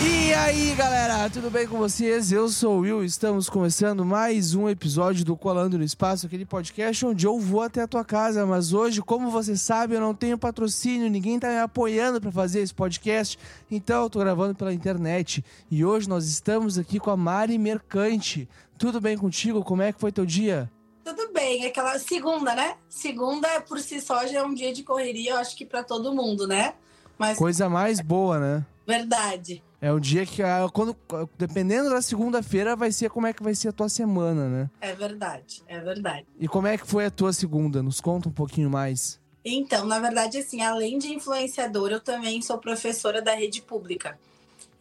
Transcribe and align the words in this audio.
E 0.00 0.32
aí, 0.32 0.74
galera, 0.76 1.28
tudo 1.28 1.50
bem 1.50 1.66
com 1.66 1.76
vocês? 1.76 2.30
Eu 2.30 2.48
sou 2.48 2.76
o 2.76 2.80
Will, 2.82 3.02
estamos 3.02 3.50
começando 3.50 4.04
mais 4.04 4.54
um 4.54 4.68
episódio 4.68 5.24
do 5.24 5.36
Colando 5.36 5.76
no 5.76 5.82
Espaço, 5.82 6.26
aquele 6.26 6.46
podcast 6.46 7.04
onde 7.04 7.26
eu 7.26 7.36
vou 7.40 7.62
até 7.62 7.82
a 7.82 7.88
tua 7.88 8.04
casa, 8.04 8.46
mas 8.46 8.72
hoje, 8.72 9.02
como 9.02 9.28
você 9.28 9.56
sabe, 9.56 9.96
eu 9.96 10.00
não 10.00 10.14
tenho 10.14 10.38
patrocínio, 10.38 11.10
ninguém 11.10 11.40
tá 11.40 11.48
me 11.48 11.58
apoiando 11.58 12.20
para 12.20 12.30
fazer 12.30 12.60
esse 12.60 12.72
podcast, 12.72 13.36
então 13.68 14.04
eu 14.04 14.10
tô 14.10 14.20
gravando 14.20 14.54
pela 14.54 14.72
internet. 14.72 15.44
E 15.68 15.84
hoje 15.84 16.08
nós 16.08 16.26
estamos 16.26 16.78
aqui 16.78 17.00
com 17.00 17.10
a 17.10 17.16
Mari 17.16 17.58
Mercante. 17.58 18.48
Tudo 18.78 19.00
bem 19.00 19.18
contigo? 19.18 19.64
Como 19.64 19.82
é 19.82 19.92
que 19.92 19.98
foi 19.98 20.12
teu 20.12 20.24
dia? 20.24 20.70
Tudo 21.02 21.32
bem, 21.32 21.66
aquela 21.66 21.98
segunda, 21.98 22.54
né? 22.54 22.76
Segunda 22.88 23.60
por 23.62 23.80
si 23.80 24.00
só 24.00 24.24
já 24.28 24.38
é 24.38 24.42
um 24.44 24.54
dia 24.54 24.72
de 24.72 24.84
correria, 24.84 25.32
eu 25.32 25.38
acho 25.38 25.56
que 25.56 25.66
para 25.66 25.82
todo 25.82 26.14
mundo, 26.14 26.46
né? 26.46 26.74
Mas 27.18 27.36
coisa 27.36 27.68
mais 27.68 28.00
boa, 28.00 28.38
né? 28.38 28.66
Verdade. 28.86 29.60
É 29.80 29.92
um 29.92 30.00
dia 30.00 30.26
que, 30.26 30.42
ah, 30.42 30.68
quando, 30.72 30.96
dependendo 31.36 31.90
da 31.90 32.02
segunda-feira, 32.02 32.74
vai 32.74 32.90
ser 32.90 33.10
como 33.10 33.28
é 33.28 33.32
que 33.32 33.42
vai 33.42 33.54
ser 33.54 33.68
a 33.68 33.72
tua 33.72 33.88
semana, 33.88 34.48
né? 34.48 34.70
É 34.80 34.92
verdade, 34.92 35.62
é 35.68 35.78
verdade. 35.78 36.26
E 36.38 36.48
como 36.48 36.66
é 36.66 36.76
que 36.76 36.86
foi 36.86 37.06
a 37.06 37.10
tua 37.10 37.32
segunda? 37.32 37.80
Nos 37.80 38.00
conta 38.00 38.28
um 38.28 38.32
pouquinho 38.32 38.68
mais. 38.68 39.20
Então, 39.44 39.86
na 39.86 40.00
verdade, 40.00 40.38
assim, 40.38 40.62
além 40.62 40.98
de 40.98 41.14
influenciadora, 41.14 41.94
eu 41.94 42.00
também 42.00 42.42
sou 42.42 42.58
professora 42.58 43.22
da 43.22 43.34
rede 43.34 43.62
pública. 43.62 44.18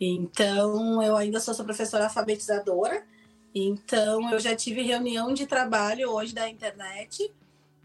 Então, 0.02 1.02
eu 1.04 1.16
ainda 1.16 1.40
sou, 1.40 1.54
sou 1.54 1.64
professora 1.64 2.06
alfabetizadora. 2.06 3.04
Então, 3.54 4.32
eu 4.32 4.40
já 4.40 4.56
tive 4.56 4.82
reunião 4.82 5.32
de 5.32 5.46
trabalho 5.46 6.10
hoje 6.10 6.34
da 6.34 6.50
internet. 6.50 7.32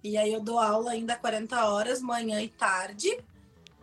E 0.02 0.16
aí, 0.16 0.32
eu 0.32 0.40
dou 0.40 0.58
aula 0.58 0.92
ainda 0.92 1.14
40 1.14 1.64
horas, 1.66 2.00
manhã 2.00 2.40
e 2.40 2.48
tarde. 2.48 3.18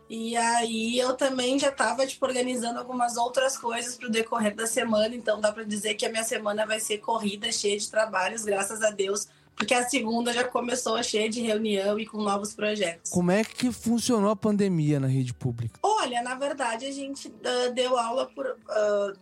E 0.09 0.35
aí 0.35 0.97
eu 0.97 1.13
também 1.13 1.59
já 1.59 1.69
estava 1.69 2.05
tipo, 2.07 2.25
organizando 2.25 2.79
algumas 2.79 3.15
outras 3.15 3.55
coisas 3.55 3.95
para 3.95 4.07
o 4.07 4.11
decorrer 4.11 4.55
da 4.55 4.65
semana, 4.65 5.13
então 5.15 5.39
dá 5.39 5.51
para 5.51 5.63
dizer 5.63 5.93
que 5.93 6.05
a 6.05 6.09
minha 6.09 6.23
semana 6.23 6.65
vai 6.65 6.79
ser 6.79 6.97
corrida, 6.97 7.51
cheia 7.51 7.77
de 7.77 7.87
trabalhos, 7.91 8.43
graças 8.43 8.81
a 8.81 8.89
Deus, 8.89 9.27
porque 9.55 9.73
a 9.73 9.87
segunda 9.87 10.33
já 10.33 10.43
começou 10.43 11.01
cheia 11.03 11.29
de 11.29 11.41
reunião 11.41 11.99
e 11.99 12.07
com 12.07 12.23
novos 12.23 12.55
projetos. 12.55 13.11
Como 13.11 13.29
é 13.29 13.43
que 13.43 13.71
funcionou 13.71 14.31
a 14.31 14.35
pandemia 14.35 14.99
na 14.99 15.07
rede 15.07 15.31
pública? 15.31 15.79
Olha, 15.83 16.23
na 16.23 16.33
verdade 16.33 16.87
a 16.87 16.91
gente 16.91 17.27
uh, 17.27 17.71
deu 17.75 17.95
aula 17.95 18.25
por 18.25 18.47
uh, 18.47 19.19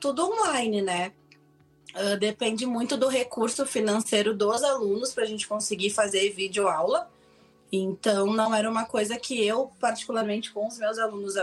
tudo 0.00 0.24
online, 0.24 0.80
né? 0.80 1.12
Uh, 1.94 2.16
depende 2.16 2.64
muito 2.64 2.96
do 2.96 3.08
recurso 3.08 3.66
financeiro 3.66 4.34
dos 4.34 4.62
alunos 4.62 5.12
para 5.12 5.24
a 5.24 5.26
gente 5.26 5.46
conseguir 5.46 5.90
fazer 5.90 6.30
vídeo 6.30 6.68
aula. 6.68 7.10
Então, 7.70 8.32
não 8.32 8.54
era 8.54 8.70
uma 8.70 8.84
coisa 8.84 9.18
que 9.18 9.44
eu, 9.44 9.72
particularmente 9.80 10.52
com 10.52 10.66
os 10.66 10.78
meus 10.78 10.98
alunos, 10.98 11.34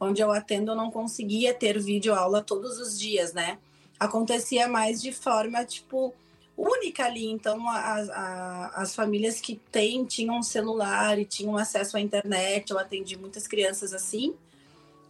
onde 0.00 0.22
eu 0.22 0.30
atendo, 0.30 0.72
eu 0.72 0.76
não 0.76 0.90
conseguia 0.90 1.52
ter 1.54 1.78
vídeo 1.78 2.14
aula 2.14 2.42
todos 2.42 2.78
os 2.78 2.98
dias, 2.98 3.32
né? 3.32 3.58
Acontecia 3.98 4.68
mais 4.68 5.00
de 5.00 5.12
forma, 5.12 5.64
tipo, 5.64 6.14
única 6.56 7.04
ali. 7.04 7.26
Então, 7.26 7.68
a, 7.68 8.00
a, 8.00 8.82
as 8.82 8.94
famílias 8.94 9.40
que 9.40 9.56
têm, 9.70 10.04
tinham 10.04 10.38
um 10.38 10.42
celular 10.42 11.18
e 11.18 11.24
tinham 11.24 11.56
acesso 11.56 11.96
à 11.96 12.00
internet, 12.00 12.70
eu 12.70 12.78
atendi 12.78 13.16
muitas 13.16 13.46
crianças 13.46 13.92
assim. 13.92 14.34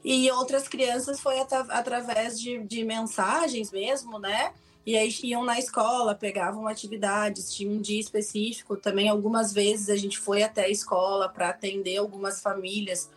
E 0.04 0.30
outras 0.30 0.68
crianças 0.68 1.18
foi 1.18 1.38
at 1.40 1.52
através 1.52 2.38
de, 2.38 2.58
de 2.58 2.84
mensagens 2.84 3.72
mesmo, 3.72 4.18
né? 4.18 4.52
E 4.86 4.96
aí 4.96 5.12
iam 5.24 5.44
na 5.44 5.58
escola, 5.58 6.14
pegavam 6.14 6.68
atividades, 6.68 7.52
tinha 7.52 7.68
um 7.68 7.80
dia 7.80 7.98
específico. 7.98 8.76
Também 8.76 9.08
algumas 9.08 9.52
vezes 9.52 9.90
a 9.90 9.96
gente 9.96 10.16
foi 10.16 10.44
até 10.44 10.66
a 10.66 10.68
escola 10.68 11.28
para 11.28 11.48
atender 11.48 11.96
algumas 11.96 12.40
famílias. 12.40 13.10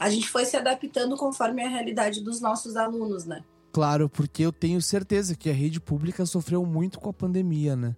A 0.00 0.10
gente 0.10 0.28
foi 0.28 0.44
se 0.44 0.56
adaptando 0.56 1.16
conforme 1.16 1.62
a 1.62 1.68
realidade 1.68 2.20
dos 2.20 2.40
nossos 2.40 2.76
alunos, 2.76 3.24
né? 3.24 3.44
Claro, 3.70 4.08
porque 4.08 4.42
eu 4.42 4.52
tenho 4.52 4.82
certeza 4.82 5.36
que 5.36 5.48
a 5.48 5.52
rede 5.52 5.80
pública 5.80 6.26
sofreu 6.26 6.66
muito 6.66 6.98
com 6.98 7.10
a 7.10 7.14
pandemia, 7.14 7.76
né? 7.76 7.94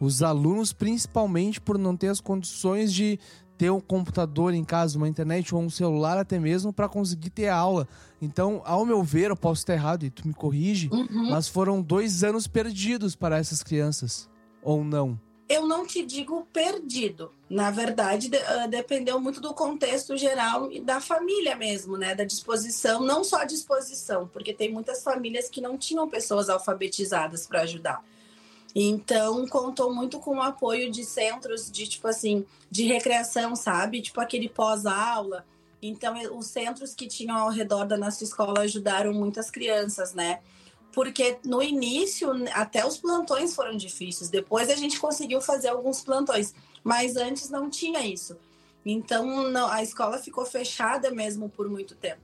Os 0.00 0.22
alunos, 0.22 0.72
principalmente 0.72 1.60
por 1.60 1.76
não 1.76 1.96
ter 1.96 2.06
as 2.08 2.20
condições 2.20 2.92
de 2.92 3.18
ter 3.58 3.70
um 3.70 3.80
computador 3.80 4.54
em 4.54 4.64
casa, 4.64 4.96
uma 4.96 5.08
internet 5.08 5.52
ou 5.52 5.60
um 5.60 5.68
celular 5.68 6.16
até 6.16 6.38
mesmo 6.38 6.72
para 6.72 6.88
conseguir 6.88 7.30
ter 7.30 7.48
aula. 7.48 7.88
Então, 8.22 8.62
ao 8.64 8.86
meu 8.86 9.02
ver, 9.02 9.30
eu 9.30 9.36
posso 9.36 9.62
estar 9.62 9.74
errado 9.74 10.04
e 10.04 10.10
tu 10.10 10.26
me 10.26 10.32
corrige, 10.32 10.88
uhum. 10.92 11.30
mas 11.30 11.48
foram 11.48 11.82
dois 11.82 12.22
anos 12.22 12.46
perdidos 12.46 13.16
para 13.16 13.36
essas 13.36 13.62
crianças, 13.62 14.30
ou 14.62 14.84
não? 14.84 15.18
Eu 15.48 15.66
não 15.66 15.86
te 15.86 16.04
digo 16.04 16.46
perdido. 16.52 17.32
Na 17.48 17.70
verdade, 17.70 18.28
de, 18.28 18.36
uh, 18.36 18.68
dependeu 18.68 19.18
muito 19.18 19.40
do 19.40 19.54
contexto 19.54 20.16
geral 20.16 20.70
e 20.70 20.78
da 20.78 21.00
família 21.00 21.56
mesmo, 21.56 21.96
né? 21.96 22.14
Da 22.14 22.22
disposição, 22.22 23.02
não 23.02 23.24
só 23.24 23.38
a 23.38 23.44
disposição, 23.44 24.28
porque 24.30 24.52
tem 24.52 24.70
muitas 24.70 25.02
famílias 25.02 25.48
que 25.48 25.60
não 25.60 25.78
tinham 25.78 26.08
pessoas 26.08 26.50
alfabetizadas 26.50 27.46
para 27.46 27.62
ajudar. 27.62 28.04
Então, 28.74 29.46
contou 29.46 29.94
muito 29.94 30.18
com 30.18 30.36
o 30.36 30.42
apoio 30.42 30.90
de 30.90 31.04
centros 31.04 31.70
de, 31.70 31.86
tipo 31.86 32.06
assim, 32.06 32.44
de 32.70 32.84
recreação, 32.84 33.56
sabe? 33.56 34.02
Tipo 34.02 34.20
aquele 34.20 34.48
pós-aula. 34.48 35.44
Então, 35.80 36.14
os 36.36 36.46
centros 36.46 36.94
que 36.94 37.06
tinham 37.06 37.36
ao 37.36 37.50
redor 37.50 37.84
da 37.84 37.96
nossa 37.96 38.24
escola 38.24 38.60
ajudaram 38.60 39.12
muitas 39.12 39.50
crianças, 39.50 40.12
né? 40.12 40.40
Porque 40.92 41.38
no 41.44 41.62
início, 41.62 42.30
até 42.52 42.84
os 42.84 42.98
plantões 42.98 43.54
foram 43.54 43.76
difíceis. 43.76 44.30
Depois 44.30 44.68
a 44.68 44.74
gente 44.74 44.98
conseguiu 44.98 45.40
fazer 45.40 45.68
alguns 45.68 46.00
plantões, 46.02 46.54
mas 46.82 47.16
antes 47.16 47.48
não 47.48 47.70
tinha 47.70 48.06
isso. 48.06 48.36
Então, 48.84 49.48
não, 49.50 49.68
a 49.68 49.82
escola 49.82 50.18
ficou 50.18 50.44
fechada 50.44 51.10
mesmo 51.10 51.48
por 51.48 51.68
muito 51.68 51.94
tempo. 51.94 52.22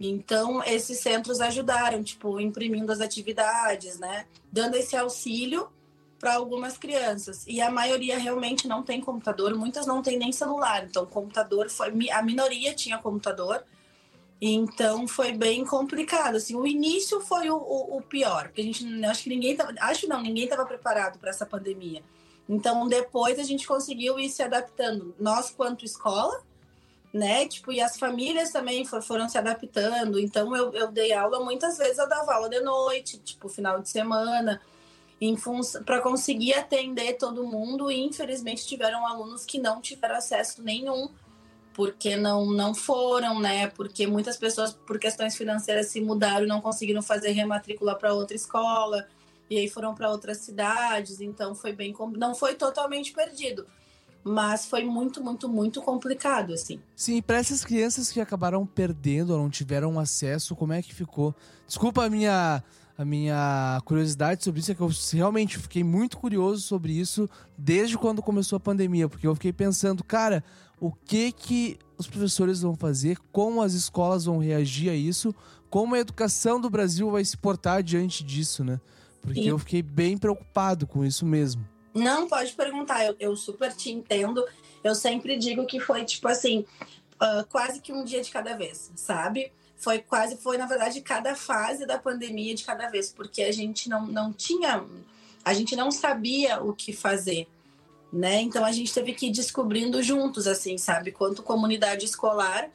Então, 0.00 0.62
esses 0.62 1.00
centros 1.00 1.40
ajudaram, 1.40 2.02
tipo, 2.02 2.40
imprimindo 2.40 2.90
as 2.90 3.00
atividades, 3.00 3.98
né? 3.98 4.26
Dando 4.50 4.76
esse 4.76 4.96
auxílio 4.96 5.68
para 6.18 6.34
algumas 6.34 6.76
crianças. 6.76 7.46
E 7.46 7.60
a 7.60 7.70
maioria 7.70 8.18
realmente 8.18 8.66
não 8.66 8.82
tem 8.82 9.00
computador, 9.00 9.54
muitas 9.54 9.86
não 9.86 10.02
têm 10.02 10.18
nem 10.18 10.32
celular. 10.32 10.84
Então, 10.84 11.06
computador 11.06 11.70
foi. 11.70 11.92
A 12.10 12.22
minoria 12.22 12.74
tinha 12.74 12.98
computador. 12.98 13.64
Então 14.40 15.08
foi 15.08 15.32
bem 15.32 15.64
complicado. 15.64 16.36
Assim, 16.36 16.54
o 16.54 16.66
início 16.66 17.20
foi 17.20 17.50
o, 17.50 17.56
o, 17.56 17.96
o 17.98 18.02
pior, 18.02 18.44
porque 18.44 18.60
a 18.60 18.64
gente 18.64 19.04
acho 19.04 19.24
que 19.24 19.30
ninguém 19.30 19.56
tava, 19.56 19.74
acho 19.80 20.08
não, 20.08 20.22
ninguém 20.22 20.44
estava 20.44 20.64
preparado 20.64 21.18
para 21.18 21.30
essa 21.30 21.44
pandemia. 21.44 22.04
Então 22.48 22.86
depois 22.86 23.36
a 23.40 23.42
gente 23.42 23.66
conseguiu 23.66 24.16
ir 24.16 24.28
se 24.30 24.40
adaptando, 24.40 25.12
nós 25.18 25.50
quanto 25.50 25.84
escola, 25.84 26.40
né? 27.12 27.48
Tipo, 27.48 27.72
e 27.72 27.80
as 27.80 27.98
famílias 27.98 28.52
também 28.52 28.84
for, 28.84 29.02
foram 29.02 29.28
se 29.28 29.36
adaptando. 29.36 30.20
Então 30.20 30.54
eu, 30.54 30.72
eu 30.72 30.86
dei 30.92 31.12
aula 31.12 31.40
muitas 31.44 31.76
vezes, 31.76 31.98
eu 31.98 32.08
dava 32.08 32.32
aula 32.32 32.48
de 32.48 32.60
noite, 32.60 33.18
tipo, 33.18 33.48
final 33.48 33.80
de 33.80 33.88
semana 33.88 34.60
para 35.84 36.00
conseguir 36.00 36.54
atender 36.54 37.14
todo 37.14 37.44
mundo 37.44 37.90
e 37.90 38.00
infelizmente 38.04 38.66
tiveram 38.66 39.06
alunos 39.06 39.44
que 39.44 39.58
não 39.58 39.80
tiveram 39.80 40.16
acesso 40.16 40.62
nenhum 40.62 41.08
porque 41.78 42.16
não 42.16 42.46
não 42.46 42.74
foram, 42.74 43.38
né? 43.38 43.68
Porque 43.68 44.04
muitas 44.04 44.36
pessoas 44.36 44.72
por 44.72 44.98
questões 44.98 45.36
financeiras 45.36 45.86
se 45.86 46.00
mudaram 46.00 46.44
não 46.46 46.60
conseguiram 46.60 47.00
fazer 47.00 47.30
rematrícula 47.30 47.94
para 47.96 48.12
outra 48.12 48.34
escola 48.34 49.06
e 49.48 49.56
aí 49.56 49.68
foram 49.68 49.94
para 49.94 50.10
outras 50.10 50.38
cidades, 50.38 51.20
então 51.20 51.54
foi 51.54 51.72
bem 51.72 51.94
não 52.16 52.34
foi 52.34 52.54
totalmente 52.54 53.12
perdido, 53.12 53.64
mas 54.24 54.66
foi 54.66 54.84
muito, 54.84 55.22
muito, 55.22 55.48
muito 55.48 55.80
complicado, 55.80 56.52
assim. 56.52 56.80
Sim, 56.94 57.22
para 57.22 57.38
essas 57.38 57.64
crianças 57.64 58.10
que 58.10 58.20
acabaram 58.20 58.66
perdendo 58.66 59.30
ou 59.30 59.38
não 59.38 59.48
tiveram 59.48 59.98
acesso, 59.98 60.56
como 60.56 60.72
é 60.72 60.82
que 60.82 60.94
ficou? 60.94 61.34
Desculpa 61.66 62.04
a 62.04 62.10
minha 62.10 62.62
a 62.98 63.04
minha 63.04 63.80
curiosidade 63.84 64.42
sobre 64.42 64.58
isso 64.58 64.72
é 64.72 64.74
que 64.74 64.80
eu 64.80 64.90
realmente 65.12 65.56
fiquei 65.56 65.84
muito 65.84 66.18
curioso 66.18 66.62
sobre 66.62 66.92
isso 66.92 67.30
desde 67.56 67.96
quando 67.96 68.20
começou 68.20 68.56
a 68.56 68.60
pandemia, 68.60 69.08
porque 69.08 69.24
eu 69.24 69.36
fiquei 69.36 69.52
pensando, 69.52 70.02
cara, 70.02 70.42
o 70.80 70.90
que 70.90 71.30
que 71.30 71.78
os 71.96 72.08
professores 72.08 72.60
vão 72.60 72.74
fazer, 72.74 73.16
como 73.30 73.62
as 73.62 73.72
escolas 73.72 74.24
vão 74.24 74.38
reagir 74.38 74.90
a 74.90 74.96
isso, 74.96 75.32
como 75.70 75.94
a 75.94 76.00
educação 76.00 76.60
do 76.60 76.68
Brasil 76.68 77.08
vai 77.08 77.24
se 77.24 77.36
portar 77.36 77.84
diante 77.84 78.24
disso, 78.24 78.64
né? 78.64 78.80
Porque 79.22 79.42
Sim. 79.42 79.48
eu 79.50 79.58
fiquei 79.60 79.80
bem 79.80 80.18
preocupado 80.18 80.84
com 80.84 81.04
isso 81.04 81.24
mesmo. 81.24 81.64
Não, 81.94 82.28
pode 82.28 82.52
perguntar, 82.52 83.06
eu, 83.06 83.14
eu 83.20 83.36
super 83.36 83.72
te 83.72 83.92
entendo. 83.92 84.44
Eu 84.82 84.94
sempre 84.96 85.36
digo 85.36 85.64
que 85.66 85.78
foi 85.78 86.04
tipo 86.04 86.26
assim, 86.26 86.64
uh, 87.14 87.46
quase 87.48 87.80
que 87.80 87.92
um 87.92 88.02
dia 88.02 88.22
de 88.22 88.30
cada 88.30 88.56
vez, 88.56 88.90
sabe? 88.96 89.52
Foi 89.78 90.00
quase, 90.00 90.36
foi 90.36 90.58
na 90.58 90.66
verdade 90.66 91.00
cada 91.00 91.34
fase 91.34 91.86
da 91.86 91.98
pandemia 91.98 92.54
de 92.54 92.64
cada 92.64 92.88
vez, 92.88 93.10
porque 93.10 93.42
a 93.42 93.52
gente 93.52 93.88
não, 93.88 94.06
não 94.06 94.32
tinha 94.32 94.84
a 95.44 95.54
gente 95.54 95.74
não 95.74 95.90
sabia 95.90 96.62
o 96.62 96.74
que 96.74 96.92
fazer, 96.92 97.48
né? 98.12 98.42
Então 98.42 98.64
a 98.64 98.72
gente 98.72 98.92
teve 98.92 99.14
que 99.14 99.28
ir 99.28 99.30
descobrindo 99.30 100.02
juntos, 100.02 100.46
assim, 100.46 100.76
sabe? 100.76 101.10
Quanto 101.10 101.42
comunidade 101.42 102.04
escolar, 102.04 102.68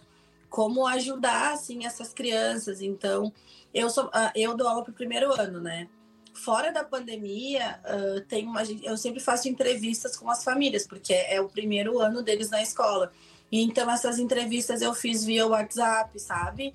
como 0.50 0.88
ajudar, 0.88 1.54
assim, 1.54 1.86
essas 1.86 2.14
crianças. 2.14 2.82
Então, 2.82 3.32
eu, 3.74 3.90
sou, 3.90 4.10
ah, 4.14 4.32
eu 4.36 4.56
dou 4.56 4.68
aula 4.68 4.84
para 4.84 4.92
o 4.92 4.96
primeiro 4.96 5.32
ano, 5.40 5.60
né? 5.60 5.88
Fora 6.34 6.72
da 6.72 6.84
pandemia, 6.84 7.80
uh, 7.86 8.22
tem 8.22 8.48
uma, 8.48 8.64
eu 8.64 8.98
sempre 8.98 9.20
faço 9.20 9.48
entrevistas 9.48 10.16
com 10.16 10.30
as 10.32 10.44
famílias, 10.44 10.88
porque 10.88 11.14
é 11.14 11.40
o 11.40 11.50
primeiro 11.50 12.00
ano 12.00 12.24
deles 12.24 12.50
na 12.50 12.62
escola. 12.62 13.12
Então, 13.52 13.90
essas 13.90 14.18
entrevistas 14.18 14.82
eu 14.82 14.96
fiz 14.96 15.24
via 15.24 15.46
WhatsApp, 15.46 16.20
sabe? 16.20 16.74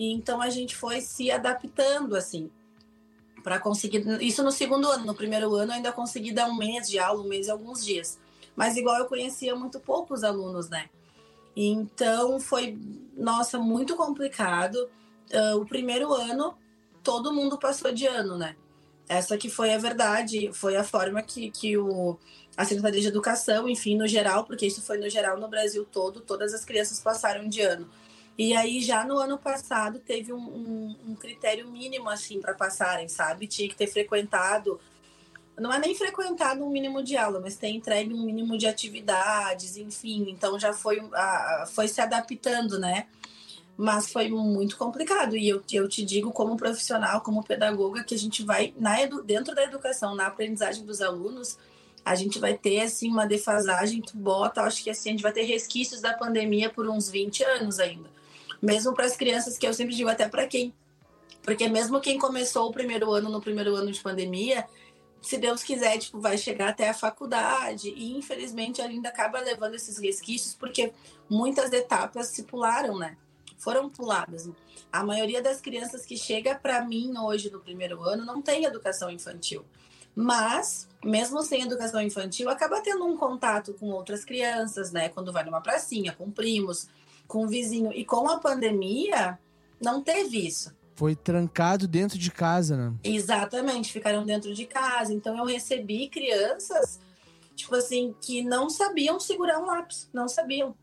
E 0.00 0.10
então 0.12 0.40
a 0.40 0.48
gente 0.48 0.74
foi 0.74 1.02
se 1.02 1.30
adaptando, 1.30 2.16
assim, 2.16 2.50
para 3.44 3.60
conseguir. 3.60 4.02
Isso 4.22 4.42
no 4.42 4.50
segundo 4.50 4.88
ano. 4.88 5.04
No 5.04 5.14
primeiro 5.14 5.54
ano, 5.54 5.72
eu 5.72 5.76
ainda 5.76 5.92
consegui 5.92 6.32
dar 6.32 6.48
um 6.48 6.56
mês 6.56 6.88
de 6.88 6.98
aula, 6.98 7.22
um 7.22 7.28
mês 7.28 7.48
e 7.48 7.50
alguns 7.50 7.84
dias. 7.84 8.18
Mas, 8.56 8.78
igual 8.78 8.96
eu 8.96 9.04
conhecia 9.04 9.54
muito 9.54 9.78
poucos 9.78 10.24
alunos, 10.24 10.70
né? 10.70 10.88
Então, 11.54 12.40
foi, 12.40 12.78
nossa, 13.14 13.58
muito 13.58 13.94
complicado. 13.94 14.88
Uh, 15.34 15.60
o 15.60 15.66
primeiro 15.66 16.14
ano, 16.14 16.56
todo 17.02 17.30
mundo 17.30 17.58
passou 17.58 17.92
de 17.92 18.06
ano, 18.06 18.38
né? 18.38 18.56
Essa 19.06 19.36
que 19.36 19.50
foi 19.50 19.74
a 19.74 19.78
verdade, 19.78 20.50
foi 20.54 20.76
a 20.76 20.84
forma 20.84 21.20
que, 21.20 21.50
que 21.50 21.76
o, 21.76 22.16
a 22.56 22.64
Secretaria 22.64 23.02
de 23.02 23.08
Educação, 23.08 23.68
enfim, 23.68 23.98
no 23.98 24.08
geral, 24.08 24.44
porque 24.44 24.66
isso 24.66 24.80
foi 24.80 24.96
no 24.96 25.10
geral 25.10 25.38
no 25.38 25.46
Brasil 25.46 25.84
todo, 25.84 26.20
todas 26.20 26.54
as 26.54 26.64
crianças 26.64 27.00
passaram 27.00 27.46
de 27.46 27.60
ano. 27.60 27.86
E 28.42 28.56
aí, 28.56 28.80
já 28.80 29.04
no 29.04 29.18
ano 29.18 29.36
passado, 29.36 29.98
teve 29.98 30.32
um, 30.32 30.38
um, 30.38 30.96
um 31.08 31.14
critério 31.14 31.70
mínimo, 31.70 32.08
assim, 32.08 32.40
para 32.40 32.54
passarem, 32.54 33.06
sabe? 33.06 33.46
Tinha 33.46 33.68
que 33.68 33.76
ter 33.76 33.86
frequentado, 33.86 34.80
não 35.58 35.70
é 35.70 35.78
nem 35.78 35.94
frequentado 35.94 36.64
um 36.64 36.70
mínimo 36.70 37.02
de 37.02 37.18
aula, 37.18 37.38
mas 37.38 37.56
ter 37.56 37.68
entregue 37.68 38.14
um 38.14 38.24
mínimo 38.24 38.56
de 38.56 38.66
atividades, 38.66 39.76
enfim. 39.76 40.30
Então, 40.30 40.58
já 40.58 40.72
foi, 40.72 41.06
a, 41.12 41.66
foi 41.70 41.86
se 41.86 42.00
adaptando, 42.00 42.78
né? 42.78 43.08
Mas 43.76 44.10
foi 44.10 44.30
muito 44.30 44.78
complicado. 44.78 45.36
E 45.36 45.46
eu, 45.46 45.62
eu 45.70 45.86
te 45.86 46.02
digo, 46.02 46.32
como 46.32 46.56
profissional, 46.56 47.20
como 47.20 47.44
pedagoga, 47.44 48.02
que 48.02 48.14
a 48.14 48.18
gente 48.18 48.42
vai, 48.42 48.72
na 48.78 49.02
edu, 49.02 49.22
dentro 49.22 49.54
da 49.54 49.64
educação, 49.64 50.14
na 50.14 50.28
aprendizagem 50.28 50.86
dos 50.86 51.02
alunos, 51.02 51.58
a 52.02 52.14
gente 52.14 52.38
vai 52.38 52.56
ter 52.56 52.80
assim 52.80 53.10
uma 53.10 53.26
defasagem, 53.26 54.00
tu 54.00 54.16
bota, 54.16 54.62
acho 54.62 54.82
que 54.82 54.88
assim, 54.88 55.10
a 55.10 55.12
gente 55.12 55.22
vai 55.22 55.32
ter 55.32 55.42
resquícios 55.42 56.00
da 56.00 56.14
pandemia 56.14 56.70
por 56.70 56.88
uns 56.88 57.10
20 57.10 57.44
anos 57.44 57.78
ainda 57.78 58.18
mesmo 58.60 58.94
para 58.94 59.06
as 59.06 59.16
crianças, 59.16 59.56
que 59.56 59.66
eu 59.66 59.74
sempre 59.74 59.94
digo 59.94 60.08
até 60.08 60.28
para 60.28 60.46
quem. 60.46 60.74
Porque 61.42 61.68
mesmo 61.68 62.00
quem 62.00 62.18
começou 62.18 62.68
o 62.68 62.72
primeiro 62.72 63.10
ano 63.12 63.30
no 63.30 63.40
primeiro 63.40 63.74
ano 63.74 63.90
de 63.90 64.00
pandemia, 64.00 64.66
se 65.22 65.36
Deus 65.36 65.62
quiser, 65.62 65.98
tipo, 65.98 66.20
vai 66.20 66.38
chegar 66.38 66.70
até 66.70 66.88
a 66.88 66.94
faculdade 66.94 67.90
e 67.90 68.16
infelizmente 68.16 68.80
ainda 68.80 69.08
acaba 69.08 69.40
levando 69.40 69.74
esses 69.74 69.98
resquícios 69.98 70.54
porque 70.54 70.92
muitas 71.28 71.72
etapas 71.72 72.28
se 72.28 72.44
pularam, 72.44 72.98
né? 72.98 73.16
Foram 73.58 73.90
puladas. 73.90 74.48
A 74.90 75.04
maioria 75.04 75.42
das 75.42 75.60
crianças 75.60 76.06
que 76.06 76.16
chega 76.16 76.54
para 76.54 76.84
mim 76.84 77.12
hoje 77.18 77.50
no 77.50 77.60
primeiro 77.60 78.02
ano 78.02 78.24
não 78.24 78.40
tem 78.40 78.64
educação 78.64 79.10
infantil. 79.10 79.64
Mas, 80.14 80.88
mesmo 81.04 81.42
sem 81.42 81.62
educação 81.62 82.00
infantil, 82.00 82.48
acaba 82.48 82.80
tendo 82.80 83.04
um 83.04 83.16
contato 83.16 83.74
com 83.74 83.90
outras 83.90 84.24
crianças, 84.24 84.90
né? 84.90 85.08
Quando 85.10 85.32
vai 85.32 85.44
numa 85.44 85.60
pracinha, 85.60 86.12
com 86.12 86.30
primos, 86.30 86.88
com 87.30 87.44
o 87.44 87.48
vizinho. 87.48 87.92
E 87.94 88.04
com 88.04 88.28
a 88.28 88.38
pandemia, 88.38 89.38
não 89.80 90.02
teve 90.02 90.46
isso. 90.46 90.74
Foi 90.96 91.14
trancado 91.14 91.86
dentro 91.86 92.18
de 92.18 92.30
casa, 92.30 92.76
né? 92.76 92.92
Exatamente, 93.04 93.92
ficaram 93.92 94.26
dentro 94.26 94.52
de 94.52 94.66
casa. 94.66 95.14
Então 95.14 95.38
eu 95.38 95.44
recebi 95.44 96.08
crianças, 96.08 97.00
tipo 97.54 97.74
assim, 97.76 98.14
que 98.20 98.42
não 98.42 98.68
sabiam 98.68 99.18
segurar 99.20 99.60
um 99.60 99.64
lápis, 99.64 100.10
não 100.12 100.28
sabiam. 100.28 100.74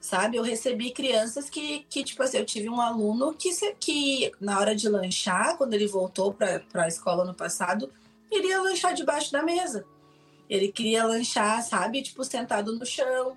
Sabe? 0.00 0.38
Eu 0.38 0.42
recebi 0.42 0.92
crianças 0.92 1.50
que, 1.50 1.84
que 1.90 2.02
tipo 2.02 2.22
assim, 2.22 2.38
eu 2.38 2.46
tive 2.46 2.70
um 2.70 2.80
aluno 2.80 3.34
que, 3.34 3.50
que 3.78 4.32
na 4.40 4.58
hora 4.58 4.74
de 4.74 4.88
lanchar, 4.88 5.58
quando 5.58 5.74
ele 5.74 5.86
voltou 5.86 6.32
para 6.32 6.62
a 6.72 6.88
escola 6.88 7.22
no 7.22 7.34
passado, 7.34 7.92
ele 8.30 8.46
ia 8.46 8.62
lanchar 8.62 8.94
debaixo 8.94 9.30
da 9.30 9.42
mesa. 9.42 9.84
Ele 10.48 10.72
queria 10.72 11.04
lanchar, 11.04 11.62
sabe? 11.62 12.00
Tipo, 12.00 12.24
sentado 12.24 12.74
no 12.78 12.86
chão 12.86 13.36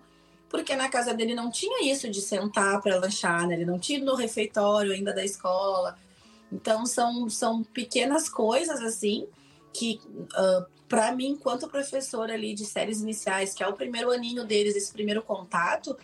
porque 0.54 0.76
na 0.76 0.88
casa 0.88 1.16
dele 1.16 1.34
não 1.34 1.50
tinha 1.50 1.92
isso 1.92 2.08
de 2.08 2.22
sentar 2.22 2.80
para 2.80 3.00
lanchar, 3.00 3.48
né? 3.48 3.56
Ele 3.56 3.66
não 3.66 3.80
tinha 3.80 3.98
no 4.06 4.14
refeitório 4.14 4.92
ainda 4.92 5.12
da 5.12 5.26
escola. 5.26 5.98
Então 6.52 6.86
são, 6.86 7.28
são 7.28 7.64
pequenas 7.64 8.30
coisas 8.30 8.80
assim 8.82 9.28
que 9.74 10.00
uh, 10.16 10.36
ah, 10.36 10.68
para 10.88 11.12
mim, 11.12 11.30
enquanto 11.30 11.68
professora 11.68 12.36
ali 12.36 12.54
de 12.54 12.66
séries 12.66 13.02
iniciais, 13.02 13.56
que 13.56 13.64
é 13.64 13.68
o 13.68 13.74
primeiro 13.74 14.12
aninho 14.12 14.46
deles, 14.46 14.76
esse 14.76 14.94
primeiro 14.94 15.24
contato, 15.24 15.98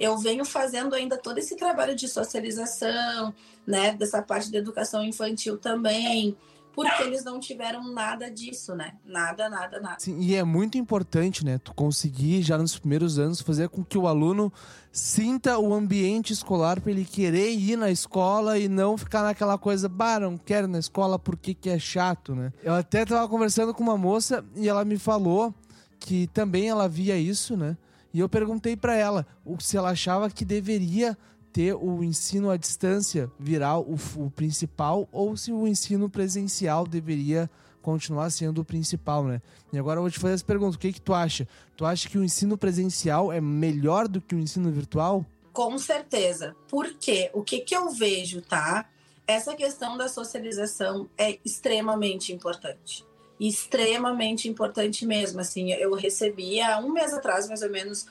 eu 0.00 0.18
venho 0.18 0.44
fazendo 0.44 0.96
ainda 0.96 1.16
todo 1.16 1.38
esse 1.38 1.54
trabalho 1.54 1.94
de 1.94 2.08
socialização, 2.08 3.32
né, 3.64 3.92
dessa 3.92 4.20
parte 4.20 4.50
da 4.50 4.58
educação 4.58 5.04
infantil 5.04 5.58
também, 5.58 6.36
porque 6.74 7.02
eles 7.02 7.24
não 7.24 7.38
tiveram 7.38 7.92
nada 7.92 8.30
disso, 8.30 8.74
né? 8.74 8.94
Nada, 9.04 9.48
nada, 9.48 9.80
nada. 9.80 9.96
Sim, 9.98 10.20
e 10.20 10.34
é 10.34 10.42
muito 10.42 10.78
importante, 10.78 11.44
né? 11.44 11.58
Tu 11.58 11.72
conseguir 11.74 12.42
já 12.42 12.56
nos 12.56 12.78
primeiros 12.78 13.18
anos 13.18 13.40
fazer 13.40 13.68
com 13.68 13.84
que 13.84 13.98
o 13.98 14.06
aluno 14.06 14.52
sinta 14.90 15.58
o 15.58 15.72
ambiente 15.72 16.32
escolar 16.32 16.80
para 16.80 16.90
ele 16.90 17.04
querer 17.04 17.50
ir 17.52 17.76
na 17.76 17.90
escola 17.90 18.58
e 18.58 18.68
não 18.68 18.96
ficar 18.96 19.22
naquela 19.22 19.56
coisa, 19.56 19.88
bah, 19.88 20.20
não 20.20 20.36
quero 20.36 20.66
na 20.66 20.78
escola 20.78 21.18
porque 21.18 21.54
que 21.54 21.70
é 21.70 21.78
chato, 21.78 22.34
né? 22.34 22.52
Eu 22.62 22.74
até 22.74 23.04
tava 23.04 23.28
conversando 23.28 23.72
com 23.72 23.82
uma 23.82 23.96
moça 23.96 24.44
e 24.54 24.68
ela 24.68 24.84
me 24.84 24.98
falou 24.98 25.54
que 25.98 26.26
também 26.28 26.68
ela 26.68 26.88
via 26.88 27.16
isso, 27.16 27.56
né? 27.56 27.76
E 28.12 28.20
eu 28.20 28.28
perguntei 28.28 28.76
para 28.76 28.94
ela 28.94 29.26
se 29.58 29.76
ela 29.76 29.90
achava 29.90 30.28
que 30.28 30.44
deveria 30.44 31.16
ter 31.52 31.74
o 31.74 32.02
ensino 32.02 32.50
à 32.50 32.56
distância 32.56 33.30
virar 33.38 33.78
o, 33.78 33.96
o 34.16 34.30
principal 34.30 35.08
ou 35.12 35.36
se 35.36 35.52
o 35.52 35.66
ensino 35.66 36.08
presencial 36.08 36.86
deveria 36.86 37.50
continuar 37.82 38.30
sendo 38.30 38.60
o 38.60 38.64
principal, 38.64 39.24
né? 39.24 39.42
E 39.72 39.78
agora 39.78 39.98
eu 39.98 40.02
vou 40.02 40.10
te 40.10 40.18
fazer 40.18 40.34
essa 40.34 40.44
pergunta: 40.44 40.76
o 40.76 40.80
que, 40.80 40.92
que 40.92 41.00
tu 41.00 41.12
acha? 41.12 41.46
Tu 41.76 41.84
acha 41.84 42.08
que 42.08 42.16
o 42.16 42.24
ensino 42.24 42.56
presencial 42.56 43.32
é 43.32 43.40
melhor 43.40 44.08
do 44.08 44.20
que 44.20 44.34
o 44.34 44.38
ensino 44.38 44.70
virtual? 44.70 45.26
Com 45.52 45.76
certeza. 45.76 46.56
Porque 46.68 47.30
o 47.34 47.42
que, 47.42 47.60
que 47.60 47.76
eu 47.76 47.90
vejo, 47.90 48.40
tá? 48.40 48.88
Essa 49.26 49.54
questão 49.54 49.96
da 49.98 50.08
socialização 50.08 51.08
é 51.18 51.38
extremamente 51.44 52.32
importante. 52.32 53.04
Extremamente 53.38 54.48
importante 54.48 55.04
mesmo. 55.04 55.40
Assim, 55.40 55.72
eu 55.72 55.92
recebi 55.94 56.60
há 56.60 56.78
um 56.78 56.92
mês 56.92 57.12
atrás, 57.12 57.48
mais 57.48 57.62
ou 57.62 57.70
menos, 57.70 58.06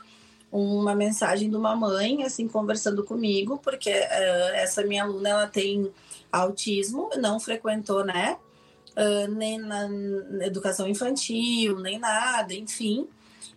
uma 0.52 0.94
mensagem 0.94 1.50
de 1.50 1.56
uma 1.56 1.76
mãe, 1.76 2.24
assim, 2.24 2.48
conversando 2.48 3.04
comigo, 3.04 3.58
porque 3.58 3.90
uh, 3.90 4.54
essa 4.56 4.84
minha 4.84 5.04
aluna, 5.04 5.30
ela 5.30 5.48
tem 5.48 5.92
autismo, 6.32 7.10
não 7.18 7.40
frequentou, 7.40 8.04
né, 8.04 8.38
uh, 8.92 9.32
nem 9.32 9.58
na, 9.58 9.88
educação 10.46 10.88
infantil, 10.88 11.80
nem 11.80 11.98
nada, 11.98 12.54
enfim. 12.54 13.08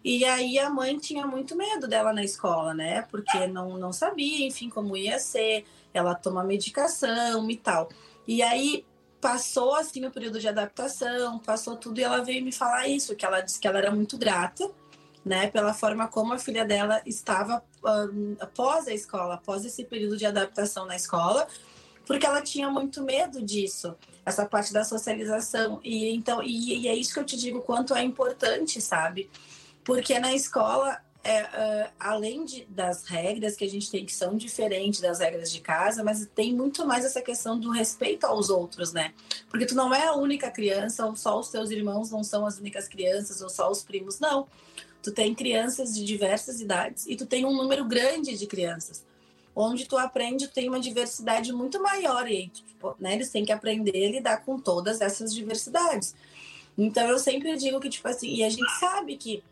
E 0.05 0.25
aí 0.25 0.59
a 0.59 0.71
mãe 0.71 0.97
tinha 0.99 1.27
muito 1.27 1.57
medo 1.57 1.89
dela 1.89 2.13
na 2.13 2.23
escola, 2.23 2.73
né, 2.73 3.03
porque 3.11 3.47
não, 3.49 3.77
não 3.77 3.93
sabia, 3.93 4.47
enfim, 4.47 4.69
como 4.69 4.97
ia 4.97 5.19
ser, 5.19 5.65
ela 5.93 6.15
toma 6.15 6.45
medicação 6.45 7.51
e 7.51 7.57
tal. 7.57 7.89
E 8.27 8.41
aí 8.43 8.85
passou, 9.21 9.75
assim, 9.75 10.05
o 10.05 10.11
período 10.11 10.39
de 10.39 10.47
adaptação, 10.47 11.39
passou 11.39 11.77
tudo, 11.77 11.99
e 11.99 12.05
ela 12.05 12.23
veio 12.23 12.45
me 12.45 12.53
falar 12.53 12.87
isso, 12.87 13.17
que 13.17 13.25
ela 13.25 13.41
disse 13.41 13.59
que 13.59 13.67
ela 13.67 13.79
era 13.79 13.91
muito 13.91 14.19
grata, 14.19 14.71
né, 15.25 15.49
pela 15.49 15.73
forma 15.73 16.07
como 16.07 16.35
a 16.35 16.39
filha 16.39 16.65
dela 16.65 17.01
estava 17.07 17.63
um, 17.83 18.37
após 18.39 18.87
a 18.87 18.93
escola, 18.93 19.35
após 19.35 19.65
esse 19.65 19.85
período 19.85 20.17
de 20.17 20.27
adaptação 20.27 20.85
na 20.85 20.95
escola, 20.95 21.49
porque 22.07 22.27
ela 22.27 22.43
tinha 22.43 22.71
muito 22.71 23.03
medo 23.03 23.41
disso, 23.41 23.95
essa 24.27 24.45
parte 24.45 24.73
da 24.73 24.85
socialização. 24.85 25.81
E 25.83 26.15
então, 26.15 26.43
e, 26.43 26.83
e 26.83 26.89
é 26.89 26.95
isso 26.95 27.15
que 27.15 27.21
eu 27.21 27.25
te 27.25 27.37
digo 27.37 27.63
quanto 27.63 27.95
é 27.95 28.03
importante, 28.03 28.81
sabe? 28.81 29.31
Porque 29.83 30.19
na 30.19 30.35
escola 30.35 31.01
é, 31.23 31.43
uh, 31.43 31.91
além 31.99 32.45
de, 32.45 32.67
das 32.67 33.07
regras 33.07 33.57
que 33.57 33.65
a 33.65 33.69
gente 33.69 33.91
tem 33.91 34.05
que 34.05 34.13
são 34.13 34.37
diferentes 34.37 35.01
das 35.01 35.21
regras 35.21 35.51
de 35.51 35.59
casa, 35.63 36.05
mas 36.05 36.29
tem 36.35 36.55
muito 36.55 36.87
mais 36.87 37.03
essa 37.03 37.23
questão 37.23 37.59
do 37.59 37.71
respeito 37.71 38.25
aos 38.27 38.51
outros, 38.51 38.93
né? 38.93 39.15
Porque 39.49 39.65
tu 39.65 39.75
não 39.75 39.95
é 39.95 40.07
a 40.07 40.13
única 40.13 40.51
criança, 40.51 41.07
ou 41.07 41.17
só 41.17 41.41
os 41.41 41.49
teus 41.49 41.71
irmãos 41.71 42.11
não 42.11 42.23
são 42.23 42.45
as 42.45 42.59
únicas 42.59 42.87
crianças, 42.87 43.41
ou 43.41 43.49
só 43.49 43.71
os 43.71 43.83
primos, 43.83 44.21
não 44.21 44.47
tu 45.05 45.13
tem 45.13 45.35
crianças 45.35 45.95
de 45.95 46.03
diversas 46.03 46.63
idades 46.63 47.07
e 47.07 47.15
tu 47.15 47.27
tem 47.27 47.45
um 47.45 47.55
número 47.55 47.85
grande 47.85 48.39
de 48.39 48.47
crianças. 48.47 49.05
Onde 49.55 49.85
tu 49.85 49.99
aprende, 49.99 50.49
tu 50.49 50.55
tem 50.55 50.67
uma 50.67 50.81
diversidade 50.81 51.53
muito 51.53 51.81
maior 51.81 52.29
e 52.29 52.49
tipo, 52.49 52.97
né, 52.99 53.15
eles 53.15 53.31
têm 53.31 53.45
que 53.45 53.53
aprender 53.53 54.07
a 54.07 54.11
lidar 54.11 54.37
com 54.39 54.59
todas 54.59 55.03
essas 55.03 55.35
diversidades. 55.35 56.15
Então 56.77 57.07
eu 57.07 57.19
sempre 57.19 57.55
digo 57.57 57.79
que 57.79 57.91
tipo 57.91 58.09
assim, 58.09 58.35
e 58.35 58.43
a 58.43 58.49
gente 58.49 58.71
sabe 58.81 59.19
que 59.19 59.45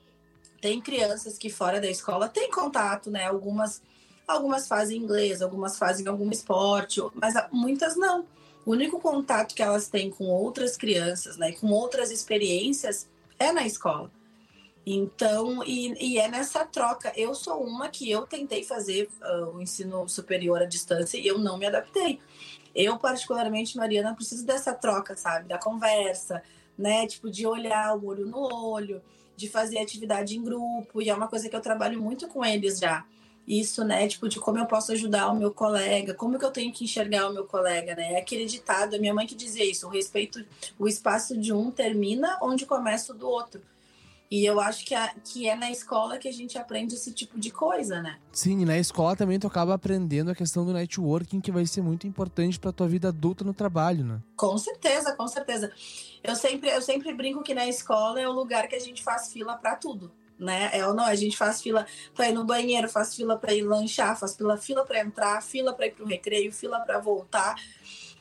tem 0.59 0.81
crianças 0.81 1.37
que 1.37 1.51
fora 1.51 1.79
da 1.81 1.91
escola 1.91 2.29
têm 2.29 2.51
contato, 2.51 3.11
né? 3.11 3.27
Algumas 3.27 3.83
algumas 4.27 4.67
fazem 4.67 4.97
inglês, 4.97 5.43
algumas 5.43 5.77
fazem 5.77 6.09
algum 6.09 6.31
esporte, 6.31 7.01
mas 7.15 7.35
muitas 7.53 7.95
não. 7.95 8.25
o 8.65 8.71
único 8.71 8.99
contato 9.01 9.55
que 9.55 9.63
elas 9.63 9.89
têm 9.89 10.09
com 10.09 10.25
outras 10.25 10.77
crianças, 10.77 11.37
né, 11.37 11.53
com 11.53 11.67
outras 11.71 12.11
experiências, 12.11 13.07
é 13.39 13.53
na 13.53 13.67
escola. 13.67 14.11
Então, 14.85 15.63
e, 15.65 15.95
e 16.01 16.19
é 16.19 16.29
nessa 16.29 16.65
troca. 16.65 17.13
Eu 17.17 17.35
sou 17.35 17.63
uma 17.63 17.89
que 17.89 18.11
eu 18.11 18.27
tentei 18.27 18.65
fazer 18.65 19.09
uh, 19.21 19.57
o 19.57 19.63
ensino 19.63 20.09
superior 20.09 20.61
à 20.61 20.65
distância 20.65 21.19
e 21.19 21.27
eu 21.27 21.39
não 21.39 21.57
me 21.57 21.67
adaptei. 21.67 22.19
Eu, 22.75 22.99
particularmente, 22.99 23.77
Mariana, 23.77 24.15
preciso 24.15 24.45
dessa 24.45 24.75
troca, 24.75 25.17
sabe? 25.17 25.47
Da 25.47 25.59
conversa, 25.59 26.43
né? 26.77 27.07
Tipo, 27.07 27.31
de 27.31 27.47
olhar 27.47 27.97
o 27.97 28.07
olho 28.07 28.27
no 28.27 28.39
olho, 28.39 29.03
de 29.37 29.49
fazer 29.49 29.79
atividade 29.79 30.37
em 30.37 30.43
grupo. 30.43 31.01
E 31.01 31.09
é 31.09 31.15
uma 31.15 31.29
coisa 31.29 31.49
que 31.49 31.55
eu 31.55 31.61
trabalho 31.61 32.03
muito 32.03 32.27
com 32.29 32.45
eles 32.45 32.79
já 32.79 33.05
isso, 33.47 33.85
né? 33.85 34.07
Tipo, 34.07 34.29
de 34.29 34.39
como 34.39 34.59
eu 34.59 34.67
posso 34.67 34.93
ajudar 34.93 35.29
o 35.29 35.37
meu 35.37 35.53
colega, 35.53 36.15
como 36.15 36.39
que 36.39 36.45
eu 36.45 36.51
tenho 36.51 36.73
que 36.73 36.85
enxergar 36.85 37.29
o 37.29 37.33
meu 37.33 37.45
colega, 37.45 37.95
né? 37.95 38.15
É 38.15 38.19
aquele 38.19 38.45
ditado, 38.45 38.95
a 38.95 38.99
minha 38.99 39.13
mãe 39.15 39.27
que 39.27 39.35
dizia 39.35 39.65
isso, 39.65 39.87
o 39.87 39.91
respeito, 39.91 40.45
o 40.79 40.87
espaço 40.87 41.37
de 41.37 41.53
um 41.53 41.71
termina 41.71 42.39
onde 42.41 42.65
começa 42.67 43.13
o 43.13 43.17
do 43.17 43.29
outro. 43.29 43.61
E 44.33 44.47
eu 44.47 44.59
acho 44.59 44.87
que, 44.87 44.95
a, 44.95 45.15
que 45.23 45.47
é 45.47 45.55
na 45.55 45.71
escola 45.71 46.17
que 46.17 46.27
a 46.27 46.33
gente 46.33 46.57
aprende 46.57 46.95
esse 46.95 47.13
tipo 47.13 47.39
de 47.39 47.51
coisa, 47.51 48.01
né? 48.01 48.19
Sim, 48.33 48.63
e 48.63 48.65
na 48.65 48.79
escola 48.79 49.15
também 49.15 49.39
tu 49.39 49.47
acaba 49.47 49.75
aprendendo 49.75 50.31
a 50.31 50.35
questão 50.35 50.65
do 50.65 50.73
networking, 50.73 51.39
que 51.39 51.53
vai 51.53 51.67
ser 51.67 51.83
muito 51.83 52.07
importante 52.07 52.59
para 52.59 52.73
tua 52.73 52.89
vida 52.89 53.09
adulta 53.09 53.45
no 53.45 53.53
trabalho, 53.53 54.03
né? 54.03 54.23
Com 54.35 54.57
certeza, 54.57 55.15
com 55.15 55.29
certeza. 55.29 55.71
Eu 56.25 56.35
sempre, 56.35 56.71
eu 56.71 56.81
sempre 56.81 57.13
brinco 57.13 57.43
que 57.43 57.53
na 57.53 57.67
escola 57.67 58.23
é 58.23 58.27
o 58.27 58.33
lugar 58.33 58.69
que 58.69 58.75
a 58.75 58.81
gente 58.81 59.03
faz 59.03 59.31
fila 59.31 59.55
para 59.55 59.77
tudo 59.77 60.11
né? 60.39 60.71
É 60.73 60.87
ou 60.87 60.93
não, 60.93 61.05
a 61.05 61.15
gente 61.15 61.37
faz 61.37 61.63
fila 61.63 61.87
para 62.15 62.29
ir 62.29 62.33
no 62.33 62.45
banheiro, 62.45 62.89
faz 62.89 63.15
fila 63.15 63.37
para 63.37 63.55
ir 63.55 63.63
lanchar, 63.63 64.19
faz 64.19 64.35
fila, 64.35 64.57
fila 64.57 64.85
para 64.85 65.01
entrar, 65.01 65.41
fila 65.43 65.73
para 65.73 65.87
ir 65.87 65.93
para 65.93 66.05
o 66.05 66.09
recreio, 66.09 66.53
fila 66.53 66.81
para 66.81 66.99
voltar. 66.99 67.55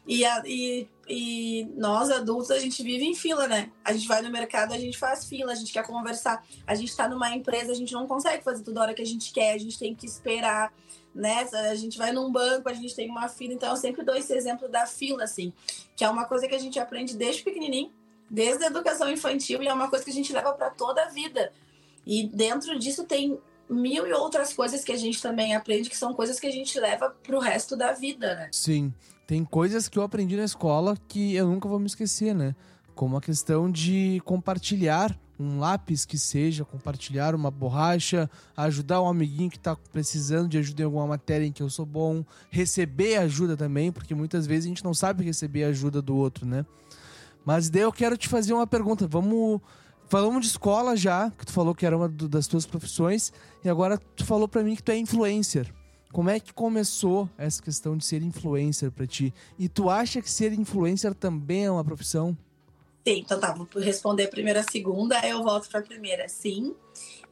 E, 0.08 0.25
a, 0.25 0.41
e, 0.46 0.89
e 1.08 1.72
nós 1.77 2.10
adultos 2.10 2.50
a 2.50 2.60
gente 2.60 2.81
vive 2.81 3.05
em 3.05 3.13
fila, 3.13 3.48
né? 3.48 3.72
A 3.84 3.93
gente 3.93 4.08
vai 4.08 4.22
no 4.22 4.31
mercado, 4.31 4.74
a 4.74 4.77
gente 4.77 4.98
faz 4.98 5.25
fila, 5.25 5.51
a 5.51 5.55
gente 5.55 5.72
quer 5.72 5.86
conversar. 5.86 6.43
A 6.65 6.74
gente 6.74 6.89
está 6.89 7.08
numa 7.08 7.34
empresa, 7.36 7.72
a 7.72 7.75
gente 7.75 7.93
não 7.93 8.08
consegue 8.08 8.43
fazer 8.43 8.63
tudo 8.63 8.79
a 8.79 8.81
hora 8.81 8.93
que 8.93 9.01
a 9.01 9.05
gente 9.05 9.31
quer, 9.31 9.53
a 9.53 9.58
gente 9.58 9.77
tem 9.77 9.93
que 9.93 10.05
esperar, 10.05 10.74
né? 11.13 11.48
A 11.70 11.75
gente 11.75 11.98
vai 11.98 12.12
num 12.12 12.31
banco, 12.31 12.67
a 12.67 12.74
gente 12.74 12.96
tem 12.96 13.10
uma 13.10 13.29
fila. 13.29 13.53
Então 13.53 13.70
eu 13.70 13.77
sempre 13.77 14.03
dou 14.03 14.15
esse 14.15 14.34
exemplo 14.34 14.67
da 14.67 14.88
fila, 14.88 15.24
assim, 15.24 15.53
que 15.96 16.03
é 16.03 16.10
uma 16.10 16.25
coisa 16.25 16.48
que 16.48 16.55
a 16.55 16.60
gente 16.60 16.79
aprende 16.79 17.15
desde 17.15 17.43
pequenininho, 17.43 17.91
desde 18.29 18.63
a 18.63 18.67
educação 18.67 19.12
infantil, 19.12 19.62
e 19.62 19.67
é 19.67 19.74
uma 19.74 19.89
coisa 19.89 20.03
que 20.03 20.12
a 20.12 20.13
gente 20.13 20.34
leva 20.34 20.53
para 20.53 20.70
toda 20.72 21.03
a 21.03 21.10
vida. 21.10 21.51
E 22.05 22.27
dentro 22.27 22.77
disso 22.79 23.03
tem 23.03 23.39
mil 23.70 24.05
e 24.05 24.13
outras 24.13 24.51
coisas 24.51 24.84
que 24.84 24.91
a 24.91 24.98
gente 24.98 25.22
também 25.22 25.55
aprende, 25.55 25.89
que 25.89 25.98
são 25.98 26.13
coisas 26.13 26.39
que 26.39 26.48
a 26.48 26.51
gente 26.51 26.77
leva 26.79 27.10
pro 27.24 27.39
resto 27.39 27.77
da 27.77 27.93
vida, 27.93 28.36
né? 28.36 28.50
Sim. 28.51 28.93
Tem 29.31 29.45
coisas 29.45 29.88
que 29.88 29.97
eu 29.97 30.03
aprendi 30.03 30.35
na 30.35 30.43
escola 30.43 30.97
que 31.07 31.35
eu 31.35 31.47
nunca 31.47 31.65
vou 31.65 31.79
me 31.79 31.85
esquecer, 31.85 32.35
né? 32.35 32.53
Como 32.93 33.15
a 33.15 33.21
questão 33.21 33.71
de 33.71 34.21
compartilhar 34.25 35.17
um 35.39 35.57
lápis 35.57 36.03
que 36.03 36.19
seja, 36.19 36.65
compartilhar 36.65 37.33
uma 37.33 37.50
borracha, 37.50 38.29
ajudar 38.57 39.01
um 39.01 39.07
amiguinho 39.07 39.50
que 39.50 39.55
está 39.55 39.73
precisando 39.73 40.50
de 40.50 40.57
ajuda 40.57 40.81
em 40.81 40.85
alguma 40.85 41.07
matéria 41.07 41.45
em 41.45 41.51
que 41.53 41.63
eu 41.63 41.69
sou 41.69 41.85
bom, 41.85 42.25
receber 42.50 43.15
ajuda 43.19 43.55
também, 43.55 43.89
porque 43.89 44.13
muitas 44.13 44.45
vezes 44.45 44.65
a 44.65 44.67
gente 44.67 44.83
não 44.83 44.93
sabe 44.93 45.23
receber 45.23 45.63
ajuda 45.63 46.01
do 46.01 46.13
outro, 46.13 46.45
né? 46.45 46.65
Mas 47.45 47.69
daí 47.69 47.83
eu 47.83 47.93
quero 47.93 48.17
te 48.17 48.27
fazer 48.27 48.51
uma 48.51 48.67
pergunta. 48.67 49.07
Vamos 49.07 49.61
Falamos 50.09 50.41
de 50.41 50.47
escola 50.47 50.97
já, 50.97 51.31
que 51.31 51.45
tu 51.45 51.53
falou 51.53 51.73
que 51.73 51.85
era 51.85 51.95
uma 51.95 52.09
das 52.09 52.47
tuas 52.47 52.65
profissões, 52.65 53.31
e 53.63 53.69
agora 53.69 53.97
tu 53.97 54.25
falou 54.25 54.45
para 54.45 54.61
mim 54.61 54.75
que 54.75 54.83
tu 54.83 54.91
é 54.91 54.97
influencer. 54.97 55.73
Como 56.11 56.29
é 56.29 56.39
que 56.39 56.53
começou 56.53 57.29
essa 57.37 57.61
questão 57.61 57.95
de 57.95 58.05
ser 58.05 58.21
influencer 58.21 58.91
para 58.91 59.07
ti? 59.07 59.33
E 59.57 59.69
tu 59.69 59.89
acha 59.89 60.21
que 60.21 60.29
ser 60.29 60.51
influencer 60.53 61.13
também 61.13 61.65
é 61.65 61.71
uma 61.71 61.83
profissão? 61.83 62.37
Sim, 63.07 63.19
então 63.19 63.39
tá, 63.39 63.51
vou 63.51 63.67
responder 63.77 64.25
a 64.25 64.27
primeira 64.27 64.59
a 64.59 64.63
segunda, 64.63 65.19
aí 65.19 65.31
eu 65.31 65.41
volto 65.43 65.67
para 65.69 65.79
a 65.79 65.83
primeira. 65.83 66.27
Sim, 66.29 66.75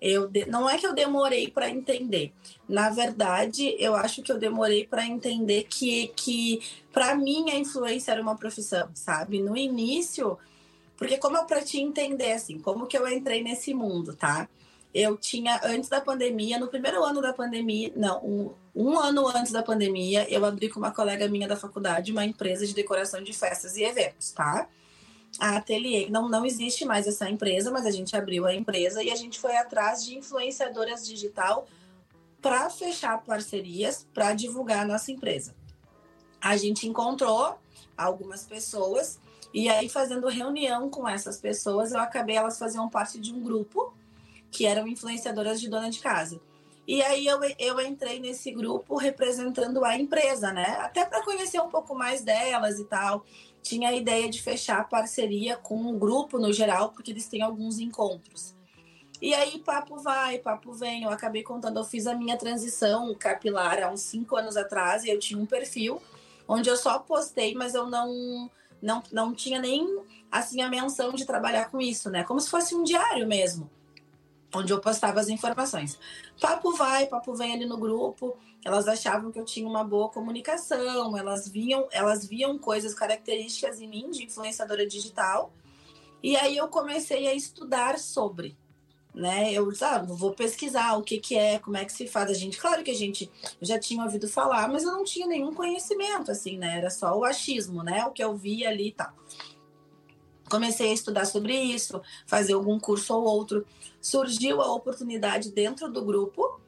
eu 0.01 0.27
de... 0.27 0.45
não 0.47 0.67
é 0.67 0.77
que 0.77 0.87
eu 0.87 0.95
demorei 0.95 1.51
para 1.51 1.69
entender. 1.69 2.33
Na 2.67 2.89
verdade, 2.89 3.75
eu 3.77 3.95
acho 3.95 4.23
que 4.23 4.31
eu 4.31 4.39
demorei 4.39 4.87
para 4.87 5.05
entender 5.05 5.65
que, 5.69 6.07
que 6.15 6.61
para 6.91 7.15
mim 7.15 7.51
a 7.51 7.55
influência 7.55 8.11
era 8.11 8.21
uma 8.21 8.35
profissão, 8.35 8.89
sabe? 8.95 9.41
No 9.41 9.55
início, 9.55 10.37
porque 10.97 11.17
como 11.17 11.37
eu 11.37 11.45
para 11.45 11.61
te 11.61 11.79
entender 11.79 12.31
assim, 12.31 12.59
como 12.59 12.87
que 12.87 12.97
eu 12.97 13.07
entrei 13.07 13.43
nesse 13.43 13.73
mundo, 13.73 14.15
tá? 14.15 14.49
Eu 14.91 15.17
tinha 15.17 15.61
antes 15.63 15.87
da 15.87 16.01
pandemia, 16.01 16.57
no 16.59 16.67
primeiro 16.67 17.03
ano 17.03 17.21
da 17.21 17.31
pandemia, 17.31 17.93
não, 17.95 18.25
um, 18.25 18.53
um 18.75 18.97
ano 18.97 19.27
antes 19.27 19.51
da 19.51 19.63
pandemia, 19.63 20.29
eu 20.29 20.45
abri 20.45 20.69
com 20.69 20.79
uma 20.79 20.91
colega 20.91 21.27
minha 21.27 21.47
da 21.47 21.55
faculdade 21.55 22.11
uma 22.11 22.25
empresa 22.25 22.65
de 22.65 22.73
decoração 22.73 23.21
de 23.23 23.33
festas 23.33 23.75
e 23.77 23.83
eventos, 23.83 24.31
tá? 24.31 24.67
A 25.39 25.57
Atelier, 25.57 26.11
não, 26.11 26.27
não 26.27 26.45
existe 26.45 26.85
mais 26.85 27.07
essa 27.07 27.29
empresa, 27.29 27.71
mas 27.71 27.85
a 27.85 27.91
gente 27.91 28.15
abriu 28.15 28.45
a 28.45 28.53
empresa 28.53 29.03
e 29.03 29.11
a 29.11 29.15
gente 29.15 29.39
foi 29.39 29.55
atrás 29.55 30.03
de 30.03 30.17
influenciadoras 30.17 31.05
digital 31.05 31.67
para 32.41 32.69
fechar 32.69 33.17
parcerias 33.23 34.07
para 34.13 34.33
divulgar 34.33 34.79
a 34.79 34.85
nossa 34.85 35.11
empresa. 35.11 35.55
A 36.41 36.55
gente 36.57 36.87
encontrou 36.87 37.59
algumas 37.97 38.45
pessoas 38.45 39.19
e 39.53 39.67
aí, 39.67 39.89
fazendo 39.89 40.27
reunião 40.27 40.89
com 40.89 41.07
essas 41.07 41.37
pessoas, 41.37 41.91
eu 41.91 41.99
acabei, 41.99 42.35
elas 42.35 42.57
faziam 42.57 42.87
parte 42.87 43.19
de 43.19 43.33
um 43.33 43.41
grupo 43.41 43.93
que 44.51 44.65
eram 44.65 44.87
influenciadoras 44.87 45.59
de 45.59 45.69
dona 45.69 45.89
de 45.89 45.99
casa. 45.99 46.39
E 46.89 47.03
aí 47.03 47.27
eu, 47.27 47.39
eu 47.59 47.79
entrei 47.81 48.19
nesse 48.19 48.49
grupo 48.49 48.97
representando 48.97 49.85
a 49.85 49.95
empresa, 49.95 50.51
né? 50.51 50.75
Até 50.79 51.05
para 51.05 51.23
conhecer 51.23 51.61
um 51.61 51.69
pouco 51.69 51.93
mais 51.93 52.23
delas 52.23 52.79
e 52.79 52.85
tal. 52.85 53.23
Tinha 53.61 53.89
a 53.89 53.93
ideia 53.93 54.27
de 54.27 54.41
fechar 54.41 54.89
parceria 54.89 55.55
com 55.55 55.75
o 55.75 55.89
um 55.89 55.99
grupo 55.99 56.39
no 56.39 56.51
geral, 56.51 56.89
porque 56.89 57.11
eles 57.11 57.27
têm 57.27 57.43
alguns 57.43 57.77
encontros. 57.77 58.55
E 59.21 59.35
aí, 59.35 59.59
papo 59.59 59.97
vai, 59.97 60.39
papo 60.39 60.73
vem. 60.73 61.03
Eu 61.03 61.11
acabei 61.11 61.43
contando, 61.43 61.77
eu 61.77 61.83
fiz 61.83 62.07
a 62.07 62.15
minha 62.15 62.35
transição 62.35 63.13
capilar 63.13 63.83
há 63.83 63.91
uns 63.91 64.01
cinco 64.01 64.35
anos 64.35 64.57
atrás 64.57 65.03
e 65.03 65.11
eu 65.11 65.19
tinha 65.19 65.39
um 65.39 65.45
perfil 65.45 66.01
onde 66.47 66.71
eu 66.71 66.75
só 66.75 66.97
postei, 66.97 67.53
mas 67.53 67.75
eu 67.75 67.85
não 67.85 68.49
não, 68.81 69.03
não 69.11 69.35
tinha 69.35 69.59
nem 69.59 69.85
assim 70.31 70.63
a 70.63 70.67
menção 70.67 71.13
de 71.13 71.23
trabalhar 71.23 71.69
com 71.69 71.79
isso, 71.79 72.09
né? 72.09 72.23
Como 72.23 72.39
se 72.39 72.49
fosse 72.49 72.73
um 72.73 72.83
diário 72.83 73.27
mesmo, 73.27 73.69
onde 74.53 74.73
eu 74.73 74.79
postava 74.79 75.19
as 75.19 75.29
informações. 75.29 75.99
Papo 76.39 76.73
vai, 76.73 77.05
papo 77.05 77.33
vem 77.33 77.53
ali 77.53 77.65
no 77.65 77.77
grupo. 77.77 78.37
Elas 78.63 78.87
achavam 78.87 79.31
que 79.31 79.39
eu 79.39 79.45
tinha 79.45 79.67
uma 79.67 79.83
boa 79.83 80.09
comunicação, 80.09 81.17
elas 81.17 81.47
viam, 81.47 81.87
elas 81.91 82.25
viam 82.25 82.57
coisas 82.57 82.93
características 82.93 83.79
em 83.79 83.87
mim 83.87 84.09
de 84.09 84.23
influenciadora 84.23 84.85
digital. 84.85 85.53
E 86.21 86.35
aí 86.35 86.57
eu 86.57 86.67
comecei 86.67 87.27
a 87.27 87.33
estudar 87.33 87.97
sobre 87.97 88.57
né? 89.13 89.51
Eu 89.51 89.71
ah, 89.81 89.99
vou 89.99 90.33
pesquisar 90.33 90.95
o 90.97 91.03
que, 91.03 91.19
que 91.19 91.35
é, 91.35 91.59
como 91.59 91.77
é 91.77 91.85
que 91.85 91.91
se 91.91 92.07
faz. 92.07 92.29
A 92.29 92.33
gente, 92.33 92.57
claro 92.57 92.83
que 92.83 92.91
a 92.91 92.95
gente 92.95 93.29
já 93.61 93.79
tinha 93.79 94.03
ouvido 94.03 94.27
falar, 94.27 94.67
mas 94.69 94.83
eu 94.83 94.91
não 94.91 95.03
tinha 95.03 95.27
nenhum 95.27 95.53
conhecimento, 95.53 96.31
assim, 96.31 96.57
né? 96.57 96.77
Era 96.77 96.89
só 96.89 97.17
o 97.17 97.25
achismo, 97.25 97.83
né? 97.83 98.05
O 98.05 98.11
que 98.11 98.23
eu 98.23 98.35
via 98.35 98.69
ali 98.69 98.89
e 98.89 98.91
tal. 98.91 99.11
Comecei 100.49 100.89
a 100.89 100.93
estudar 100.93 101.25
sobre 101.25 101.53
isso, 101.53 102.01
fazer 102.25 102.53
algum 102.53 102.79
curso 102.79 103.13
ou 103.13 103.23
outro. 103.23 103.65
Surgiu 104.01 104.61
a 104.61 104.73
oportunidade 104.73 105.51
dentro 105.51 105.91
do 105.91 106.03
grupo 106.03 106.59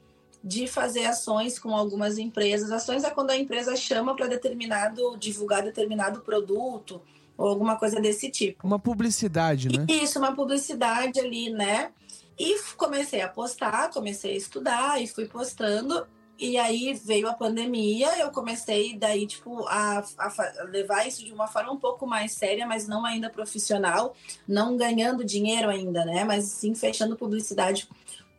de 0.43 0.67
fazer 0.67 1.05
ações 1.05 1.59
com 1.59 1.75
algumas 1.75 2.17
empresas. 2.17 2.71
Ações 2.71 3.03
é 3.03 3.09
quando 3.09 3.31
a 3.31 3.37
empresa 3.37 3.75
chama 3.75 4.15
para 4.15 4.27
determinado, 4.27 5.15
divulgar 5.17 5.63
determinado 5.63 6.21
produto 6.21 7.01
ou 7.37 7.47
alguma 7.47 7.75
coisa 7.75 7.99
desse 7.99 8.29
tipo. 8.29 8.65
Uma 8.65 8.79
publicidade, 8.79 9.69
né? 9.69 9.85
Isso, 9.87 10.19
uma 10.19 10.35
publicidade 10.35 11.19
ali, 11.19 11.49
né? 11.49 11.91
E 12.37 12.59
comecei 12.75 13.21
a 13.21 13.27
postar, 13.27 13.89
comecei 13.91 14.33
a 14.33 14.37
estudar 14.37 15.01
e 15.01 15.07
fui 15.07 15.25
postando. 15.25 16.07
E 16.41 16.57
aí 16.57 16.95
veio 16.95 17.29
a 17.29 17.35
pandemia, 17.35 18.17
eu 18.17 18.31
comecei 18.31 18.97
daí, 18.97 19.27
tipo, 19.27 19.63
a, 19.67 19.99
a, 20.17 20.63
levar 20.63 21.07
isso 21.07 21.23
de 21.23 21.31
uma 21.31 21.47
forma 21.47 21.71
um 21.71 21.77
pouco 21.77 22.07
mais 22.07 22.31
séria, 22.31 22.65
mas 22.65 22.87
não 22.87 23.05
ainda 23.05 23.29
profissional, 23.29 24.15
não 24.47 24.75
ganhando 24.75 25.23
dinheiro 25.23 25.69
ainda, 25.69 26.03
né? 26.03 26.23
Mas 26.23 26.45
sim 26.45 26.73
fechando 26.73 27.15
publicidade 27.15 27.87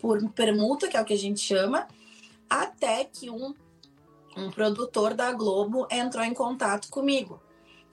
por 0.00 0.28
permuta, 0.30 0.88
que 0.88 0.96
é 0.96 1.00
o 1.00 1.04
que 1.04 1.12
a 1.12 1.18
gente 1.18 1.38
chama, 1.38 1.86
até 2.50 3.04
que 3.04 3.30
um, 3.30 3.54
um 4.36 4.50
produtor 4.50 5.14
da 5.14 5.30
Globo 5.30 5.86
entrou 5.88 6.24
em 6.24 6.34
contato 6.34 6.88
comigo. 6.88 7.40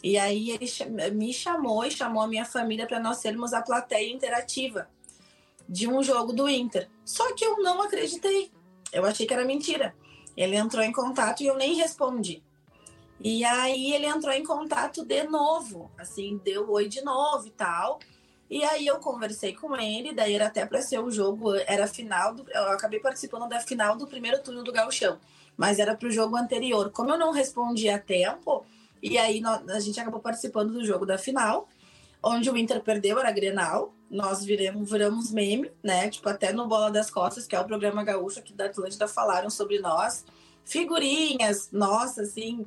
E 0.01 0.17
aí 0.17 0.49
ele 0.49 1.11
me 1.11 1.31
chamou 1.31 1.85
e 1.85 1.91
chamou 1.91 2.23
a 2.23 2.27
minha 2.27 2.45
família 2.45 2.87
para 2.87 2.99
nós 2.99 3.17
sermos 3.17 3.53
a 3.53 3.61
plateia 3.61 4.11
interativa 4.11 4.89
de 5.67 5.87
um 5.87 6.01
jogo 6.01 6.33
do 6.33 6.49
Inter. 6.49 6.89
Só 7.05 7.31
que 7.35 7.45
eu 7.45 7.61
não 7.61 7.79
acreditei. 7.79 8.51
Eu 8.91 9.05
achei 9.05 9.27
que 9.27 9.33
era 9.35 9.45
mentira. 9.45 9.93
Ele 10.39 10.55
entrou 10.55 10.81
em 10.81 10.93
contato 10.93 11.43
e 11.43 11.47
eu 11.47 11.57
nem 11.57 11.75
respondi. 11.75 12.41
E 13.19 13.43
aí 13.43 13.91
ele 13.93 14.05
entrou 14.05 14.33
em 14.33 14.41
contato 14.41 15.03
de 15.03 15.23
novo, 15.23 15.91
assim, 15.97 16.39
deu 16.41 16.71
oi 16.71 16.87
de 16.87 17.01
novo 17.03 17.45
e 17.45 17.51
tal. 17.51 17.99
E 18.49 18.63
aí 18.63 18.87
eu 18.87 18.99
conversei 18.99 19.53
com 19.53 19.75
ele, 19.75 20.13
daí 20.13 20.33
era 20.35 20.47
até 20.47 20.65
para 20.65 20.81
ser 20.81 20.99
o 20.99 21.11
jogo, 21.11 21.53
era 21.67 21.85
final 21.87 22.33
do, 22.33 22.49
eu 22.49 22.71
acabei 22.71 23.01
participando 23.01 23.49
da 23.49 23.59
final 23.59 23.97
do 23.97 24.07
primeiro 24.07 24.41
turno 24.41 24.63
do 24.63 24.71
Gauchão, 24.71 25.19
mas 25.57 25.77
era 25.77 25.93
para 25.93 26.07
o 26.07 26.11
jogo 26.11 26.37
anterior. 26.37 26.89
Como 26.89 27.11
eu 27.11 27.17
não 27.17 27.31
respondi 27.31 27.89
a 27.89 27.99
tempo, 27.99 28.65
E 29.01 29.17
aí 29.17 29.41
a 29.69 29.79
gente 29.79 29.99
acabou 29.99 30.19
participando 30.19 30.73
do 30.73 30.85
jogo 30.85 31.05
da 31.05 31.17
final, 31.17 31.67
onde 32.21 32.49
o 32.49 32.57
Inter 32.57 32.81
perdeu, 32.81 33.19
era 33.19 33.31
Grenal. 33.31 33.93
Nós 34.09 34.43
viramos, 34.43 35.31
meme, 35.31 35.71
né? 35.83 36.09
Tipo, 36.09 36.29
até 36.29 36.51
no 36.51 36.67
Bola 36.67 36.89
das 36.89 37.11
Costas, 37.11 37.45
que 37.45 37.55
é 37.55 37.59
o 37.59 37.65
programa 37.65 38.03
gaúcho 38.03 38.39
aqui 38.39 38.53
da 38.53 38.65
Atlântida, 38.65 39.07
falaram 39.07 39.49
sobre 39.49 39.79
nós. 39.79 40.25
Figurinhas, 40.65 41.69
nossa, 41.71 42.21
assim, 42.21 42.65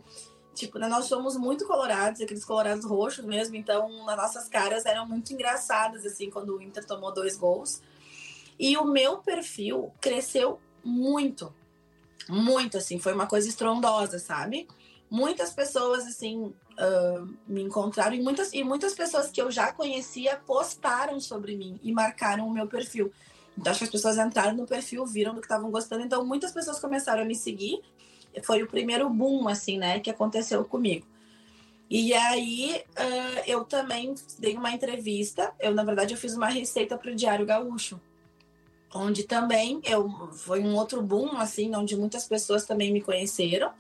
tipo, 0.55 0.79
né, 0.79 0.89
nós 0.89 1.07
somos 1.07 1.37
muito 1.37 1.67
colorados, 1.67 2.21
aqueles 2.21 2.45
colorados 2.45 2.85
roxos 2.85 3.25
mesmo, 3.25 3.57
então 3.57 4.05
nas 4.05 4.17
nossas 4.17 4.49
caras 4.49 4.85
eram 4.87 5.07
muito 5.07 5.33
engraçadas, 5.33 6.05
assim, 6.05 6.31
quando 6.31 6.57
o 6.57 6.63
Inter 6.63 6.85
tomou 6.85 7.13
dois 7.13 7.37
gols. 7.37 7.81
E 8.59 8.77
o 8.77 8.85
meu 8.85 9.19
perfil 9.19 9.93
cresceu 10.01 10.61
muito, 10.85 11.55
muito, 12.29 12.77
assim, 12.77 12.99
foi 12.99 13.13
uma 13.13 13.27
coisa 13.27 13.49
estrondosa, 13.49 14.19
sabe? 14.19 14.69
Muitas 15.12 15.52
pessoas, 15.52 16.07
assim, 16.07 16.38
uh, 16.38 17.37
me 17.47 17.61
encontraram 17.61 18.14
e 18.16 18.23
muitas, 18.23 18.50
e 18.54 18.64
muitas 18.64 18.95
pessoas 18.95 19.31
que 19.31 19.42
eu 19.42 19.50
já 19.50 19.71
conhecia 19.71 20.38
postaram 20.47 21.21
sobre 21.21 21.54
mim 21.54 21.78
e 21.83 21.92
marcaram 21.92 22.49
o 22.49 22.50
meu 22.50 22.66
perfil. 22.66 23.12
Então, 23.54 23.71
acho 23.71 23.81
que 23.81 23.85
as 23.85 23.90
pessoas 23.90 24.16
entraram 24.16 24.57
no 24.57 24.66
perfil, 24.66 25.04
viram 25.04 25.35
do 25.35 25.42
que 25.42 25.47
estavam 25.47 25.71
gostando, 25.71 26.02
então 26.02 26.25
muitas 26.25 26.50
pessoas 26.50 26.81
começaram 26.81 27.25
a 27.25 27.26
me 27.26 27.35
seguir. 27.35 27.83
Foi 28.42 28.62
o 28.62 28.66
primeiro 28.66 29.11
boom, 29.11 29.49
assim, 29.49 29.76
né, 29.76 30.00
que 30.00 30.09
aconteceu 30.09 30.64
comigo. 30.64 31.07
E 31.90 32.14
aí, 32.14 32.83
uh, 32.92 33.42
eu 33.47 33.66
também 33.66 34.14
dei 34.38 34.57
uma 34.57 34.71
entrevista. 34.71 35.52
Eu, 35.61 35.75
na 35.75 35.85
verdade, 35.85 36.14
eu 36.14 36.19
fiz 36.19 36.35
uma 36.35 36.49
receita 36.49 36.97
para 36.97 37.11
o 37.11 37.14
Diário 37.14 37.45
Gaúcho 37.45 38.00
onde 38.95 39.25
também 39.25 39.81
eu 39.85 40.11
foi 40.33 40.61
um 40.61 40.75
outro 40.76 41.00
boom 41.00 41.38
assim, 41.38 41.75
onde 41.75 41.97
muitas 41.97 42.28
pessoas 42.28 42.66
também 42.66 42.92
me 42.92 43.00
conheceram. 43.00 43.73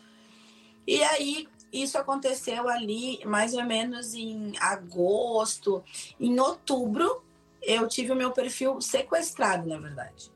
E 0.86 1.02
aí 1.02 1.48
isso 1.72 1.96
aconteceu 1.96 2.68
ali 2.68 3.24
mais 3.24 3.54
ou 3.54 3.64
menos 3.64 4.14
em 4.14 4.52
agosto, 4.58 5.82
em 6.20 6.38
outubro 6.38 7.22
eu 7.62 7.86
tive 7.86 8.10
o 8.10 8.16
meu 8.16 8.32
perfil 8.32 8.80
sequestrado, 8.80 9.68
na 9.68 9.78
verdade. 9.78 10.30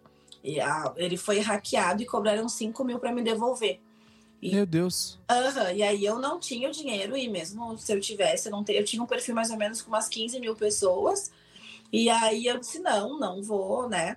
E 0.44 0.60
a, 0.60 0.92
ele 0.96 1.16
foi 1.16 1.40
hackeado 1.40 2.00
e 2.00 2.06
cobraram 2.06 2.48
5 2.48 2.84
mil 2.84 3.00
para 3.00 3.12
me 3.12 3.20
devolver. 3.20 3.80
E, 4.40 4.54
Meu 4.54 4.64
Deus. 4.64 5.18
Uh 5.28 5.34
-huh, 5.34 5.74
e 5.74 5.82
aí 5.82 6.04
eu 6.04 6.20
não 6.20 6.38
tinha 6.38 6.68
o 6.68 6.72
dinheiro, 6.72 7.16
e 7.16 7.28
mesmo 7.28 7.76
se 7.76 7.92
eu 7.92 8.00
tivesse, 8.00 8.46
eu, 8.46 8.52
não 8.52 8.62
ter, 8.62 8.74
eu 8.74 8.84
tinha 8.84 9.02
um 9.02 9.06
perfil 9.06 9.34
mais 9.34 9.50
ou 9.50 9.56
menos 9.56 9.82
com 9.82 9.88
umas 9.88 10.08
15 10.08 10.38
mil 10.38 10.54
pessoas. 10.54 11.32
E 11.92 12.08
aí 12.08 12.46
eu 12.46 12.60
disse, 12.60 12.78
não, 12.78 13.18
não 13.18 13.42
vou, 13.42 13.88
né? 13.88 14.16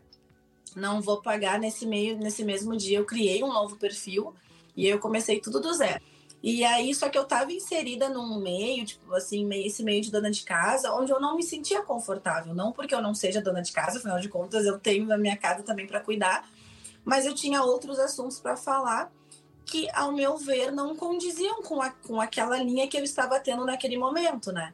não 0.75 1.01
vou 1.01 1.21
pagar 1.21 1.59
nesse 1.59 1.85
meio, 1.85 2.17
nesse 2.17 2.43
mesmo 2.43 2.75
dia. 2.75 2.97
Eu 2.97 3.05
criei 3.05 3.43
um 3.43 3.51
novo 3.51 3.75
perfil 3.75 4.33
e 4.75 4.87
eu 4.87 4.99
comecei 4.99 5.39
tudo 5.39 5.59
do 5.59 5.73
zero. 5.73 6.01
E 6.41 6.63
aí, 6.63 6.95
só 6.95 7.09
que 7.09 7.17
eu 7.17 7.23
estava 7.23 7.51
inserida 7.51 8.07
num 8.07 8.39
meio, 8.39 8.85
tipo 8.85 9.13
assim, 9.13 9.47
esse 9.65 9.83
meio 9.83 10.01
de 10.01 10.09
dona 10.09 10.31
de 10.31 10.43
casa, 10.43 10.93
onde 10.93 11.11
eu 11.11 11.19
não 11.19 11.35
me 11.35 11.43
sentia 11.43 11.81
confortável. 11.81 12.55
Não 12.55 12.71
porque 12.71 12.95
eu 12.95 13.01
não 13.01 13.13
seja 13.13 13.41
dona 13.41 13.61
de 13.61 13.73
casa, 13.73 13.99
afinal 13.99 14.19
de 14.19 14.29
contas, 14.29 14.65
eu 14.65 14.79
tenho 14.79 15.11
a 15.11 15.17
minha 15.17 15.35
casa 15.35 15.63
também 15.63 15.85
para 15.85 15.99
cuidar, 15.99 16.49
mas 17.03 17.25
eu 17.25 17.35
tinha 17.35 17.61
outros 17.61 17.99
assuntos 17.99 18.39
para 18.39 18.55
falar 18.55 19.11
que, 19.65 19.87
ao 19.93 20.13
meu 20.13 20.37
ver, 20.37 20.71
não 20.71 20.95
condiziam 20.95 21.61
com, 21.61 21.81
a, 21.81 21.91
com 21.91 22.21
aquela 22.21 22.57
linha 22.57 22.87
que 22.87 22.97
eu 22.97 23.03
estava 23.03 23.39
tendo 23.39 23.65
naquele 23.65 23.97
momento, 23.97 24.51
né? 24.51 24.73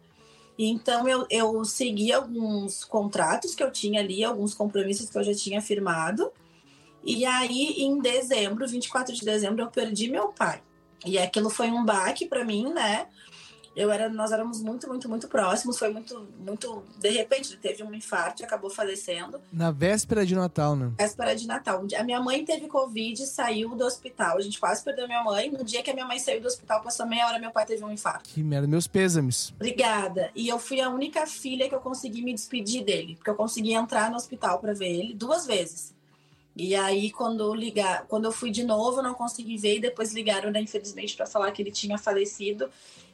Então 0.57 1.07
eu, 1.07 1.25
eu 1.29 1.65
segui 1.65 2.13
alguns 2.13 2.83
contratos 2.85 3.53
que 3.55 3.63
eu 3.63 3.71
tinha 3.71 3.99
ali, 3.99 4.23
alguns 4.23 4.53
compromissos 4.53 5.09
que 5.09 5.17
eu 5.17 5.23
já 5.23 5.33
tinha 5.33 5.61
firmado. 5.61 6.31
E 7.03 7.25
aí, 7.25 7.83
em 7.83 7.99
dezembro, 7.99 8.67
24 8.67 9.13
de 9.13 9.25
dezembro, 9.25 9.61
eu 9.61 9.69
perdi 9.69 10.09
meu 10.09 10.29
pai. 10.29 10.61
E 11.05 11.17
aquilo 11.17 11.49
foi 11.49 11.69
um 11.69 11.85
baque 11.85 12.25
para 12.25 12.43
mim, 12.43 12.73
né? 12.73 13.07
eu 13.75 13.91
era, 13.91 14.07
nós 14.09 14.31
éramos 14.31 14.61
muito, 14.61 14.87
muito, 14.87 15.09
muito 15.09 15.27
próximos. 15.27 15.77
Foi 15.77 15.91
muito, 15.91 16.27
muito. 16.39 16.83
De 16.97 17.09
repente, 17.09 17.51
ele 17.51 17.59
teve 17.59 17.83
um 17.83 17.93
infarto 17.93 18.41
e 18.41 18.45
acabou 18.45 18.69
falecendo. 18.69 19.41
Na 19.51 19.69
véspera 19.69 20.25
de 20.25 20.33
Natal, 20.33 20.75
né? 20.75 20.91
Véspera 20.97 21.35
de 21.35 21.45
Natal. 21.45 21.85
A 21.97 22.03
minha 22.03 22.21
mãe 22.21 22.45
teve 22.45 22.67
Covid 22.67 23.21
e 23.21 23.25
saiu 23.25 23.75
do 23.75 23.83
hospital. 23.83 24.37
A 24.37 24.41
gente 24.41 24.59
quase 24.59 24.83
perdeu 24.83 25.07
minha 25.07 25.23
mãe. 25.23 25.51
No 25.51 25.63
dia 25.63 25.83
que 25.83 25.91
a 25.91 25.93
minha 25.93 26.05
mãe 26.05 26.17
saiu 26.19 26.39
do 26.39 26.47
hospital, 26.47 26.81
passou 26.81 27.05
meia 27.05 27.27
hora, 27.27 27.37
meu 27.37 27.51
pai 27.51 27.65
teve 27.65 27.83
um 27.83 27.91
infarto. 27.91 28.29
Que 28.29 28.41
merda, 28.41 28.67
meus 28.67 28.87
pêsames. 28.87 29.51
Obrigada. 29.55 30.31
E 30.33 30.47
eu 30.47 30.57
fui 30.57 30.79
a 30.79 30.89
única 30.89 31.27
filha 31.27 31.67
que 31.67 31.75
eu 31.75 31.81
consegui 31.81 32.21
me 32.21 32.33
despedir 32.33 32.83
dele. 32.83 33.15
Porque 33.15 33.29
eu 33.29 33.35
consegui 33.35 33.73
entrar 33.73 34.09
no 34.09 34.15
hospital 34.15 34.59
para 34.59 34.73
ver 34.73 34.89
ele 34.89 35.13
duas 35.13 35.45
vezes. 35.45 35.94
E 36.55 36.73
aí, 36.73 37.11
quando 37.11 37.53
ligar, 37.53 38.05
quando 38.07 38.25
eu 38.25 38.31
fui 38.31 38.49
de 38.49 38.63
novo, 38.63 39.01
não 39.01 39.13
consegui 39.13 39.57
ver, 39.57 39.75
e 39.75 39.81
depois 39.81 40.13
ligaram, 40.13 40.49
né, 40.49 40.61
infelizmente, 40.61 41.15
para 41.15 41.25
falar 41.25 41.51
que 41.51 41.61
ele 41.61 41.71
tinha 41.71 41.97
falecido. 41.97 42.69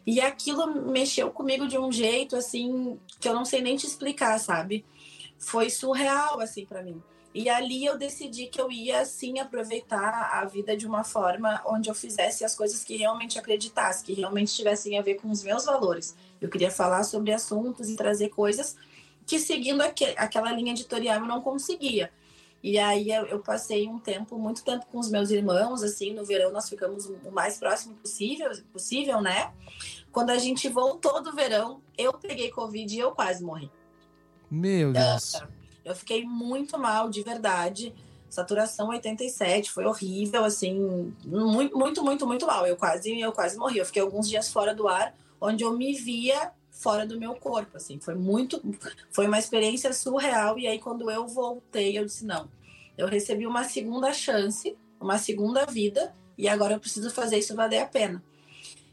E 0.05 0.21
aquilo 0.21 0.91
mexeu 0.91 1.31
comigo 1.31 1.67
de 1.67 1.77
um 1.77 1.91
jeito 1.91 2.35
assim 2.35 2.99
que 3.19 3.27
eu 3.27 3.33
não 3.33 3.45
sei 3.45 3.61
nem 3.61 3.75
te 3.75 3.85
explicar, 3.87 4.39
sabe? 4.39 4.85
Foi 5.37 5.69
surreal 5.69 6.39
assim 6.39 6.65
para 6.65 6.83
mim. 6.83 7.01
E 7.33 7.49
ali 7.49 7.85
eu 7.85 7.97
decidi 7.97 8.47
que 8.47 8.59
eu 8.59 8.71
ia 8.71 9.01
assim 9.01 9.39
aproveitar 9.39 10.31
a 10.33 10.43
vida 10.45 10.75
de 10.75 10.85
uma 10.85 11.03
forma 11.03 11.61
onde 11.65 11.89
eu 11.89 11.95
fizesse 11.95 12.43
as 12.43 12.55
coisas 12.55 12.83
que 12.83 12.97
realmente 12.97 13.39
acreditasse, 13.39 14.03
que 14.03 14.13
realmente 14.13 14.53
tivessem 14.53 14.99
a 14.99 15.01
ver 15.01 15.15
com 15.15 15.29
os 15.31 15.41
meus 15.41 15.65
valores. 15.65 16.15
Eu 16.41 16.49
queria 16.49 16.69
falar 16.69 17.03
sobre 17.03 17.31
assuntos 17.31 17.89
e 17.89 17.95
trazer 17.95 18.29
coisas 18.29 18.75
que 19.25 19.39
seguindo 19.39 19.81
aquela 19.81 20.51
linha 20.51 20.73
editorial 20.73 21.21
eu 21.21 21.27
não 21.27 21.41
conseguia. 21.41 22.11
E 22.63 22.77
aí 22.77 23.09
eu 23.09 23.39
passei 23.39 23.87
um 23.87 23.97
tempo, 23.97 24.37
muito 24.37 24.63
tempo 24.63 24.85
com 24.91 24.99
os 24.99 25.09
meus 25.09 25.31
irmãos, 25.31 25.81
assim, 25.81 26.13
no 26.13 26.23
verão 26.23 26.51
nós 26.51 26.69
ficamos 26.69 27.05
o 27.05 27.31
mais 27.31 27.57
próximo 27.57 27.95
possível, 27.95 28.51
possível, 28.71 29.19
né? 29.19 29.51
Quando 30.11 30.29
a 30.29 30.37
gente 30.37 30.69
voltou 30.69 31.23
do 31.23 31.33
verão, 31.33 31.81
eu 31.97 32.13
peguei 32.13 32.51
Covid 32.51 32.95
e 32.95 32.99
eu 32.99 33.11
quase 33.11 33.43
morri. 33.43 33.71
Meu 34.49 34.93
Deus. 34.93 35.41
Eu 35.83 35.95
fiquei 35.95 36.23
muito 36.23 36.77
mal, 36.77 37.09
de 37.09 37.23
verdade. 37.23 37.95
Saturação 38.29 38.89
87, 38.89 39.71
foi 39.71 39.85
horrível, 39.85 40.43
assim, 40.45 41.13
muito, 41.25 41.77
muito, 41.77 42.03
muito, 42.03 42.27
muito 42.27 42.45
mal. 42.45 42.67
Eu 42.67 42.77
quase, 42.77 43.19
eu 43.19 43.31
quase 43.31 43.57
morri. 43.57 43.79
Eu 43.79 43.85
fiquei 43.85 44.01
alguns 44.01 44.29
dias 44.29 44.49
fora 44.49 44.75
do 44.75 44.87
ar, 44.87 45.15
onde 45.39 45.63
eu 45.63 45.75
me 45.75 45.93
via 45.93 46.51
fora 46.71 47.05
do 47.05 47.19
meu 47.19 47.35
corpo, 47.35 47.77
assim. 47.77 47.99
Foi 47.99 48.15
muito, 48.15 48.59
foi 49.11 49.27
uma 49.27 49.37
experiência 49.37 49.93
surreal. 49.93 50.57
E 50.57 50.65
aí, 50.65 50.79
quando 50.79 51.11
eu 51.11 51.27
voltei, 51.27 51.97
eu 51.97 52.05
disse 52.05 52.25
não. 52.25 52.49
Eu 52.97 53.07
recebi 53.07 53.45
uma 53.45 53.63
segunda 53.63 54.11
chance, 54.13 54.75
uma 54.99 55.17
segunda 55.17 55.65
vida, 55.65 56.15
e 56.37 56.47
agora 56.47 56.73
eu 56.73 56.79
preciso 56.79 57.11
fazer 57.11 57.37
isso 57.37 57.55
valer 57.55 57.79
a 57.79 57.85
pena. 57.85 58.23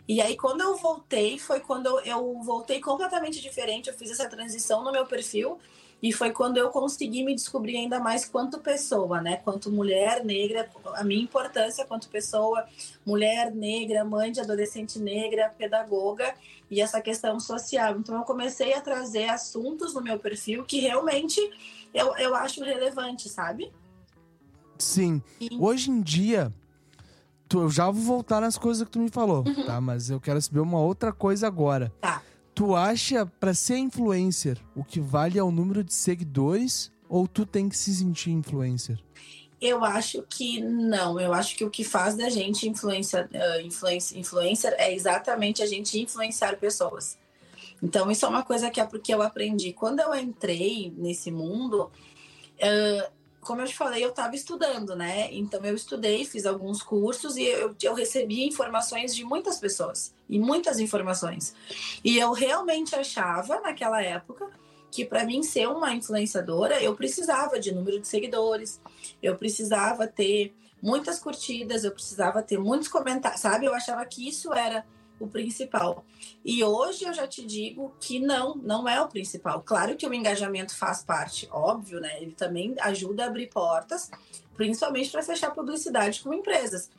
E 0.07 0.21
aí, 0.21 0.37
quando 0.37 0.63
eu 0.63 0.77
voltei, 0.77 1.39
foi 1.39 1.61
quando 1.61 1.87
eu, 1.87 2.01
eu 2.01 2.43
voltei 2.43 2.81
completamente 2.81 3.41
diferente. 3.41 3.89
Eu 3.89 3.95
fiz 3.95 4.11
essa 4.11 4.29
transição 4.29 4.83
no 4.83 4.91
meu 4.91 5.07
perfil. 5.07 5.59
E 6.03 6.13
foi 6.13 6.31
quando 6.31 6.59
eu 6.59 6.71
consegui 6.71 7.25
me 7.25 7.35
descobrir 7.35 7.77
ainda 7.77 7.99
mais 7.99 8.25
quanto 8.25 8.61
pessoa, 8.61 9.21
né? 9.21 9.37
Quanto 9.39 9.71
mulher 9.71 10.25
negra, 10.25 10.69
a 10.95 11.03
minha 11.03 11.23
importância 11.23 11.85
quanto 11.85 12.09
pessoa, 12.09 12.65
mulher 13.05 13.53
negra, 13.53 14.05
mãe 14.05 14.31
de 14.31 14.41
adolescente 14.41 14.99
negra, 14.99 15.53
pedagoga 15.59 16.33
e 16.71 16.81
essa 16.81 17.01
questão 17.01 17.41
social. 17.41 17.99
Então 17.99 18.17
eu 18.17 18.23
comecei 18.23 18.75
a 18.75 18.81
trazer 18.81 19.29
assuntos 19.29 19.93
no 19.95 20.01
meu 20.01 20.19
perfil 20.19 20.65
que 20.65 20.79
realmente 20.79 21.41
eu, 21.93 22.17
eu 22.17 22.35
acho 22.35 22.63
relevante, 22.63 23.29
sabe? 23.29 23.73
Sim. 24.79 25.21
E... 25.41 25.59
Hoje 25.59 25.91
em 25.91 26.01
dia, 26.01 26.53
tu, 27.49 27.63
eu 27.63 27.71
já 27.71 27.91
vou 27.91 28.03
voltar 28.03 28.41
nas 28.41 28.57
coisas 28.57 28.85
que 28.85 28.91
tu 28.91 29.01
me 29.01 29.11
falou, 29.11 29.43
uhum. 29.45 29.67
tá? 29.67 29.81
Mas 29.81 30.11
eu 30.11 30.21
quero 30.21 30.41
saber 30.41 30.61
uma 30.61 30.79
outra 30.79 31.13
coisa 31.13 31.49
agora. 31.49 31.93
Tá. 32.01 32.23
Tu 32.59 32.75
acha, 32.75 33.25
para 33.25 33.55
ser 33.55 33.77
influencer, 33.77 34.59
o 34.75 34.83
que 34.83 34.99
vale 34.99 35.39
é 35.39 35.43
o 35.45 35.49
número 35.53 35.85
de 35.85 35.95
seguidores 35.95 36.91
ou 37.09 37.29
tu 37.29 37.47
tem 37.47 37.69
que 37.69 37.79
se 37.79 37.95
sentir 37.95 38.33
influencer? 38.33 38.99
Eu 39.61 39.85
acho 39.85 40.25
que 40.29 40.61
não. 40.61 41.21
Eu 41.21 41.33
acho 41.33 41.55
que 41.55 41.65
o 41.65 41.71
que 41.71 41.85
faz 41.85 42.17
da 42.17 42.29
gente 42.29 42.69
influencer, 42.69 43.29
uh, 43.33 43.61
influencer, 43.61 44.19
influencer 44.19 44.75
é 44.77 44.93
exatamente 44.93 45.63
a 45.63 45.67
gente 45.67 46.01
influenciar 46.01 46.57
pessoas. 46.57 47.17
Então, 47.81 48.11
isso 48.11 48.27
é 48.27 48.29
uma 48.29 48.43
coisa 48.43 48.71
que 48.71 48.81
é 48.81 48.85
porque 48.85 49.15
eu 49.15 49.23
aprendi. 49.23 49.73
Quando 49.73 50.01
eu 50.01 50.13
entrei 50.17 50.93
nesse 50.97 51.31
mundo, 51.31 51.93
uh, 52.57 53.13
como 53.41 53.61
eu 53.61 53.67
te 53.67 53.77
falei, 53.77 54.05
eu 54.05 54.11
estava 54.11 54.35
estudando, 54.35 54.95
né? 54.95 55.33
Então 55.33 55.65
eu 55.65 55.75
estudei, 55.75 56.25
fiz 56.25 56.45
alguns 56.45 56.83
cursos 56.83 57.37
e 57.37 57.45
eu, 57.45 57.75
eu 57.83 57.95
recebi 57.95 58.47
informações 58.47 59.15
de 59.15 59.25
muitas 59.25 59.59
pessoas 59.59 60.15
e 60.29 60.39
muitas 60.39 60.79
informações. 60.79 61.55
E 62.05 62.19
eu 62.19 62.33
realmente 62.33 62.95
achava 62.95 63.61
naquela 63.61 64.03
época 64.03 64.51
que 64.91 65.05
para 65.05 65.25
mim 65.25 65.43
ser 65.43 65.69
uma 65.69 65.95
influenciadora 65.95 66.83
eu 66.83 66.95
precisava 66.95 67.59
de 67.61 67.73
número 67.73 68.01
de 68.01 68.09
seguidores, 68.09 68.81
eu 69.23 69.37
precisava 69.37 70.07
ter 70.07 70.55
muitas 70.83 71.19
curtidas, 71.19 71.85
eu 71.85 71.93
precisava 71.93 72.43
ter 72.43 72.59
muitos 72.59 72.89
comentários, 72.89 73.41
sabe? 73.41 73.67
Eu 73.67 73.75
achava 73.75 74.05
que 74.05 74.29
isso 74.29 74.53
era 74.53 74.85
o 75.21 75.27
principal. 75.27 76.05
E 76.45 76.63
hoje 76.63 77.05
eu 77.05 77.13
já 77.13 77.27
te 77.27 77.45
digo 77.45 77.95
que 78.01 78.19
não, 78.19 78.55
não 78.55 78.89
é 78.89 79.01
o 79.01 79.09
principal. 79.09 79.63
Claro 79.63 79.97
que 79.97 80.07
o 80.07 80.15
engajamento 80.15 80.77
faz 80.77 81.03
parte, 81.03 81.49
óbvio, 81.51 82.01
né? 82.01 82.21
Ele 82.21 82.33
também 82.33 82.75
ajuda 82.81 83.25
a 83.25 83.27
abrir 83.27 83.49
portas, 83.49 84.11
principalmente 84.57 85.11
para 85.11 85.23
fechar 85.23 85.51
publicidade 85.51 86.21
com 86.23 86.33
empresas. 86.33 86.91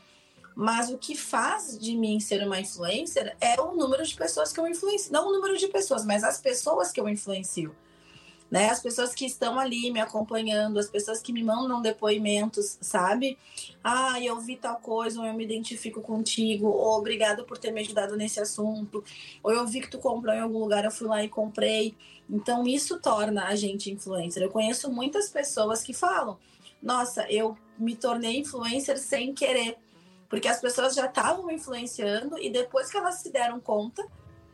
Mas 0.55 0.89
o 0.89 0.97
que 0.97 1.15
faz 1.15 1.79
de 1.79 1.95
mim 1.95 2.19
ser 2.19 2.45
uma 2.45 2.59
influencer 2.59 3.35
é 3.39 3.59
o 3.61 3.75
número 3.75 4.05
de 4.05 4.15
pessoas 4.15 4.51
que 4.51 4.59
eu 4.59 4.67
influencio. 4.67 5.11
Não 5.11 5.29
o 5.29 5.31
número 5.31 5.57
de 5.57 5.67
pessoas, 5.67 6.05
mas 6.05 6.23
as 6.23 6.39
pessoas 6.39 6.91
que 6.91 6.99
eu 6.99 7.07
influencio 7.07 7.73
né? 8.49 8.69
As 8.69 8.81
pessoas 8.81 9.13
que 9.13 9.25
estão 9.25 9.59
ali 9.59 9.91
me 9.91 9.99
acompanhando, 9.99 10.79
as 10.79 10.89
pessoas 10.89 11.21
que 11.21 11.31
me 11.31 11.43
mandam 11.43 11.81
depoimentos, 11.81 12.77
sabe? 12.81 13.37
Ah, 13.83 14.19
eu 14.21 14.39
vi 14.39 14.55
tal 14.55 14.77
coisa, 14.77 15.19
ou 15.19 15.25
eu 15.25 15.33
me 15.33 15.43
identifico 15.43 16.01
contigo, 16.01 16.67
ou 16.67 16.97
obrigado 16.97 17.43
por 17.43 17.57
ter 17.57 17.71
me 17.71 17.81
ajudado 17.81 18.17
nesse 18.17 18.39
assunto, 18.39 19.03
ou 19.43 19.51
eu 19.51 19.65
vi 19.67 19.81
que 19.81 19.89
tu 19.89 19.99
comprou 19.99 20.33
em 20.33 20.39
algum 20.39 20.59
lugar, 20.59 20.83
eu 20.83 20.91
fui 20.91 21.07
lá 21.07 21.23
e 21.23 21.29
comprei. 21.29 21.95
Então, 22.29 22.65
isso 22.65 22.99
torna 22.99 23.45
a 23.45 23.55
gente 23.55 23.91
influencer. 23.91 24.41
Eu 24.41 24.49
conheço 24.49 24.91
muitas 24.91 25.29
pessoas 25.29 25.83
que 25.83 25.93
falam: 25.93 26.37
nossa, 26.81 27.25
eu 27.29 27.57
me 27.77 27.95
tornei 27.95 28.39
influencer 28.39 28.97
sem 28.97 29.33
querer. 29.33 29.77
Porque 30.29 30.47
as 30.47 30.61
pessoas 30.61 30.93
já 30.93 31.07
estavam 31.07 31.49
influenciando 31.49 32.37
e 32.37 32.51
depois 32.51 32.91
que 32.91 32.97
elas 32.97 33.15
se 33.15 33.31
deram 33.31 33.59
conta, 33.59 34.05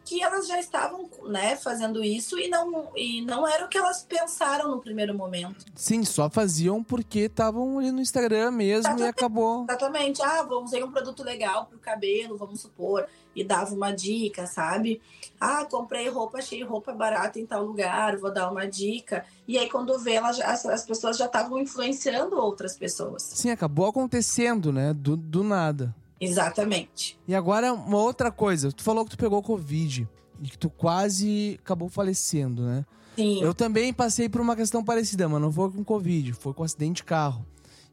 que 0.06 0.22
elas 0.22 0.48
já 0.48 0.60
estavam, 0.60 1.10
né, 1.24 1.56
fazendo 1.56 2.04
isso 2.04 2.40
e 2.40 2.48
não, 2.48 2.90
e 2.96 3.22
não 3.22 3.48
era 3.48 3.66
o 3.66 3.68
que 3.68 3.78
elas 3.78 4.04
pensaram 4.04 4.70
no 4.70 4.80
primeiro 4.80 5.16
momento. 5.16 5.66
Sim, 5.74 6.06
só 6.06 6.30
faziam 6.30 6.84
porque 6.84 7.22
estavam 7.22 7.80
ali 7.80 7.92
no 7.92 8.00
Instagram 8.00 8.52
mesmo 8.52 8.82
Exatamente. 8.82 9.06
e 9.06 9.10
acabou. 9.10 9.64
Exatamente. 9.64 10.22
Ah, 10.22 10.44
vamos 10.44 10.72
usar 10.72 10.86
um 10.86 10.92
produto 10.92 11.24
legal 11.24 11.66
pro 11.66 11.80
cabelo, 11.80 12.38
vamos 12.38 12.62
supor, 12.62 13.08
e 13.36 13.44
dava 13.44 13.74
uma 13.74 13.92
dica, 13.92 14.46
sabe? 14.46 15.02
Ah, 15.42 15.66
comprei 15.66 16.08
roupa, 16.08 16.38
achei 16.38 16.64
roupa 16.64 16.94
barata 16.94 17.40
em 17.40 17.46
tal 17.46 17.66
lugar, 17.66 18.16
vou 18.18 18.32
dar 18.32 18.52
uma 18.52 18.68
dica. 18.68 19.26
E 19.48 19.58
aí, 19.58 19.70
quando 19.70 19.98
vê, 19.98 20.14
ela 20.14 20.30
as, 20.30 20.66
as 20.66 20.86
pessoas 20.86 21.18
já 21.18 21.26
estavam 21.26 21.60
influenciando 21.60 22.38
outras 22.38 22.78
pessoas. 22.78 23.24
Sim, 23.24 23.50
acabou 23.50 23.88
acontecendo, 23.88 24.72
né? 24.72 24.94
Do, 24.94 25.18
do 25.18 25.44
nada. 25.44 25.94
Exatamente. 26.20 27.18
E 27.28 27.36
agora, 27.36 27.74
uma 27.74 27.98
outra 27.98 28.32
coisa. 28.32 28.72
Tu 28.72 28.84
falou 28.84 29.04
que 29.04 29.12
tu 29.12 29.18
pegou 29.18 29.42
Covid 29.42 30.08
e 30.42 30.48
que 30.48 30.58
tu 30.58 30.70
quase 30.70 31.60
acabou 31.62 31.90
falecendo, 31.90 32.64
né? 32.64 32.86
Sim. 33.16 33.42
Eu 33.42 33.54
também 33.54 33.94
passei 33.94 34.28
por 34.28 34.42
uma 34.42 34.56
questão 34.56 34.84
parecida, 34.84 35.28
mas 35.30 35.42
não 35.42 35.52
foi 35.52 35.72
com 35.72 35.84
Covid, 35.84 36.34
foi 36.34 36.54
com 36.54 36.64
acidente 36.64 36.98
de 36.98 37.04
carro. 37.04 37.46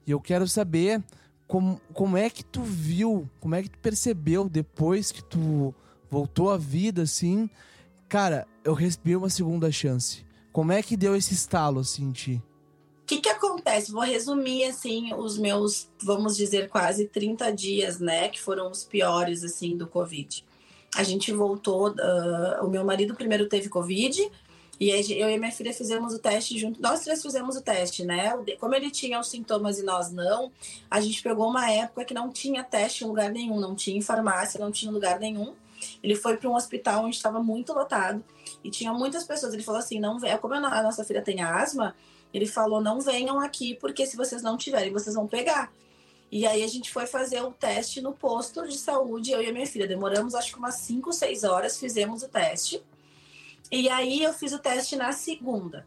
E 0.06 0.10
eu 0.10 0.20
quero 0.20 0.48
saber 0.48 1.02
como, 1.46 1.80
como 1.92 2.16
é 2.16 2.28
que 2.28 2.44
tu 2.44 2.62
viu, 2.62 3.28
como 3.38 3.54
é 3.54 3.62
que 3.62 3.70
tu 3.70 3.78
percebeu 3.78 4.48
depois 4.48 5.12
que 5.12 5.22
tu 5.22 5.74
voltou 6.10 6.50
à 6.50 6.56
vida, 6.56 7.02
assim. 7.02 7.48
Cara, 8.08 8.46
eu 8.64 8.74
recebi 8.74 9.14
uma 9.16 9.30
segunda 9.30 9.70
chance. 9.70 10.24
Como 10.52 10.72
é 10.72 10.82
que 10.82 10.96
deu 10.96 11.16
esse 11.16 11.32
estalo, 11.32 11.80
assim, 11.80 12.04
em 12.04 12.12
ti? 12.12 12.42
O 13.02 13.06
que, 13.06 13.20
que 13.20 13.28
acontece? 13.28 13.92
Vou 13.92 14.02
resumir, 14.02 14.64
assim, 14.64 15.12
os 15.14 15.36
meus, 15.36 15.88
vamos 16.02 16.36
dizer, 16.36 16.68
quase 16.68 17.06
30 17.08 17.52
dias, 17.52 17.98
né? 17.98 18.28
Que 18.28 18.40
foram 18.40 18.70
os 18.70 18.84
piores, 18.84 19.42
assim, 19.42 19.76
do 19.76 19.86
Covid. 19.86 20.44
A 20.94 21.02
gente 21.02 21.32
voltou, 21.32 21.88
uh, 21.90 22.64
o 22.64 22.70
meu 22.70 22.84
marido 22.84 23.14
primeiro 23.14 23.48
teve 23.48 23.68
Covid, 23.68 24.30
e 24.82 24.90
eu 24.90 25.30
e 25.30 25.38
minha 25.38 25.52
filha 25.52 25.72
fizemos 25.72 26.12
o 26.12 26.18
teste 26.18 26.58
junto. 26.58 26.82
Nós 26.82 27.00
três 27.00 27.22
fizemos 27.22 27.56
o 27.56 27.62
teste, 27.62 28.04
né? 28.04 28.32
Como 28.58 28.74
ele 28.74 28.90
tinha 28.90 29.20
os 29.20 29.28
sintomas 29.28 29.78
e 29.78 29.84
nós 29.84 30.10
não, 30.10 30.50
a 30.90 31.00
gente 31.00 31.22
pegou 31.22 31.48
uma 31.48 31.70
época 31.70 32.04
que 32.04 32.12
não 32.12 32.30
tinha 32.30 32.64
teste 32.64 33.04
em 33.04 33.06
lugar 33.06 33.30
nenhum, 33.30 33.60
não 33.60 33.76
tinha 33.76 33.96
em 33.96 34.02
farmácia, 34.02 34.58
não 34.58 34.72
tinha 34.72 34.90
lugar 34.90 35.20
nenhum. 35.20 35.54
Ele 36.02 36.16
foi 36.16 36.36
para 36.36 36.50
um 36.50 36.56
hospital 36.56 37.04
onde 37.04 37.14
estava 37.14 37.40
muito 37.40 37.72
lotado 37.72 38.24
e 38.64 38.70
tinha 38.70 38.92
muitas 38.92 39.24
pessoas. 39.24 39.54
Ele 39.54 39.62
falou 39.62 39.78
assim: 39.78 40.00
não 40.00 40.18
como 40.40 40.54
a 40.54 40.82
nossa 40.82 41.04
filha 41.04 41.22
tem 41.22 41.40
asma, 41.40 41.94
ele 42.32 42.46
falou: 42.46 42.80
não 42.80 43.00
venham 43.00 43.40
aqui, 43.40 43.74
porque 43.74 44.06
se 44.06 44.16
vocês 44.16 44.42
não 44.42 44.56
tiverem, 44.56 44.92
vocês 44.92 45.14
vão 45.14 45.26
pegar. 45.26 45.72
E 46.30 46.46
aí 46.46 46.62
a 46.64 46.66
gente 46.66 46.90
foi 46.90 47.06
fazer 47.06 47.42
o 47.42 47.52
teste 47.52 48.00
no 48.00 48.14
posto 48.14 48.66
de 48.66 48.78
saúde, 48.78 49.32
eu 49.32 49.42
e 49.42 49.48
a 49.50 49.52
minha 49.52 49.66
filha. 49.66 49.86
Demoramos 49.86 50.34
acho 50.34 50.52
que 50.52 50.58
umas 50.58 50.76
5, 50.76 51.12
6 51.12 51.44
horas, 51.44 51.78
fizemos 51.78 52.22
o 52.22 52.28
teste. 52.28 52.82
E 53.70 53.88
aí 53.90 54.22
eu 54.22 54.32
fiz 54.32 54.52
o 54.52 54.58
teste 54.58 54.96
na 54.96 55.12
segunda. 55.12 55.86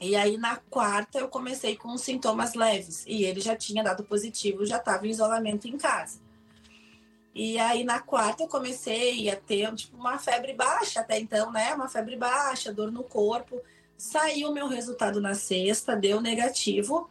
E 0.00 0.16
aí 0.16 0.38
na 0.38 0.56
quarta 0.56 1.18
eu 1.18 1.28
comecei 1.28 1.76
com 1.76 1.98
sintomas 1.98 2.54
leves. 2.54 3.04
E 3.06 3.24
ele 3.24 3.40
já 3.40 3.54
tinha 3.54 3.84
dado 3.84 4.04
positivo, 4.04 4.64
já 4.64 4.78
estava 4.78 5.06
em 5.06 5.10
isolamento 5.10 5.68
em 5.68 5.76
casa. 5.76 6.18
E 7.34 7.58
aí 7.58 7.84
na 7.84 8.00
quarta 8.00 8.44
eu 8.44 8.48
comecei 8.48 9.28
a 9.28 9.36
ter 9.36 9.74
tipo 9.74 9.96
uma 9.98 10.18
febre 10.18 10.54
baixa 10.54 11.00
até 11.00 11.18
então, 11.18 11.52
né? 11.52 11.74
Uma 11.74 11.88
febre 11.88 12.16
baixa, 12.16 12.72
dor 12.72 12.90
no 12.90 13.04
corpo. 13.04 13.60
Saiu 13.98 14.52
meu 14.52 14.68
resultado 14.68 15.20
na 15.20 15.34
sexta, 15.34 15.96
deu 15.96 16.20
negativo. 16.20 17.10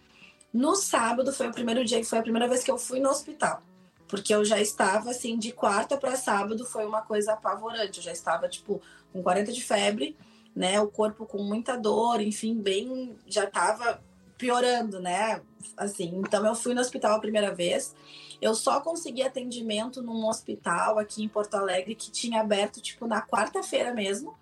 No 0.53 0.73
sábado 0.73 1.33
foi 1.33 1.49
o 1.49 1.51
primeiro 1.51 1.83
dia 1.83 1.99
que 1.99 2.05
foi 2.05 2.17
a 2.17 2.21
primeira 2.21 2.47
vez 2.47 2.63
que 2.63 2.71
eu 2.71 2.77
fui 2.77 3.01
no 3.01 3.09
hospital. 3.09 3.61
Porque 4.07 4.33
eu 4.33 4.45
já 4.45 4.57
estava 4.61 5.09
assim, 5.09 5.37
de 5.37 5.51
quarta 5.51 5.97
para 5.97 6.15
sábado 6.15 6.65
foi 6.65 6.85
uma 6.85 7.01
coisa 7.01 7.33
apavorante. 7.33 7.97
Eu 7.97 8.03
já 8.05 8.13
estava, 8.13 8.47
tipo, 8.47 8.81
com 9.11 9.21
40 9.21 9.51
de 9.51 9.61
febre, 9.61 10.15
né? 10.55 10.79
O 10.79 10.87
corpo 10.87 11.25
com 11.25 11.43
muita 11.43 11.75
dor, 11.75 12.21
enfim, 12.21 12.55
bem. 12.55 13.17
Já 13.27 13.43
estava 13.43 14.01
piorando, 14.37 15.01
né? 15.01 15.41
Assim, 15.75 16.13
então 16.15 16.45
eu 16.45 16.55
fui 16.55 16.73
no 16.73 16.79
hospital 16.79 17.17
a 17.17 17.19
primeira 17.19 17.53
vez. 17.53 17.93
Eu 18.41 18.55
só 18.55 18.79
consegui 18.79 19.23
atendimento 19.23 20.01
num 20.01 20.25
hospital 20.25 20.97
aqui 20.99 21.21
em 21.21 21.27
Porto 21.27 21.55
Alegre 21.55 21.95
que 21.95 22.09
tinha 22.09 22.39
aberto, 22.39 22.79
tipo, 22.79 23.05
na 23.07 23.21
quarta-feira 23.21 23.93
mesmo 23.93 24.33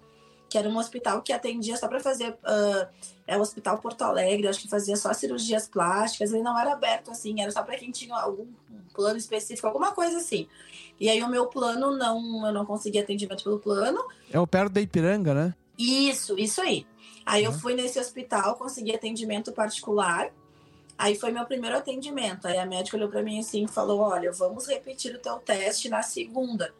que 0.49 0.57
era 0.57 0.69
um 0.69 0.77
hospital 0.77 1.21
que 1.21 1.33
atendia 1.33 1.77
só 1.77 1.87
para 1.87 1.99
fazer. 1.99 2.31
Uh, 2.31 2.87
é 3.27 3.37
o 3.37 3.41
Hospital 3.41 3.79
Porto 3.79 4.03
Alegre, 4.03 4.47
acho 4.47 4.61
que 4.61 4.67
fazia 4.67 4.95
só 4.95 5.11
cirurgias 5.11 5.67
plásticas, 5.67 6.31
ele 6.31 6.43
não 6.43 6.59
era 6.59 6.73
aberto 6.73 7.09
assim, 7.09 7.41
era 7.41 7.49
só 7.49 7.63
para 7.63 7.75
quem 7.75 7.89
tinha 7.89 8.15
algum 8.15 8.45
plano 8.93 9.17
específico, 9.17 9.65
alguma 9.65 9.91
coisa 9.93 10.17
assim. 10.17 10.47
E 10.99 11.09
aí 11.09 11.21
o 11.23 11.27
meu 11.27 11.47
plano 11.47 11.95
não, 11.97 12.45
eu 12.45 12.53
não 12.53 12.65
consegui 12.65 12.99
atendimento 12.99 13.43
pelo 13.43 13.59
plano. 13.59 14.05
É 14.31 14.39
o 14.39 14.47
perto 14.47 14.73
da 14.73 14.81
Ipiranga, 14.81 15.33
né? 15.33 15.55
Isso, 15.77 16.37
isso 16.37 16.61
aí. 16.61 16.85
Aí 17.25 17.45
uhum. 17.45 17.51
eu 17.51 17.59
fui 17.59 17.73
nesse 17.73 17.99
hospital, 17.99 18.55
consegui 18.55 18.95
atendimento 18.95 19.51
particular. 19.51 20.29
Aí 20.97 21.15
foi 21.15 21.31
meu 21.31 21.45
primeiro 21.45 21.75
atendimento. 21.75 22.47
Aí 22.47 22.57
a 22.57 22.65
médica 22.65 22.95
olhou 22.95 23.09
para 23.09 23.23
mim 23.23 23.39
assim 23.39 23.65
e 23.65 23.67
falou: 23.67 23.99
Olha, 23.99 24.31
vamos 24.31 24.67
repetir 24.67 25.13
o 25.15 25.19
teu 25.19 25.37
teste 25.39 25.89
na 25.89 26.01
segunda 26.01 26.71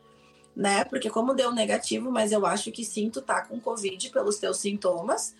né? 0.55 0.85
Porque 0.85 1.09
como 1.09 1.33
deu 1.33 1.51
negativo, 1.51 2.11
mas 2.11 2.31
eu 2.31 2.45
acho 2.45 2.71
que 2.71 2.83
sim, 2.83 3.09
tu 3.09 3.21
tá 3.21 3.45
com 3.45 3.59
Covid 3.59 4.09
pelos 4.09 4.37
teus 4.37 4.57
sintomas. 4.57 5.35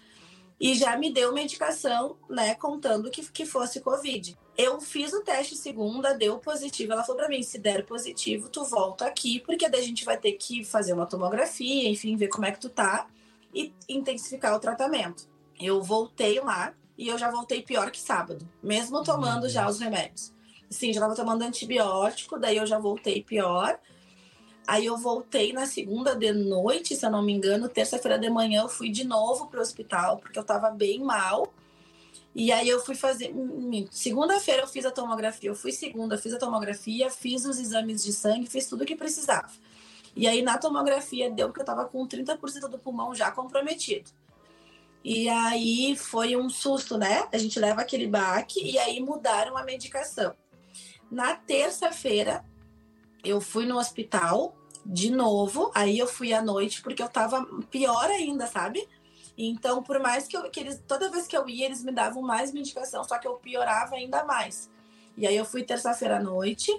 E 0.60 0.74
já 0.74 0.98
me 0.98 1.12
deu 1.12 1.34
medicação, 1.34 2.16
né, 2.30 2.56
contando 2.56 3.12
que, 3.12 3.30
que 3.30 3.46
fosse 3.46 3.82
Covid. 3.82 4.38
Eu 4.58 4.80
fiz 4.80 5.12
o 5.12 5.22
teste 5.22 5.54
segunda, 5.54 6.14
deu 6.14 6.40
positivo. 6.40 6.94
Ela 6.94 7.04
falou 7.04 7.20
para 7.20 7.30
mim: 7.30 7.44
se 7.44 7.58
der 7.60 7.86
positivo, 7.86 8.48
tu 8.48 8.64
volta 8.64 9.06
aqui, 9.06 9.42
porque 9.42 9.68
daí 9.68 9.82
a 9.82 9.86
gente 9.86 10.06
vai 10.06 10.18
ter 10.18 10.32
que 10.34 10.64
fazer 10.64 10.94
uma 10.94 11.06
tomografia, 11.06 11.90
enfim, 11.90 12.16
ver 12.16 12.30
como 12.30 12.46
é 12.46 12.52
que 12.52 12.60
tu 12.60 12.70
tá 12.70 13.08
e 13.54 13.74
intensificar 13.90 14.56
o 14.56 14.60
tratamento. 14.60 15.28
Eu 15.60 15.82
voltei 15.82 16.40
lá 16.40 16.74
e 16.98 17.08
eu 17.10 17.18
já 17.18 17.30
voltei 17.30 17.62
pior 17.62 17.92
que 17.92 18.00
sábado, 18.00 18.48
mesmo 18.64 19.04
tomando 19.04 19.50
já 19.50 19.68
os 19.68 19.80
remédios. 19.80 20.34
Sim, 20.70 20.94
já 20.94 21.02
tava 21.02 21.16
tomando 21.16 21.44
antibiótico, 21.44 22.40
daí 22.40 22.58
eu 22.58 22.66
já 22.66 22.80
voltei 22.80 23.22
pior. 23.22 23.78
Aí 24.68 24.86
eu 24.86 24.98
voltei 24.98 25.54
na 25.54 25.66
segunda 25.66 26.16
de 26.16 26.32
noite, 26.32 26.96
se 26.96 27.06
eu 27.06 27.12
não 27.12 27.22
me 27.22 27.34
engano, 27.34 27.70
terça-feira 27.70 28.18
de 28.18 28.30
manhã 28.30 28.64
eu 28.64 28.70
fui 28.70 28.90
de 28.90 29.04
novo 29.04 29.48
para 29.48 29.60
o 29.60 29.62
hospital, 29.62 30.18
porque 30.18 30.38
eu 30.38 30.42
estava 30.42 30.72
bem 30.72 31.00
mal. 31.00 31.54
E 32.34 32.52
aí 32.52 32.68
eu 32.68 32.80
fui 32.84 32.96
fazer. 32.96 33.34
Segunda-feira 33.92 34.64
eu 34.64 34.68
fiz 34.68 34.86
a 34.86 34.92
tomografia, 34.92 35.50
eu 35.50 35.56
fui 35.56 35.72
segunda, 35.72 36.18
fiz 36.18 36.34
a 36.34 36.40
tomografia, 36.40 37.10
fiz 37.10 37.46
os 37.46 37.60
exames 37.60 38.04
de 38.04 38.12
sangue, 38.12 38.48
fiz 38.48 38.68
tudo 38.68 38.84
o 38.84 38.86
que 38.86 38.96
precisava. 38.96 39.50
E 40.16 40.28
aí 40.28 40.42
na 40.42 40.58
tomografia 40.58 41.30
deu 41.30 41.52
que 41.52 41.60
eu 41.60 41.64
estava 41.64 41.86
com 41.86 42.08
30% 42.08 42.68
do 42.68 42.80
pulmão 42.80 43.14
já 43.14 43.32
comprometido. 43.32 44.10
E 45.04 45.30
aí 45.30 45.96
foi 45.96 46.36
um 46.36 46.50
susto, 46.50 46.98
né? 46.98 47.28
A 47.32 47.38
gente 47.38 47.60
leva 47.60 47.82
aquele 47.82 48.08
baque 48.08 48.60
e 48.60 48.80
aí 48.80 49.00
mudaram 49.00 49.56
a 49.56 49.64
medicação. 49.64 50.34
Na 51.12 51.36
terça-feira, 51.36 52.44
eu 53.26 53.42
fui 53.42 53.66
no 53.66 53.78
hospital 53.78 54.56
de 54.86 55.10
novo, 55.10 55.72
aí 55.74 55.98
eu 55.98 56.08
fui 56.08 56.32
à 56.32 56.42
noite 56.42 56.82
porque 56.82 57.02
eu 57.02 57.10
tava 57.10 57.44
pior 57.72 58.06
ainda, 58.06 58.46
sabe? 58.46 58.88
Então, 59.38 59.84
por 59.84 60.00
mais 60.00 60.28
que, 60.28 60.38
eu, 60.38 60.50
que 60.50 60.60
eles, 60.60 60.82
toda 60.88 61.10
vez 61.10 61.28
que 61.28 61.36
eu 61.36 61.50
ia, 61.50 61.66
eles 61.66 61.84
me 61.84 61.92
davam 61.92 62.22
mais 62.22 62.54
medicação, 62.54 63.04
só 63.04 63.18
que 63.18 63.28
eu 63.28 63.34
piorava 63.34 63.96
ainda 63.96 64.24
mais. 64.24 64.70
E 65.18 65.26
aí 65.28 65.36
eu 65.36 65.46
fui 65.46 65.64
terça-feira 65.64 66.18
à 66.18 66.24
noite, 66.24 66.72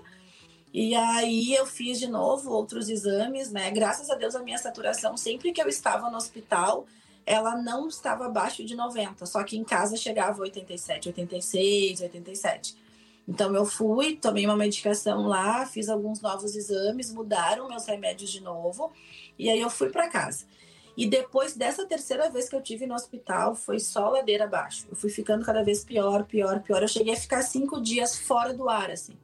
e 0.72 0.94
aí 0.94 1.54
eu 1.54 1.66
fiz 1.66 1.98
de 1.98 2.06
novo 2.06 2.50
outros 2.50 2.88
exames, 2.88 3.50
né? 3.50 3.70
Graças 3.70 4.08
a 4.08 4.14
Deus 4.14 4.34
a 4.34 4.42
minha 4.42 4.58
saturação, 4.58 5.16
sempre 5.16 5.52
que 5.52 5.60
eu 5.60 5.68
estava 5.68 6.10
no 6.10 6.16
hospital, 6.16 6.86
ela 7.26 7.56
não 7.56 7.88
estava 7.88 8.26
abaixo 8.26 8.64
de 8.64 8.74
90, 8.74 9.26
só 9.26 9.42
que 9.42 9.56
em 9.56 9.64
casa 9.64 9.96
chegava 9.96 10.40
87, 10.40 11.08
86, 11.08 12.00
87. 12.02 12.85
Então 13.28 13.54
eu 13.54 13.64
fui, 13.64 14.16
tomei 14.16 14.46
uma 14.46 14.56
medicação 14.56 15.26
lá, 15.26 15.66
fiz 15.66 15.88
alguns 15.88 16.20
novos 16.20 16.54
exames, 16.54 17.12
mudaram 17.12 17.68
meus 17.68 17.84
remédios 17.86 18.30
de 18.30 18.40
novo, 18.40 18.92
e 19.38 19.50
aí 19.50 19.60
eu 19.60 19.68
fui 19.68 19.90
para 19.90 20.08
casa. 20.08 20.44
E 20.96 21.06
depois 21.06 21.54
dessa 21.54 21.84
terceira 21.84 22.30
vez 22.30 22.48
que 22.48 22.56
eu 22.56 22.62
tive 22.62 22.86
no 22.86 22.94
hospital, 22.94 23.54
foi 23.54 23.78
só 23.78 24.08
ladeira 24.08 24.44
abaixo. 24.44 24.86
Eu 24.90 24.96
fui 24.96 25.10
ficando 25.10 25.44
cada 25.44 25.62
vez 25.62 25.84
pior, 25.84 26.24
pior, 26.24 26.60
pior. 26.62 26.82
Eu 26.82 26.88
cheguei 26.88 27.12
a 27.12 27.16
ficar 27.16 27.42
cinco 27.42 27.80
dias 27.82 28.16
fora 28.16 28.54
do 28.54 28.68
ar, 28.68 28.90
assim. 28.90 29.14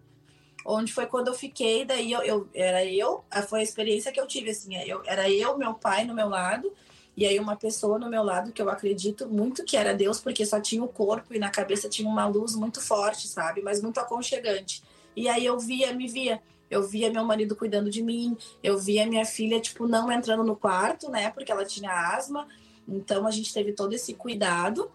onde 0.64 0.92
foi 0.92 1.06
quando 1.06 1.28
eu 1.28 1.34
fiquei, 1.34 1.84
daí 1.84 2.12
eu, 2.12 2.22
eu 2.22 2.48
era 2.54 2.84
eu, 2.84 3.24
foi 3.48 3.60
a 3.60 3.62
experiência 3.62 4.12
que 4.12 4.20
eu 4.20 4.26
tive, 4.26 4.50
assim, 4.50 4.76
eu, 4.76 5.02
era 5.06 5.30
eu, 5.30 5.56
meu 5.58 5.74
pai 5.74 6.04
no 6.04 6.14
meu 6.14 6.28
lado, 6.28 6.72
e 7.16 7.26
aí 7.26 7.38
uma 7.38 7.56
pessoa 7.56 7.98
no 7.98 8.08
meu 8.08 8.22
lado 8.22 8.52
que 8.52 8.62
eu 8.62 8.70
acredito 8.70 9.28
muito 9.28 9.64
que 9.64 9.76
era 9.76 9.94
Deus, 9.94 10.18
porque 10.18 10.46
só 10.46 10.60
tinha 10.60 10.82
o 10.82 10.88
corpo 10.88 11.34
e 11.34 11.38
na 11.38 11.50
cabeça 11.50 11.88
tinha 11.88 12.08
uma 12.08 12.26
luz 12.26 12.54
muito 12.54 12.80
forte, 12.80 13.28
sabe? 13.28 13.60
Mas 13.60 13.82
muito 13.82 14.00
aconchegante. 14.00 14.82
E 15.14 15.28
aí 15.28 15.44
eu 15.44 15.58
via, 15.58 15.92
me 15.92 16.08
via. 16.08 16.42
Eu 16.70 16.82
via 16.82 17.10
meu 17.10 17.22
marido 17.22 17.54
cuidando 17.54 17.90
de 17.90 18.02
mim, 18.02 18.34
eu 18.62 18.78
via 18.78 19.06
minha 19.06 19.26
filha, 19.26 19.60
tipo, 19.60 19.86
não 19.86 20.10
entrando 20.10 20.42
no 20.42 20.56
quarto, 20.56 21.10
né? 21.10 21.30
Porque 21.30 21.52
ela 21.52 21.66
tinha 21.66 21.92
asma. 22.16 22.48
Então 22.88 23.26
a 23.26 23.30
gente 23.30 23.52
teve 23.52 23.72
todo 23.72 23.92
esse 23.92 24.14
cuidado. 24.14 24.90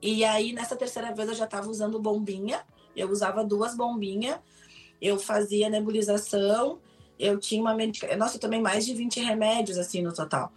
E 0.00 0.24
aí, 0.24 0.52
nessa 0.52 0.76
terceira 0.76 1.12
vez, 1.12 1.28
eu 1.28 1.34
já 1.34 1.46
estava 1.46 1.68
usando 1.68 1.98
bombinha. 1.98 2.64
Eu 2.94 3.10
usava 3.10 3.42
duas 3.42 3.76
bombinhas. 3.76 4.38
Eu 5.02 5.18
fazia 5.18 5.68
nebulização. 5.68 6.78
Eu 7.18 7.40
tinha 7.40 7.60
uma 7.60 7.74
medicação. 7.74 8.16
Nossa, 8.16 8.36
eu 8.36 8.40
tomei 8.40 8.60
mais 8.60 8.86
de 8.86 8.94
20 8.94 9.18
remédios, 9.18 9.78
assim, 9.78 10.02
no 10.02 10.14
total. 10.14 10.52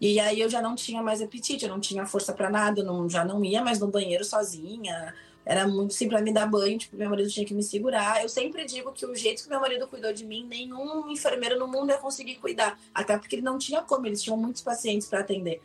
E 0.00 0.20
aí 0.20 0.40
eu 0.40 0.48
já 0.48 0.62
não 0.62 0.74
tinha 0.74 1.02
mais 1.02 1.20
apetite, 1.20 1.64
eu 1.64 1.70
não 1.70 1.80
tinha 1.80 2.06
força 2.06 2.32
para 2.32 2.48
nada, 2.48 2.82
não, 2.84 3.08
já 3.08 3.24
não 3.24 3.44
ia 3.44 3.62
mais 3.62 3.80
no 3.80 3.88
banheiro 3.88 4.24
sozinha. 4.24 5.14
Era 5.44 5.66
muito 5.66 5.94
simples 5.94 6.18
para 6.18 6.24
me 6.24 6.32
dar 6.32 6.46
banho, 6.46 6.78
tipo, 6.78 6.94
meu 6.94 7.08
marido 7.08 7.30
tinha 7.30 7.44
que 7.44 7.54
me 7.54 7.62
segurar. 7.62 8.22
Eu 8.22 8.28
sempre 8.28 8.66
digo 8.66 8.92
que 8.92 9.06
o 9.06 9.14
jeito 9.14 9.42
que 9.42 9.48
meu 9.48 9.58
marido 9.58 9.88
cuidou 9.88 10.12
de 10.12 10.24
mim, 10.24 10.44
nenhum 10.44 11.10
enfermeiro 11.10 11.58
no 11.58 11.66
mundo 11.66 11.90
ia 11.90 11.96
conseguir 11.96 12.34
cuidar. 12.34 12.78
Até 12.94 13.16
porque 13.16 13.36
ele 13.36 13.42
não 13.42 13.58
tinha 13.58 13.80
como, 13.80 14.06
eles 14.06 14.22
tinham 14.22 14.36
muitos 14.36 14.60
pacientes 14.60 15.08
para 15.08 15.20
atender. 15.20 15.62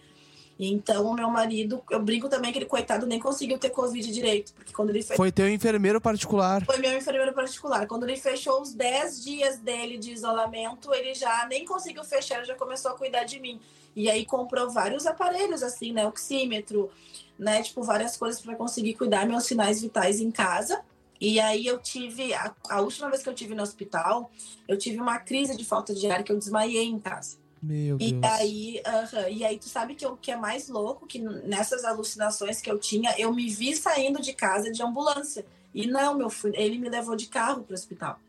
Então, 0.60 1.08
o 1.08 1.14
meu 1.14 1.30
marido, 1.30 1.84
eu 1.90 2.00
brinco 2.00 2.30
também 2.30 2.52
que 2.52 2.60
ele, 2.60 2.66
coitado, 2.66 3.06
nem 3.06 3.20
conseguiu 3.20 3.58
ter 3.58 3.70
Covid 3.70 4.12
direito. 4.12 4.54
Porque 4.54 4.72
quando 4.72 4.92
ele 4.92 5.02
fechou... 5.02 5.18
Foi 5.18 5.32
teu 5.32 5.50
enfermeiro 5.50 6.00
particular. 6.00 6.64
Foi 6.64 6.78
meu 6.78 6.96
enfermeiro 6.96 7.34
particular. 7.34 7.88
Quando 7.88 8.04
ele 8.04 8.18
fechou 8.18 8.62
os 8.62 8.74
10 8.74 9.24
dias 9.24 9.58
dele 9.58 9.98
de 9.98 10.12
isolamento, 10.12 10.94
ele 10.94 11.14
já 11.16 11.46
nem 11.48 11.66
conseguiu 11.66 12.04
fechar, 12.04 12.46
já 12.46 12.56
começou 12.56 12.92
a 12.92 12.94
cuidar 12.94 13.24
de 13.24 13.40
mim. 13.40 13.60
E 13.96 14.10
aí 14.10 14.26
comprou 14.26 14.70
vários 14.70 15.06
aparelhos, 15.06 15.64
assim, 15.64 15.92
né? 15.92 16.06
Oxímetro, 16.08 16.90
né? 17.38 17.62
Tipo, 17.64 17.84
várias 17.84 18.16
coisas 18.16 18.40
para 18.40 18.56
conseguir 18.56 18.94
cuidar 18.94 19.26
meus 19.26 19.46
sinais 19.46 19.82
vitais 19.82 20.20
em 20.20 20.32
casa. 20.32 20.82
E 21.20 21.40
aí 21.40 21.66
eu 21.66 21.80
tive, 21.80 22.34
a, 22.34 22.54
a 22.70 22.82
última 22.82 23.10
vez 23.10 23.24
que 23.24 23.30
eu 23.30 23.34
tive 23.34 23.56
no 23.56 23.64
hospital, 23.64 24.30
eu 24.68 24.78
tive 24.78 25.00
uma 25.00 25.20
crise 25.20 25.56
de 25.56 25.64
falta 25.64 25.94
de 25.94 26.10
ar 26.10 26.24
que 26.24 26.32
eu 26.32 26.38
desmaiei 26.38 26.86
em 26.86 27.00
casa. 27.00 27.38
Meu 27.64 27.98
Deus. 27.98 28.12
E 28.12 28.20
aí, 28.26 28.82
uh 28.86 29.16
-huh, 29.16 29.32
e 29.32 29.46
aí 29.46 29.58
tu 29.58 29.70
sabe 29.70 29.96
que 29.96 30.06
o 30.06 30.18
que 30.18 30.32
é 30.32 30.36
mais 30.36 30.68
louco, 30.68 31.08
que 31.08 31.18
nessas 31.20 31.86
alucinações 31.86 32.60
que 32.60 32.70
eu 32.70 32.78
tinha, 32.78 33.16
eu 33.18 33.34
me 33.34 33.50
vi 33.50 33.74
saindo 33.74 34.22
de 34.22 34.34
casa 34.34 34.70
de 34.70 34.84
ambulância. 34.84 35.46
E 35.74 35.88
não, 35.88 36.14
meu 36.14 36.30
filho, 36.30 36.54
ele 36.58 36.78
me 36.78 36.90
levou 36.90 37.16
de 37.16 37.28
carro 37.28 37.64
para 37.64 37.72
o 37.72 37.74
hospital. 37.74 38.20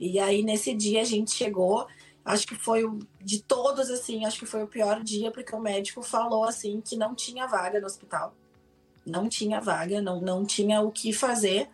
E 0.00 0.18
aí 0.18 0.42
nesse 0.42 0.72
dia 0.72 1.02
a 1.02 1.04
gente 1.04 1.32
chegou, 1.32 1.86
acho 2.24 2.46
que 2.46 2.54
foi 2.54 2.84
o 2.84 3.00
de 3.20 3.42
todos 3.42 3.90
assim, 3.90 4.24
acho 4.24 4.38
que 4.38 4.46
foi 4.46 4.62
o 4.62 4.66
pior 4.66 5.02
dia 5.02 5.30
porque 5.30 5.54
o 5.54 5.60
médico 5.60 6.02
falou 6.02 6.44
assim 6.44 6.80
que 6.80 6.96
não 6.96 7.14
tinha 7.14 7.46
vaga 7.46 7.78
no 7.78 7.86
hospital. 7.86 8.34
Não 9.06 9.28
tinha 9.28 9.60
vaga, 9.60 10.00
não 10.00 10.22
não 10.22 10.42
tinha 10.46 10.80
o 10.80 10.90
que 10.90 11.12
fazer. 11.12 11.68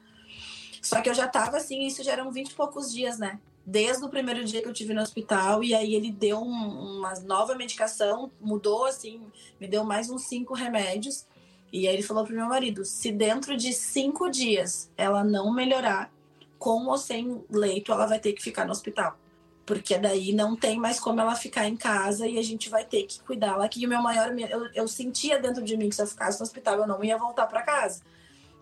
Só 0.82 1.00
que 1.00 1.08
eu 1.08 1.14
já 1.14 1.28
tava 1.28 1.56
assim, 1.58 1.86
isso 1.86 2.02
já 2.02 2.12
eram 2.12 2.32
20 2.32 2.50
e 2.50 2.54
poucos 2.54 2.92
dias, 2.92 3.16
né? 3.16 3.38
Desde 3.64 4.04
o 4.04 4.08
primeiro 4.08 4.44
dia 4.44 4.62
que 4.62 4.68
eu 4.68 4.72
tive 4.72 4.94
no 4.94 5.00
hospital 5.00 5.62
e 5.62 5.74
aí 5.74 5.94
ele 5.94 6.10
deu 6.10 6.40
um, 6.40 6.98
uma 6.98 7.14
nova 7.20 7.54
medicação, 7.54 8.30
mudou 8.40 8.86
assim, 8.86 9.20
me 9.60 9.68
deu 9.68 9.84
mais 9.84 10.10
uns 10.10 10.22
cinco 10.22 10.54
remédios 10.54 11.26
e 11.72 11.86
aí 11.86 11.94
ele 11.94 12.02
falou 12.02 12.24
pro 12.24 12.34
meu 12.34 12.46
marido, 12.46 12.84
se 12.84 13.12
dentro 13.12 13.56
de 13.56 13.72
cinco 13.72 14.28
dias 14.28 14.90
ela 14.96 15.22
não 15.22 15.52
melhorar, 15.52 16.12
com 16.58 16.86
ou 16.86 16.98
sem 16.98 17.42
leito, 17.50 17.92
ela 17.92 18.06
vai 18.06 18.18
ter 18.18 18.32
que 18.32 18.42
ficar 18.42 18.64
no 18.64 18.72
hospital. 18.72 19.16
Porque 19.64 19.96
daí 19.96 20.32
não 20.32 20.56
tem 20.56 20.78
mais 20.78 20.98
como 20.98 21.20
ela 21.20 21.36
ficar 21.36 21.68
em 21.68 21.76
casa 21.76 22.26
e 22.26 22.38
a 22.38 22.42
gente 22.42 22.68
vai 22.68 22.84
ter 22.84 23.04
que 23.04 23.20
cuidar 23.22 23.56
lá. 23.56 23.68
Que 23.68 23.86
o 23.86 23.88
meu 23.88 24.02
maior 24.02 24.36
eu, 24.36 24.66
eu 24.74 24.88
sentia 24.88 25.38
dentro 25.38 25.62
de 25.62 25.76
mim 25.76 25.88
que 25.88 25.94
se 25.94 26.02
eu 26.02 26.06
ficasse 26.06 26.40
no 26.40 26.44
hospital 26.44 26.78
eu 26.78 26.86
não 26.88 27.02
ia 27.04 27.16
voltar 27.16 27.46
para 27.46 27.62
casa. 27.62 28.02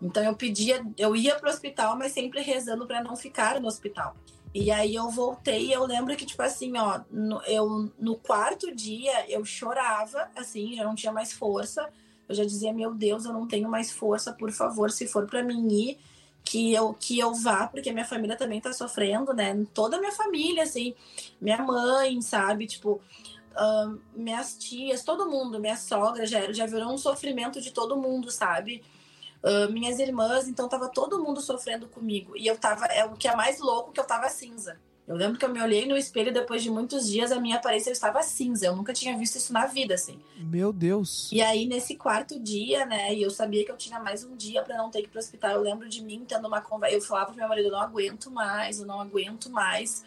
Então 0.00 0.22
eu 0.22 0.36
pedia, 0.36 0.84
eu 0.96 1.16
ia 1.16 1.34
para 1.34 1.48
o 1.48 1.52
hospital, 1.52 1.96
mas 1.96 2.12
sempre 2.12 2.40
rezando 2.42 2.86
para 2.86 3.02
não 3.02 3.16
ficar 3.16 3.58
no 3.58 3.66
hospital. 3.66 4.14
E 4.54 4.70
aí 4.70 4.94
eu 4.94 5.10
voltei 5.10 5.66
e 5.66 5.72
eu 5.72 5.84
lembro 5.84 6.16
que, 6.16 6.24
tipo 6.24 6.42
assim, 6.42 6.76
ó, 6.76 7.00
no, 7.10 7.42
eu 7.42 7.92
no 7.98 8.16
quarto 8.16 8.74
dia 8.74 9.28
eu 9.30 9.44
chorava, 9.44 10.30
assim, 10.34 10.74
já 10.74 10.84
não 10.84 10.94
tinha 10.94 11.12
mais 11.12 11.32
força. 11.32 11.88
Eu 12.28 12.34
já 12.34 12.44
dizia, 12.44 12.72
meu 12.72 12.94
Deus, 12.94 13.24
eu 13.24 13.32
não 13.32 13.46
tenho 13.46 13.68
mais 13.68 13.90
força, 13.90 14.32
por 14.32 14.50
favor, 14.52 14.90
se 14.90 15.06
for 15.06 15.26
para 15.26 15.42
mim 15.42 15.66
ir, 15.68 15.98
que 16.44 16.72
eu, 16.72 16.94
que 16.94 17.18
eu 17.18 17.34
vá, 17.34 17.66
porque 17.66 17.92
minha 17.92 18.04
família 18.04 18.36
também 18.36 18.60
tá 18.60 18.72
sofrendo, 18.72 19.32
né? 19.32 19.66
Toda 19.74 19.96
a 19.96 20.00
minha 20.00 20.12
família, 20.12 20.62
assim, 20.62 20.94
minha 21.40 21.58
mãe, 21.62 22.20
sabe? 22.22 22.66
Tipo, 22.66 23.00
uh, 23.52 23.98
minhas 24.14 24.56
tias, 24.56 25.02
todo 25.02 25.28
mundo, 25.28 25.60
minha 25.60 25.76
sogra, 25.76 26.26
já, 26.26 26.52
já 26.52 26.66
virou 26.66 26.92
um 26.92 26.98
sofrimento 26.98 27.60
de 27.60 27.70
todo 27.70 27.96
mundo, 27.96 28.30
sabe? 28.30 28.82
Uh, 29.42 29.72
minhas 29.72 29.98
irmãs, 29.98 30.48
então 30.48 30.68
tava 30.68 30.88
todo 30.88 31.22
mundo 31.22 31.40
sofrendo 31.40 31.88
comigo. 31.88 32.36
E 32.36 32.46
eu 32.46 32.56
tava, 32.56 32.86
é 32.86 33.04
o 33.04 33.12
que 33.12 33.28
é 33.28 33.34
mais 33.34 33.58
louco, 33.58 33.92
que 33.92 34.00
eu 34.00 34.04
tava 34.04 34.28
cinza. 34.28 34.78
Eu 35.08 35.16
lembro 35.16 35.38
que 35.38 35.44
eu 35.46 35.48
me 35.48 35.62
olhei 35.62 35.86
no 35.86 35.96
espelho 35.96 36.30
depois 36.30 36.62
de 36.62 36.70
muitos 36.70 37.08
dias, 37.08 37.32
a 37.32 37.40
minha 37.40 37.56
aparência 37.56 37.90
estava 37.90 38.22
cinza. 38.22 38.66
Eu 38.66 38.76
nunca 38.76 38.92
tinha 38.92 39.16
visto 39.16 39.36
isso 39.36 39.54
na 39.54 39.64
vida, 39.64 39.94
assim. 39.94 40.20
Meu 40.36 40.70
Deus. 40.70 41.32
E 41.32 41.40
aí, 41.40 41.64
nesse 41.64 41.96
quarto 41.96 42.38
dia, 42.38 42.84
né, 42.84 43.14
e 43.14 43.22
eu 43.22 43.30
sabia 43.30 43.64
que 43.64 43.72
eu 43.72 43.76
tinha 43.78 43.98
mais 43.98 44.22
um 44.22 44.36
dia 44.36 44.62
para 44.62 44.76
não 44.76 44.90
ter 44.90 45.00
que 45.00 45.06
ir 45.06 45.10
pro 45.10 45.18
hospital. 45.18 45.52
Eu 45.52 45.62
lembro 45.62 45.88
de 45.88 46.04
mim 46.04 46.26
tendo 46.28 46.46
uma 46.46 46.60
conversa. 46.60 46.96
Eu 46.96 47.00
falava 47.00 47.28
pro 47.28 47.36
meu 47.36 47.48
marido: 47.48 47.68
eu 47.68 47.72
não 47.72 47.80
aguento 47.80 48.30
mais, 48.30 48.80
eu 48.80 48.86
não 48.86 49.00
aguento 49.00 49.48
mais. 49.48 50.04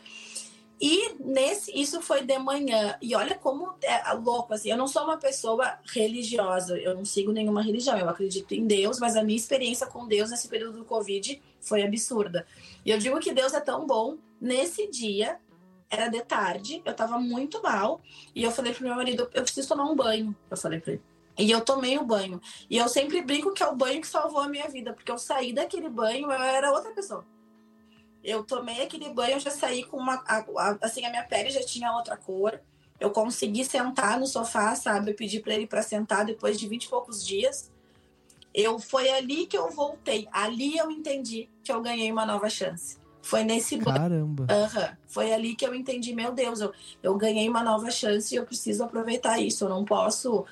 E 0.81 1.13
nesse, 1.19 1.71
isso 1.79 2.01
foi 2.01 2.23
de 2.23 2.39
manhã. 2.39 2.97
E 2.99 3.13
olha 3.15 3.35
como 3.35 3.75
é 3.83 4.13
louco, 4.13 4.51
assim. 4.51 4.71
Eu 4.71 4.77
não 4.77 4.87
sou 4.87 5.03
uma 5.03 5.17
pessoa 5.17 5.77
religiosa, 5.93 6.75
eu 6.75 6.95
não 6.95 7.05
sigo 7.05 7.31
nenhuma 7.31 7.61
religião, 7.61 7.95
eu 7.99 8.09
acredito 8.09 8.55
em 8.55 8.65
Deus, 8.65 8.99
mas 8.99 9.15
a 9.15 9.23
minha 9.23 9.37
experiência 9.37 9.85
com 9.85 10.07
Deus 10.07 10.31
nesse 10.31 10.47
período 10.47 10.79
do 10.79 10.85
Covid 10.85 11.39
foi 11.59 11.83
absurda. 11.83 12.47
E 12.83 12.89
eu 12.89 12.97
digo 12.97 13.19
que 13.19 13.31
Deus 13.31 13.53
é 13.53 13.59
tão 13.59 13.85
bom. 13.85 14.17
Nesse 14.41 14.89
dia, 14.89 15.39
era 15.87 16.07
de 16.07 16.23
tarde, 16.23 16.81
eu 16.83 16.95
tava 16.95 17.19
muito 17.19 17.61
mal, 17.61 18.01
e 18.33 18.43
eu 18.43 18.49
falei 18.49 18.73
pro 18.73 18.83
meu 18.83 18.95
marido: 18.95 19.29
eu 19.35 19.43
preciso 19.43 19.67
tomar 19.67 19.85
um 19.85 19.95
banho. 19.95 20.35
Eu 20.49 20.57
falei 20.57 20.79
pra 20.79 20.93
ele. 20.93 21.01
E 21.37 21.51
eu 21.51 21.61
tomei 21.61 21.97
o 21.99 22.03
banho. 22.03 22.41
E 22.67 22.77
eu 22.77 22.89
sempre 22.89 23.21
brinco 23.21 23.53
que 23.53 23.61
é 23.61 23.67
o 23.67 23.75
banho 23.75 24.01
que 24.01 24.07
salvou 24.07 24.41
a 24.41 24.47
minha 24.49 24.67
vida, 24.67 24.93
porque 24.93 25.11
eu 25.11 25.17
saí 25.19 25.53
daquele 25.53 25.89
banho, 25.89 26.31
eu 26.31 26.31
era 26.31 26.71
outra 26.71 26.91
pessoa. 26.91 27.23
Eu 28.23 28.43
tomei 28.43 28.81
aquele 28.81 29.09
banho, 29.09 29.33
eu 29.33 29.39
já 29.39 29.51
saí 29.51 29.83
com 29.83 29.97
uma. 29.97 30.23
assim, 30.81 31.05
a 31.05 31.09
minha 31.09 31.23
pele 31.23 31.49
já 31.49 31.63
tinha 31.63 31.91
outra 31.95 32.15
cor. 32.15 32.61
Eu 32.99 33.09
consegui 33.09 33.65
sentar 33.65 34.19
no 34.19 34.27
sofá, 34.27 34.75
sabe? 34.75 35.11
Eu 35.11 35.15
pedi 35.15 35.39
para 35.39 35.55
ele 35.55 35.65
para 35.65 35.81
sentar 35.81 36.23
depois 36.23 36.59
de 36.59 36.67
vinte 36.67 36.83
e 36.83 36.89
poucos 36.89 37.25
dias. 37.25 37.71
Eu 38.53 38.77
foi 38.77 39.09
ali 39.09 39.47
que 39.47 39.57
eu 39.57 39.71
voltei. 39.71 40.27
Ali 40.31 40.77
eu 40.77 40.91
entendi 40.91 41.49
que 41.63 41.71
eu 41.71 41.81
ganhei 41.81 42.11
uma 42.11 42.25
nova 42.25 42.47
chance. 42.47 42.99
Foi 43.23 43.43
nesse 43.43 43.77
banho. 43.77 43.97
Caramba. 43.97 44.43
Uhum. 44.43 44.97
Foi 45.07 45.33
ali 45.33 45.55
que 45.55 45.65
eu 45.65 45.73
entendi, 45.73 46.13
meu 46.13 46.31
Deus, 46.31 46.59
eu, 46.59 46.71
eu 47.01 47.15
ganhei 47.15 47.47
uma 47.49 47.63
nova 47.63 47.89
chance 47.89 48.33
e 48.33 48.37
eu 48.37 48.45
preciso 48.45 48.83
aproveitar 48.83 49.39
isso. 49.39 49.65
Eu 49.65 49.69
não 49.69 49.83
posso, 49.83 50.45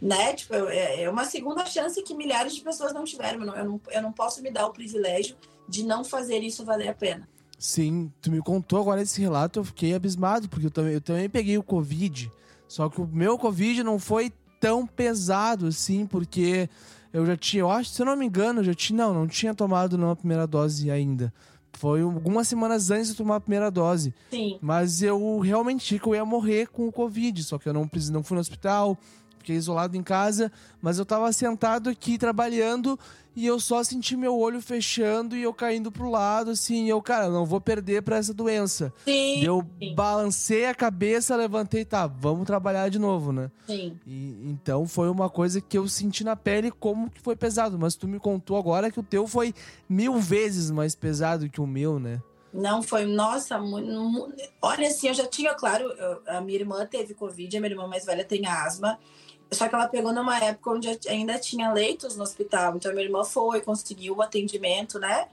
né? 0.00 0.32
Tipo, 0.34 0.54
é, 0.54 1.02
é 1.02 1.10
uma 1.10 1.24
segunda 1.24 1.64
chance 1.66 2.00
que 2.02 2.14
milhares 2.14 2.54
de 2.54 2.60
pessoas 2.60 2.92
não 2.92 3.04
tiveram. 3.04 3.44
Eu 3.54 3.64
não, 3.64 3.80
eu 3.90 4.02
não 4.02 4.12
posso 4.12 4.42
me 4.42 4.50
dar 4.50 4.66
o 4.66 4.72
privilégio 4.72 5.36
de 5.68 5.84
não 5.84 6.04
fazer 6.04 6.42
isso 6.42 6.64
valer 6.64 6.88
a 6.88 6.94
pena. 6.94 7.28
Sim, 7.58 8.12
tu 8.20 8.30
me 8.30 8.40
contou 8.40 8.80
agora 8.80 9.00
esse 9.00 9.20
relato, 9.20 9.60
eu 9.60 9.64
fiquei 9.64 9.94
abismado, 9.94 10.48
porque 10.48 10.66
eu 10.66 10.70
também, 10.70 10.92
eu 10.92 11.00
também 11.00 11.28
peguei 11.28 11.56
o 11.56 11.62
Covid, 11.62 12.30
só 12.68 12.88
que 12.88 13.00
o 13.00 13.06
meu 13.06 13.38
Covid 13.38 13.82
não 13.82 13.98
foi 13.98 14.30
tão 14.60 14.86
pesado 14.86 15.66
assim, 15.66 16.06
porque 16.06 16.68
eu 17.12 17.24
já 17.24 17.36
tinha, 17.36 17.60
eu 17.62 17.70
acho, 17.70 17.90
se 17.90 18.02
eu 18.02 18.06
não 18.06 18.16
me 18.16 18.26
engano, 18.26 18.60
eu 18.60 18.64
já 18.64 18.74
tinha, 18.74 18.98
não, 18.98 19.14
não 19.14 19.26
tinha 19.26 19.54
tomado 19.54 19.96
não 19.96 20.10
a 20.10 20.16
primeira 20.16 20.46
dose 20.46 20.90
ainda. 20.90 21.32
Foi 21.72 22.00
algumas 22.00 22.48
semanas 22.48 22.90
antes 22.90 23.08
de 23.08 23.14
tomar 23.14 23.36
a 23.36 23.40
primeira 23.40 23.70
dose. 23.70 24.14
Sim. 24.30 24.58
Mas 24.62 25.02
eu 25.02 25.38
realmente 25.38 25.98
que 25.98 26.06
eu 26.06 26.14
ia 26.14 26.24
morrer 26.24 26.68
com 26.68 26.88
o 26.88 26.92
Covid, 26.92 27.42
só 27.42 27.58
que 27.58 27.68
eu 27.68 27.72
não, 27.72 27.88
não 28.10 28.22
fui 28.22 28.34
no 28.34 28.40
hospital, 28.40 28.98
fiquei 29.46 29.56
isolado 29.56 29.96
em 29.96 30.02
casa, 30.02 30.50
mas 30.82 30.98
eu 30.98 31.06
tava 31.06 31.32
sentado 31.32 31.88
aqui 31.88 32.18
trabalhando 32.18 32.98
e 33.34 33.46
eu 33.46 33.60
só 33.60 33.84
senti 33.84 34.16
meu 34.16 34.36
olho 34.36 34.60
fechando 34.60 35.36
e 35.36 35.42
eu 35.42 35.54
caindo 35.54 35.92
pro 35.92 36.10
lado, 36.10 36.50
assim, 36.50 36.88
eu, 36.88 37.00
cara, 37.00 37.28
não 37.28 37.46
vou 37.46 37.60
perder 37.60 38.02
pra 38.02 38.16
essa 38.16 38.34
doença. 38.34 38.92
Sim. 39.04 39.44
Eu 39.44 39.64
balancei 39.94 40.66
a 40.66 40.74
cabeça, 40.74 41.36
levantei, 41.36 41.84
tá, 41.84 42.08
vamos 42.08 42.44
trabalhar 42.44 42.88
de 42.88 42.98
novo, 42.98 43.30
né? 43.30 43.50
Sim. 43.66 43.96
E, 44.04 44.50
então 44.50 44.88
foi 44.88 45.08
uma 45.08 45.30
coisa 45.30 45.60
que 45.60 45.78
eu 45.78 45.86
senti 45.86 46.24
na 46.24 46.34
pele 46.34 46.72
como 46.72 47.08
que 47.08 47.20
foi 47.20 47.36
pesado, 47.36 47.78
mas 47.78 47.94
tu 47.94 48.08
me 48.08 48.18
contou 48.18 48.56
agora 48.56 48.90
que 48.90 48.98
o 48.98 49.04
teu 49.04 49.28
foi 49.28 49.54
mil 49.88 50.18
vezes 50.18 50.72
mais 50.72 50.96
pesado 50.96 51.48
que 51.48 51.60
o 51.60 51.66
meu, 51.66 52.00
né? 52.00 52.20
Não, 52.52 52.82
foi, 52.82 53.04
nossa, 53.04 53.60
olha 54.62 54.88
assim, 54.88 55.08
eu 55.08 55.14
já 55.14 55.26
tinha, 55.26 55.52
claro, 55.54 55.84
eu, 55.84 56.22
a 56.26 56.40
minha 56.40 56.58
irmã 56.58 56.86
teve 56.86 57.12
Covid, 57.12 57.54
a 57.54 57.60
minha 57.60 57.72
irmã 57.72 57.86
mais 57.86 58.06
velha 58.06 58.24
tem 58.24 58.46
asma, 58.46 58.98
Só 59.50 59.68
que 59.68 59.74
ela 59.74 59.88
pegou 59.88 60.12
numa 60.12 60.38
época 60.38 60.70
onde 60.70 60.98
ainda 61.08 61.38
tinha 61.38 61.72
leitos 61.72 62.16
no 62.16 62.22
hospital. 62.22 62.76
Então, 62.76 62.92
minha 62.92 63.04
irmã 63.04 63.24
foi, 63.24 63.60
conseguiu 63.60 64.16
o 64.16 64.22
atendimento, 64.22 64.98
né? 64.98 65.28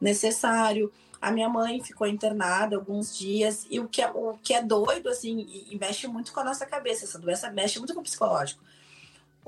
Necessário. 0.00 0.92
A 1.20 1.30
minha 1.30 1.48
mãe 1.48 1.82
ficou 1.82 2.06
internada 2.06 2.76
alguns 2.76 3.16
dias. 3.16 3.66
E 3.70 3.78
o 3.78 3.88
que 3.88 4.00
é, 4.00 4.10
o 4.10 4.38
que 4.42 4.54
é 4.54 4.62
doido, 4.62 5.08
assim, 5.08 5.40
e, 5.40 5.74
e 5.74 5.78
mexe 5.78 6.06
muito 6.06 6.32
com 6.32 6.40
a 6.40 6.44
nossa 6.44 6.64
cabeça. 6.64 7.04
Essa 7.04 7.18
doença 7.18 7.50
mexe 7.50 7.78
muito 7.78 7.94
com 7.94 8.00
o 8.00 8.04
psicológico 8.04 8.62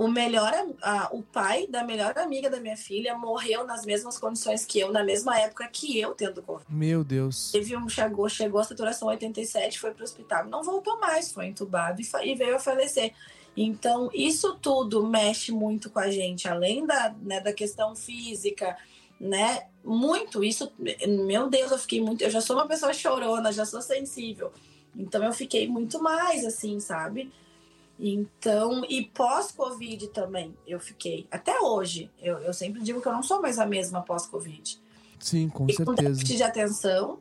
o 0.01 0.09
melhor 0.09 0.51
a, 0.81 1.11
o 1.13 1.23
pai 1.23 1.67
da 1.67 1.85
melhor 1.85 2.17
amiga 2.17 2.49
da 2.49 2.59
minha 2.59 2.77
filha 2.77 3.15
morreu 3.15 3.67
nas 3.67 3.85
mesmas 3.85 4.19
condições 4.19 4.65
que 4.65 4.81
eu 4.81 4.91
na 4.91 5.05
mesma 5.05 5.39
época 5.39 5.69
que 5.69 6.01
eu 6.01 6.15
tendo 6.15 6.43
covid 6.43 6.65
meu 6.71 7.05
deus 7.05 7.51
teve 7.53 7.77
um 7.77 7.87
chegou 7.87 8.27
chegou 8.27 8.63
a 8.63 8.65
saturação 8.65 9.09
87 9.09 9.79
foi 9.79 9.91
para 9.91 10.01
o 10.01 10.05
hospital 10.05 10.47
não 10.47 10.63
voltou 10.63 10.99
mais 10.99 11.31
foi 11.31 11.49
entubado 11.49 12.01
e, 12.01 12.31
e, 12.31 12.35
veio 12.35 12.57
a 12.57 12.59
falecer 12.59 13.13
então 13.57 14.11
isso 14.15 14.57
tudo 14.57 15.07
mexe 15.07 15.53
muito 15.53 15.91
com 15.91 15.99
a 15.99 16.11
gente 16.11 16.49
além 16.49 16.87
da 16.87 17.15
né, 17.23 17.41
da 17.41 17.53
questão 17.53 17.97
física 17.97 18.77
né 19.21 19.67
muito 19.85 20.43
isso 20.45 20.73
meu 21.07 21.49
deus 21.49 21.73
eu 21.73 21.79
fiquei 21.79 22.01
muito 22.01 22.23
eu 22.23 22.31
já 22.31 22.41
sou 22.41 22.57
uma 22.57 22.67
pessoa 22.67 22.93
chorona 22.93 23.53
já 23.53 23.65
sou 23.65 23.83
sensível 23.83 24.53
então 24.97 25.23
eu 25.25 25.33
fiquei 25.33 25.69
muito 25.69 26.03
mais 26.03 26.45
assim 26.45 26.79
sabe 26.81 27.31
então, 28.03 28.83
e 28.89 29.05
pós-Covid 29.05 30.09
também, 30.09 30.57
eu 30.67 30.81
fiquei. 30.81 31.27
Até 31.31 31.61
hoje, 31.61 32.11
eu, 32.19 32.39
eu 32.39 32.55
sempre 32.55 32.81
digo 32.81 33.03
que 33.03 33.07
eu 33.07 33.13
não 33.13 33.23
sou 33.23 33.43
mais 33.43 33.59
a 33.59 33.67
mesma 33.67 34.01
pós-Covid. 34.01 34.81
Sim, 35.19 35.51
com 35.51 35.67
e 35.67 35.75
certeza. 35.75 35.85
Com 35.85 36.03
déficit 36.03 36.37
de 36.39 36.43
atenção 36.43 37.19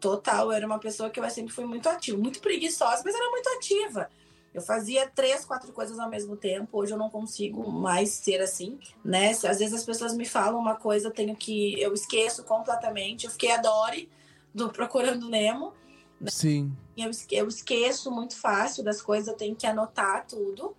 total, 0.00 0.46
eu 0.46 0.52
era 0.52 0.66
uma 0.66 0.78
pessoa 0.78 1.10
que 1.10 1.20
eu 1.20 1.30
sempre 1.30 1.52
fui 1.52 1.66
muito 1.66 1.86
ativa, 1.86 2.16
muito 2.16 2.40
preguiçosa, 2.40 3.02
mas 3.04 3.14
era 3.14 3.30
muito 3.30 3.48
ativa. 3.50 4.08
Eu 4.54 4.60
fazia 4.60 5.08
três, 5.08 5.44
quatro 5.44 5.72
coisas 5.72 5.98
ao 5.98 6.10
mesmo 6.10 6.36
tempo. 6.36 6.78
Hoje 6.78 6.92
eu 6.92 6.98
não 6.98 7.08
consigo 7.08 7.70
mais 7.70 8.10
ser 8.10 8.40
assim, 8.40 8.78
né? 9.04 9.30
Às 9.30 9.58
vezes 9.58 9.72
as 9.72 9.84
pessoas 9.84 10.14
me 10.14 10.26
falam 10.26 10.60
uma 10.60 10.74
coisa, 10.74 11.08
eu 11.08 11.10
tenho 11.10 11.34
que. 11.34 11.80
Eu 11.80 11.94
esqueço 11.94 12.44
completamente. 12.44 13.24
Eu 13.24 13.30
fiquei 13.30 13.50
a 13.50 13.56
Dory 13.56 14.10
do 14.54 14.68
Procurando 14.72 15.28
Nemo. 15.28 15.72
Né? 16.20 16.30
Sim. 16.30 16.76
Eu, 16.96 17.10
eu 17.30 17.48
esqueço 17.48 18.10
muito 18.10 18.36
fácil 18.36 18.84
das 18.84 19.00
coisas, 19.00 19.28
eu 19.28 19.34
tenho 19.34 19.56
que 19.56 19.66
anotar 19.66 20.26
tudo. 20.26 20.76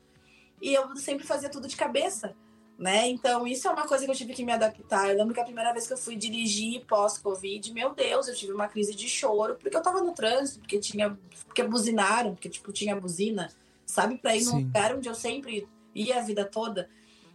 E 0.62 0.74
eu 0.74 0.96
sempre 0.96 1.26
fazia 1.26 1.50
tudo 1.50 1.68
de 1.68 1.76
cabeça, 1.76 2.36
né? 2.78 3.08
Então, 3.08 3.46
isso 3.46 3.68
é 3.68 3.72
uma 3.72 3.88
coisa 3.88 4.06
que 4.06 4.12
eu 4.12 4.16
tive 4.16 4.34
que 4.34 4.44
me 4.44 4.52
adaptar. 4.52 5.10
Eu 5.10 5.18
lembro 5.18 5.34
que 5.34 5.40
a 5.40 5.46
primeira 5.46 5.72
vez 5.72 5.88
que 5.88 5.94
eu 5.94 5.98
fui 5.98 6.16
dirigir 6.16 6.86
pós-Covid, 6.86 7.72
meu 7.74 7.94
Deus, 7.94 8.28
eu 8.28 8.36
tive 8.36 8.52
uma 8.52 8.68
crise 8.68 8.96
de 8.96 9.08
choro, 9.08 9.56
porque 9.56 9.76
eu 9.76 9.82
tava 9.82 10.02
no 10.02 10.14
trânsito, 10.14 10.60
porque 10.60 10.80
tinha. 10.80 11.18
Porque 11.46 11.64
buzinaram, 11.64 12.34
porque, 12.34 12.50
tipo, 12.50 12.72
tinha 12.72 12.96
buzina, 12.96 13.50
sabe? 13.86 14.18
Pra 14.18 14.36
ir 14.36 14.42
Sim. 14.42 14.52
num 14.52 14.58
lugar 14.64 14.96
onde 14.96 15.08
eu 15.08 15.16
sempre 15.16 15.68
ia 15.94 16.20
a 16.20 16.22
vida 16.22 16.44
toda. 16.46 16.90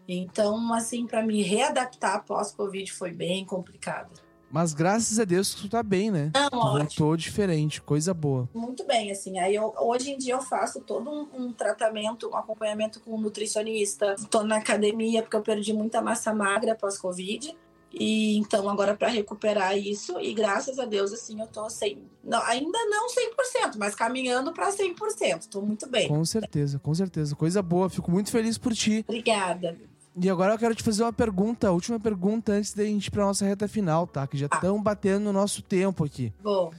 Então, 0.08 0.72
assim, 0.72 1.06
para 1.06 1.22
me 1.22 1.42
readaptar 1.42 2.24
pós-Covid 2.24 2.90
foi 2.92 3.12
bem 3.12 3.44
complicado. 3.44 4.27
Mas 4.50 4.72
graças 4.72 5.18
a 5.18 5.24
Deus 5.24 5.54
tu 5.54 5.68
tá 5.68 5.82
bem, 5.82 6.10
né? 6.10 6.30
Não, 6.34 6.48
tu 6.50 6.56
voltou 6.56 7.16
diferente, 7.16 7.82
coisa 7.82 8.14
boa. 8.14 8.48
Muito 8.54 8.84
bem, 8.84 9.10
assim. 9.10 9.38
Aí 9.38 9.54
eu, 9.54 9.74
hoje 9.78 10.12
em 10.12 10.18
dia 10.18 10.34
eu 10.34 10.40
faço 10.40 10.80
todo 10.80 11.10
um, 11.10 11.28
um, 11.34 11.52
tratamento, 11.52 12.30
um 12.30 12.36
acompanhamento 12.36 13.00
com 13.00 13.14
um 13.14 13.20
nutricionista. 13.20 14.16
Tô 14.30 14.42
na 14.42 14.56
academia 14.56 15.22
porque 15.22 15.36
eu 15.36 15.42
perdi 15.42 15.72
muita 15.72 16.00
massa 16.00 16.32
magra 16.32 16.74
pós-Covid. 16.74 17.54
E 17.92 18.36
então 18.36 18.68
agora 18.68 18.94
para 18.94 19.08
recuperar 19.08 19.76
isso 19.76 20.20
e 20.20 20.34
graças 20.34 20.78
a 20.78 20.84
Deus 20.84 21.10
assim 21.10 21.40
eu 21.40 21.46
tô 21.46 21.70
sem, 21.70 21.98
não, 22.22 22.40
ainda 22.42 22.78
não 22.84 23.06
100%, 23.08 23.76
mas 23.78 23.94
caminhando 23.94 24.52
para 24.52 24.70
100%. 24.70 25.48
Tô 25.48 25.62
muito 25.62 25.88
bem. 25.88 26.06
Com 26.06 26.22
certeza, 26.24 26.78
com 26.78 26.94
certeza. 26.94 27.34
Coisa 27.34 27.62
boa. 27.62 27.88
Fico 27.88 28.10
muito 28.10 28.30
feliz 28.30 28.58
por 28.58 28.74
ti. 28.74 29.04
Obrigada. 29.08 29.76
E 30.20 30.28
agora 30.28 30.54
eu 30.54 30.58
quero 30.58 30.74
te 30.74 30.82
fazer 30.82 31.02
uma 31.02 31.12
pergunta, 31.12 31.68
a 31.68 31.70
última 31.70 32.00
pergunta 32.00 32.52
antes 32.52 32.74
da 32.74 32.84
gente 32.84 33.06
ir 33.06 33.10
pra 33.10 33.24
nossa 33.24 33.44
reta 33.44 33.68
final, 33.68 34.06
tá? 34.06 34.26
Que 34.26 34.36
já 34.36 34.46
estão 34.46 34.76
ah. 34.76 34.82
batendo 34.82 35.24
no 35.24 35.32
nosso 35.32 35.62
tempo 35.62 36.04
aqui. 36.04 36.32
Bom. 36.42 36.72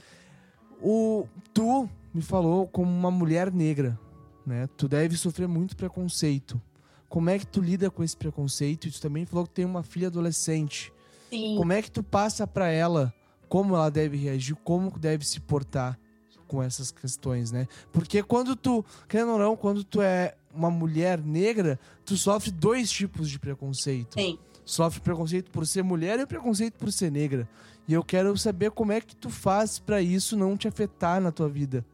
O, 0.82 1.26
tu 1.54 1.88
me 2.12 2.22
falou 2.22 2.66
como 2.66 2.90
uma 2.90 3.10
mulher 3.10 3.52
negra, 3.52 3.98
né? 4.46 4.68
Tu 4.76 4.88
deve 4.88 5.16
sofrer 5.16 5.48
muito 5.48 5.76
preconceito. 5.76 6.60
Como 7.08 7.30
é 7.30 7.38
que 7.38 7.46
tu 7.46 7.60
lida 7.60 7.90
com 7.90 8.04
esse 8.04 8.16
preconceito? 8.16 8.88
E 8.88 8.90
tu 8.90 9.00
também 9.00 9.24
falou 9.24 9.46
que 9.46 9.52
tem 9.52 9.64
uma 9.64 9.82
filha 9.82 10.08
adolescente. 10.08 10.92
Sim. 11.30 11.56
Como 11.56 11.72
é 11.72 11.80
que 11.82 11.90
tu 11.90 12.02
passa 12.02 12.46
para 12.46 12.68
ela 12.68 13.12
como 13.50 13.74
ela 13.74 13.90
deve 13.90 14.16
reagir, 14.16 14.54
como 14.62 14.96
deve 14.96 15.26
se 15.26 15.40
portar 15.40 15.98
com 16.46 16.62
essas 16.62 16.92
questões, 16.92 17.50
né? 17.50 17.66
Porque 17.92 18.22
quando 18.22 18.54
tu, 18.54 18.84
querendo 19.08 19.32
ou 19.32 19.38
não, 19.38 19.56
quando 19.56 19.82
tu 19.82 20.00
é 20.00 20.36
uma 20.54 20.70
mulher 20.70 21.20
negra, 21.20 21.78
tu 22.04 22.16
sofre 22.16 22.50
dois 22.50 22.90
tipos 22.90 23.28
de 23.30 23.38
preconceito. 23.38 24.14
Sim. 24.14 24.38
Sofre 24.64 25.00
preconceito 25.00 25.50
por 25.50 25.66
ser 25.66 25.82
mulher 25.82 26.18
e 26.20 26.26
preconceito 26.26 26.74
por 26.74 26.92
ser 26.92 27.10
negra. 27.10 27.48
E 27.88 27.92
eu 27.92 28.04
quero 28.04 28.36
saber 28.36 28.70
como 28.70 28.92
é 28.92 29.00
que 29.00 29.16
tu 29.16 29.30
faz 29.30 29.78
para 29.78 30.00
isso 30.00 30.36
não 30.36 30.56
te 30.56 30.68
afetar 30.68 31.20
na 31.20 31.32
tua 31.32 31.48
vida. 31.48 31.84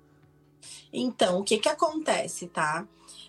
Então, 0.92 1.38
o 1.38 1.44
que 1.44 1.58
que 1.58 1.68
acontece, 1.68 2.48
tá? 2.48 2.86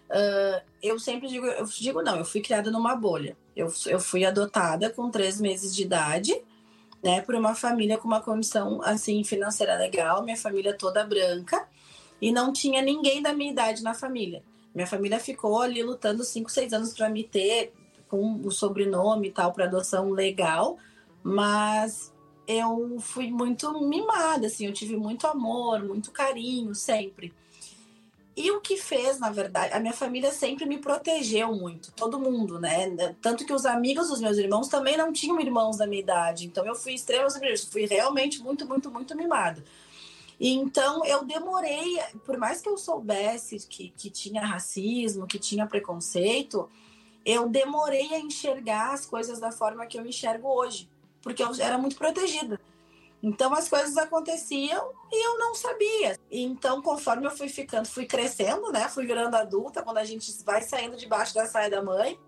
Uh, 0.10 0.62
eu 0.82 1.00
sempre 1.00 1.28
digo, 1.28 1.46
eu 1.46 1.66
digo 1.66 2.02
não, 2.02 2.18
eu 2.18 2.26
fui 2.26 2.42
criada 2.42 2.72
numa 2.72 2.96
bolha. 2.96 3.38
Eu, 3.56 3.72
eu 3.88 4.00
fui 4.00 4.26
adotada 4.26 4.90
com 4.90 5.10
três 5.10 5.40
meses 5.40 5.76
de 5.76 5.84
idade, 5.84 6.40
né, 7.04 7.22
por 7.22 7.36
uma 7.36 7.56
família 7.56 7.98
com 7.98 8.08
uma 8.08 8.22
condição 8.22 8.82
assim 8.84 9.24
financeira 9.24 9.78
legal, 9.78 10.24
minha 10.24 10.38
família 10.38 10.78
toda 10.78 11.06
branca, 11.06 11.68
e 12.22 12.32
não 12.32 12.52
tinha 12.52 12.82
ninguém 12.82 13.22
da 13.22 13.34
minha 13.34 13.52
idade 13.52 13.84
na 13.84 13.94
família. 13.94 14.44
Minha 14.78 14.86
família 14.86 15.20
ficou 15.20 15.60
ali 15.60 15.82
lutando 15.82 16.24
5, 16.24 16.52
6 16.52 16.72
anos 16.72 16.94
para 16.94 17.10
me 17.10 17.24
ter 17.24 17.74
com 18.08 18.36
o 18.44 18.52
sobrenome 18.52 19.30
e 19.30 19.32
tal 19.32 19.52
para 19.52 19.66
adoção 19.66 20.12
legal, 20.12 20.78
mas 21.24 22.14
eu 22.48 22.98
fui 23.00 23.32
muito 23.32 23.82
mimada, 23.82 24.46
assim, 24.46 24.68
eu 24.68 24.72
tive 24.72 24.96
muito 24.96 25.26
amor, 25.26 25.84
muito 25.84 26.12
carinho 26.12 26.76
sempre. 26.76 27.34
E 28.36 28.52
o 28.52 28.62
que 28.62 28.78
fez, 28.78 29.18
na 29.18 29.32
verdade, 29.32 29.74
a 29.74 29.80
minha 29.80 29.94
família 29.94 30.32
sempre 30.32 30.64
me 30.68 30.78
protegeu 30.78 31.56
muito, 31.56 31.92
todo 31.94 32.20
mundo, 32.20 32.60
né? 32.60 33.16
Tanto 33.20 33.48
que 33.48 33.54
os 33.54 33.66
amigos 33.66 34.10
dos 34.10 34.22
meus 34.22 34.38
irmãos 34.38 34.68
também 34.68 34.96
não 34.96 35.12
tinham 35.12 35.42
irmãos 35.42 35.78
da 35.78 35.88
minha 35.88 36.04
idade, 36.04 36.46
então 36.46 36.64
eu 36.64 36.76
fui 36.76 36.94
extremamente, 36.94 37.66
fui 37.66 37.88
realmente 37.88 38.44
muito, 38.44 38.64
muito, 38.68 38.92
muito 38.92 39.18
mimada. 39.18 39.64
Então 40.40 41.04
eu 41.06 41.26
demorei, 41.26 42.00
por 42.26 42.38
mais 42.38 42.62
que 42.62 42.70
eu 42.70 42.78
soubesse 42.78 43.66
que, 43.68 43.90
que 43.90 44.10
tinha 44.10 44.46
racismo, 44.46 45.26
que 45.26 45.40
tinha 45.40 45.66
preconceito, 45.66 46.70
eu 47.26 47.50
demorei 47.50 48.14
a 48.14 48.20
enxergar 48.20 48.94
as 48.94 49.06
coisas 49.06 49.40
da 49.40 49.52
forma 49.52 49.86
que 49.86 49.98
eu 49.98 50.06
enxergo 50.06 50.48
hoje, 50.48 50.90
porque 51.22 51.44
eu 51.44 51.52
era 51.60 51.78
muito 51.78 51.98
protegida. 51.98 52.60
Então 53.22 53.54
as 53.54 53.68
coisas 53.68 53.98
aconteciam 53.98 54.92
e 55.12 55.26
eu 55.26 55.40
não 55.40 55.56
sabia. 55.56 56.18
Então, 56.32 56.82
conforme 56.82 57.26
eu 57.26 57.32
fui 57.32 57.50
ficando, 57.50 57.88
fui 57.88 58.06
crescendo, 58.06 58.72
né? 58.72 58.88
Fui 58.90 59.06
virando 59.06 59.36
adulta, 59.36 59.82
quando 59.82 59.98
a 59.98 60.04
gente 60.04 60.32
vai 60.44 60.62
saindo 60.62 60.96
debaixo 60.96 61.34
da 61.34 61.48
saia 61.48 61.70
da 61.70 61.82
mãe, 61.82 62.20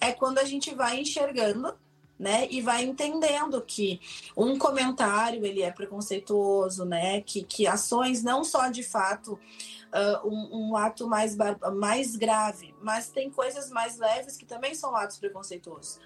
é 0.00 0.12
quando 0.12 0.38
a 0.38 0.44
gente 0.44 0.74
vai 0.74 1.00
enxergando 1.00 1.74
né? 2.18 2.46
E 2.50 2.60
vai 2.60 2.84
entendendo 2.84 3.60
que 3.60 4.00
um 4.36 4.56
comentário 4.58 5.44
ele 5.44 5.62
é 5.62 5.70
preconceituoso, 5.70 6.84
né? 6.84 7.20
Que, 7.20 7.42
que 7.42 7.66
ações 7.66 8.22
não 8.22 8.44
só 8.44 8.68
de 8.68 8.82
fato 8.82 9.32
uh, 9.32 10.28
um, 10.28 10.70
um, 10.70 10.76
ato 10.76 11.08
mais, 11.08 11.36
mais 11.76 12.16
grave, 12.16 12.74
mas 12.80 13.08
tem 13.08 13.30
coisas 13.30 13.70
mais 13.70 13.98
leves 13.98 14.36
que 14.36 14.46
também 14.46 14.74
são 14.74 14.94
atos 14.94 15.18
preconceituosos. 15.18 16.00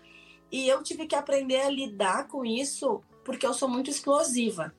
E 0.51 0.67
eu 0.67 0.83
tive 0.83 1.07
que 1.07 1.15
aprender 1.15 1.61
a 1.61 1.71
lidar 1.71 2.27
com 2.29 2.45
isso 2.45 3.03
porque 3.25 3.47
eu 3.47 3.53
sou 3.53 3.69
muito 3.69 3.91
explosiva. 3.91 4.75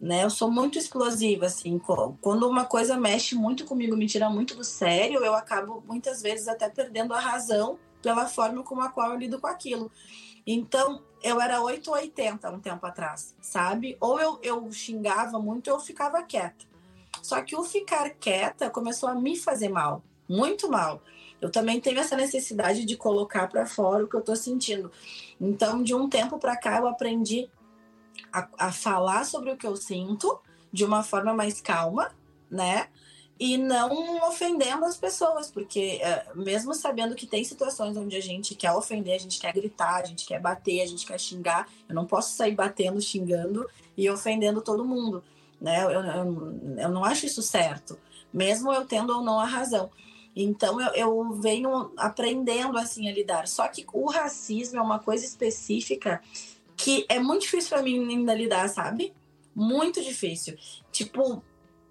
Né, 0.00 0.24
eu 0.24 0.30
sou 0.30 0.50
muito 0.50 0.76
explosiva, 0.76 1.46
assim, 1.46 1.80
quando 2.20 2.48
uma 2.48 2.64
coisa 2.64 2.98
mexe 2.98 3.36
muito 3.36 3.64
comigo, 3.64 3.96
me 3.96 4.08
tira 4.08 4.28
muito 4.28 4.56
do 4.56 4.64
sério, 4.64 5.24
eu 5.24 5.32
acabo 5.32 5.80
muitas 5.86 6.20
vezes 6.20 6.48
até 6.48 6.68
perdendo 6.68 7.14
a 7.14 7.20
razão 7.20 7.78
pela 8.02 8.26
forma 8.26 8.64
como 8.64 8.82
a 8.82 8.88
qual 8.88 9.12
eu 9.12 9.16
lido 9.16 9.40
com 9.40 9.46
aquilo. 9.46 9.92
Então, 10.46 11.02
eu 11.22 11.40
era 11.40 11.62
880 11.62 12.50
um 12.50 12.60
tempo 12.60 12.84
atrás, 12.84 13.34
sabe? 13.40 13.96
Ou 14.00 14.20
eu, 14.20 14.38
eu 14.42 14.72
xingava 14.72 15.38
muito 15.38 15.68
ou 15.68 15.76
eu 15.76 15.80
ficava 15.80 16.22
quieta. 16.22 16.64
Só 17.22 17.40
que 17.42 17.54
o 17.54 17.62
ficar 17.62 18.10
quieta 18.10 18.68
começou 18.68 19.08
a 19.08 19.14
me 19.14 19.36
fazer 19.36 19.68
mal, 19.68 20.02
muito 20.28 20.68
mal. 20.68 21.02
Eu 21.40 21.50
também 21.50 21.80
tenho 21.80 21.98
essa 21.98 22.16
necessidade 22.16 22.84
de 22.84 22.96
colocar 22.96 23.48
para 23.48 23.66
fora 23.66 24.04
o 24.04 24.08
que 24.08 24.16
eu 24.16 24.22
tô 24.22 24.34
sentindo. 24.34 24.90
Então, 25.40 25.82
de 25.82 25.94
um 25.94 26.08
tempo 26.08 26.38
para 26.38 26.56
cá, 26.56 26.78
eu 26.78 26.86
aprendi 26.86 27.50
a, 28.32 28.48
a 28.58 28.72
falar 28.72 29.24
sobre 29.24 29.50
o 29.50 29.56
que 29.56 29.66
eu 29.66 29.76
sinto 29.76 30.40
de 30.72 30.84
uma 30.84 31.02
forma 31.02 31.34
mais 31.34 31.60
calma, 31.60 32.12
né? 32.50 32.88
E 33.42 33.58
não 33.58 34.24
ofendendo 34.28 34.84
as 34.84 34.96
pessoas, 34.96 35.50
porque 35.50 35.98
é, 36.00 36.24
mesmo 36.32 36.72
sabendo 36.74 37.16
que 37.16 37.26
tem 37.26 37.42
situações 37.42 37.96
onde 37.96 38.14
a 38.14 38.20
gente 38.20 38.54
quer 38.54 38.70
ofender, 38.70 39.16
a 39.16 39.18
gente 39.18 39.40
quer 39.40 39.52
gritar, 39.52 39.96
a 39.96 40.04
gente 40.04 40.24
quer 40.24 40.40
bater, 40.40 40.80
a 40.80 40.86
gente 40.86 41.04
quer 41.04 41.18
xingar, 41.18 41.68
eu 41.88 41.92
não 41.92 42.06
posso 42.06 42.36
sair 42.36 42.54
batendo, 42.54 43.00
xingando 43.00 43.68
e 43.96 44.08
ofendendo 44.08 44.62
todo 44.62 44.84
mundo, 44.84 45.24
né? 45.60 45.82
Eu, 45.82 45.90
eu, 45.90 46.78
eu 46.78 46.88
não 46.88 47.04
acho 47.04 47.26
isso 47.26 47.42
certo, 47.42 47.98
mesmo 48.32 48.72
eu 48.72 48.86
tendo 48.86 49.12
ou 49.12 49.24
não 49.24 49.40
a 49.40 49.44
razão. 49.44 49.90
Então 50.36 50.80
eu, 50.80 50.94
eu 50.94 51.32
venho 51.32 51.90
aprendendo 51.96 52.78
assim 52.78 53.08
a 53.08 53.12
lidar. 53.12 53.48
Só 53.48 53.66
que 53.66 53.84
o 53.92 54.08
racismo 54.08 54.78
é 54.78 54.82
uma 54.82 55.00
coisa 55.00 55.26
específica 55.26 56.22
que 56.76 57.04
é 57.08 57.18
muito 57.18 57.42
difícil 57.42 57.70
para 57.70 57.82
mim 57.82 58.08
ainda 58.08 58.34
lidar, 58.36 58.68
sabe? 58.68 59.12
Muito 59.52 60.00
difícil. 60.00 60.56
Tipo, 60.92 61.42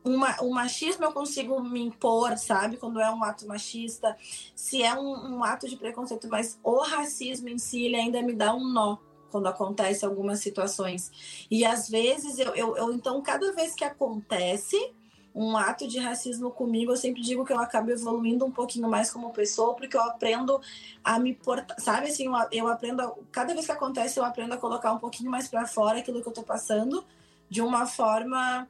uma, 0.03 0.35
o 0.41 0.51
machismo 0.51 1.05
eu 1.05 1.11
consigo 1.11 1.59
me 1.61 1.81
impor, 1.81 2.37
sabe? 2.37 2.77
Quando 2.77 2.99
é 2.99 3.09
um 3.11 3.23
ato 3.23 3.47
machista, 3.47 4.17
se 4.55 4.81
é 4.81 4.93
um, 4.93 5.37
um, 5.37 5.43
ato 5.43 5.67
de 5.67 5.75
preconceito, 5.75 6.27
mas 6.27 6.59
o 6.63 6.79
racismo 6.79 7.49
em 7.49 7.57
si, 7.57 7.85
ele 7.85 7.95
ainda 7.95 8.21
me 8.21 8.33
dá 8.33 8.53
um 8.53 8.67
nó 8.67 8.97
quando 9.31 9.47
acontece 9.47 10.05
algumas 10.05 10.39
situações. 10.39 11.45
E 11.49 11.63
às 11.63 11.89
vezes, 11.89 12.37
eu, 12.37 12.53
eu, 12.55 12.77
eu 12.77 12.93
então, 12.93 13.21
cada 13.21 13.51
vez 13.53 13.73
que 13.73 13.83
acontece 13.83 14.93
um 15.33 15.55
ato 15.55 15.87
de 15.87 15.97
racismo 15.97 16.51
comigo, 16.51 16.91
eu 16.91 16.97
sempre 16.97 17.21
digo 17.21 17.45
que 17.45 17.53
eu 17.53 17.59
acabo 17.59 17.89
evoluindo 17.89 18.45
um 18.45 18.51
pouquinho 18.51 18.89
mais 18.89 19.09
como 19.09 19.31
pessoa, 19.31 19.73
porque 19.73 19.95
eu 19.95 20.01
aprendo 20.01 20.59
a 21.01 21.17
me 21.17 21.33
portar, 21.33 21.79
sabe 21.79 22.09
assim, 22.09 22.25
eu, 22.25 22.33
eu 22.51 22.67
aprendo, 22.67 23.01
a, 23.01 23.15
cada 23.31 23.53
vez 23.53 23.65
que 23.65 23.71
acontece, 23.71 24.19
eu 24.19 24.25
aprendo 24.25 24.53
a 24.53 24.57
colocar 24.57 24.91
um 24.91 24.99
pouquinho 24.99 25.31
mais 25.31 25.47
para 25.47 25.65
fora 25.65 25.99
aquilo 25.99 26.21
que 26.21 26.27
eu 26.27 26.33
tô 26.33 26.43
passando, 26.43 27.05
de 27.49 27.61
uma 27.61 27.85
forma 27.85 28.67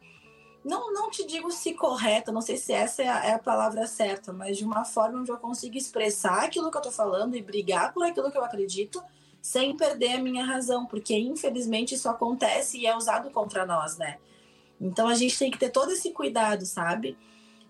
não, 0.64 0.94
não 0.94 1.10
te 1.10 1.26
digo 1.26 1.52
se 1.52 1.74
correta, 1.74 2.32
não 2.32 2.42
sei 2.42 2.56
se 2.56 2.72
essa 2.72 3.02
é 3.02 3.08
a, 3.08 3.26
é 3.26 3.34
a, 3.34 3.40
palavra 3.40 3.88
certa, 3.88 4.32
mas 4.32 4.58
de 4.58 4.64
uma 4.64 4.86
forma 4.86 5.20
onde 5.20 5.32
eu 5.32 5.38
consigo 5.38 5.76
expressar 5.76 6.44
aquilo 6.44 6.70
que 6.70 6.78
eu 6.78 6.82
tô 6.82 6.92
falando 6.92 7.36
e 7.36 7.42
brigar 7.42 7.94
por 7.94 8.06
aquilo 8.06 8.32
que 8.32 8.38
eu 8.38 8.44
acredito, 8.44 9.04
sem 9.42 9.76
perder 9.76 10.14
a 10.14 10.22
minha 10.22 10.46
razão, 10.46 10.86
porque 10.86 11.18
infelizmente 11.18 11.96
isso 11.96 12.08
acontece 12.08 12.78
e 12.78 12.86
é 12.86 12.96
usado 12.96 13.32
contra 13.32 13.66
nós, 13.66 13.98
né? 13.98 14.20
Então 14.80 15.08
a 15.08 15.16
gente 15.16 15.38
tem 15.38 15.50
que 15.50 15.58
ter 15.58 15.70
todo 15.70 15.92
esse 15.92 16.12
cuidado, 16.12 16.64
sabe? 16.66 17.18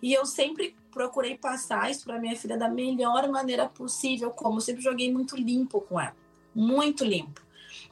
E 0.01 0.13
eu 0.13 0.25
sempre 0.25 0.75
procurei 0.91 1.37
passar 1.37 1.89
isso 1.89 2.03
para 2.03 2.19
minha 2.19 2.35
filha 2.35 2.57
da 2.57 2.67
melhor 2.67 3.29
maneira 3.29 3.69
possível, 3.69 4.31
como 4.31 4.57
eu 4.57 4.61
sempre 4.61 4.81
joguei 4.81 5.11
muito 5.11 5.37
limpo 5.37 5.79
com 5.79 5.99
ela, 5.99 6.15
muito 6.53 7.05
limpo, 7.05 7.41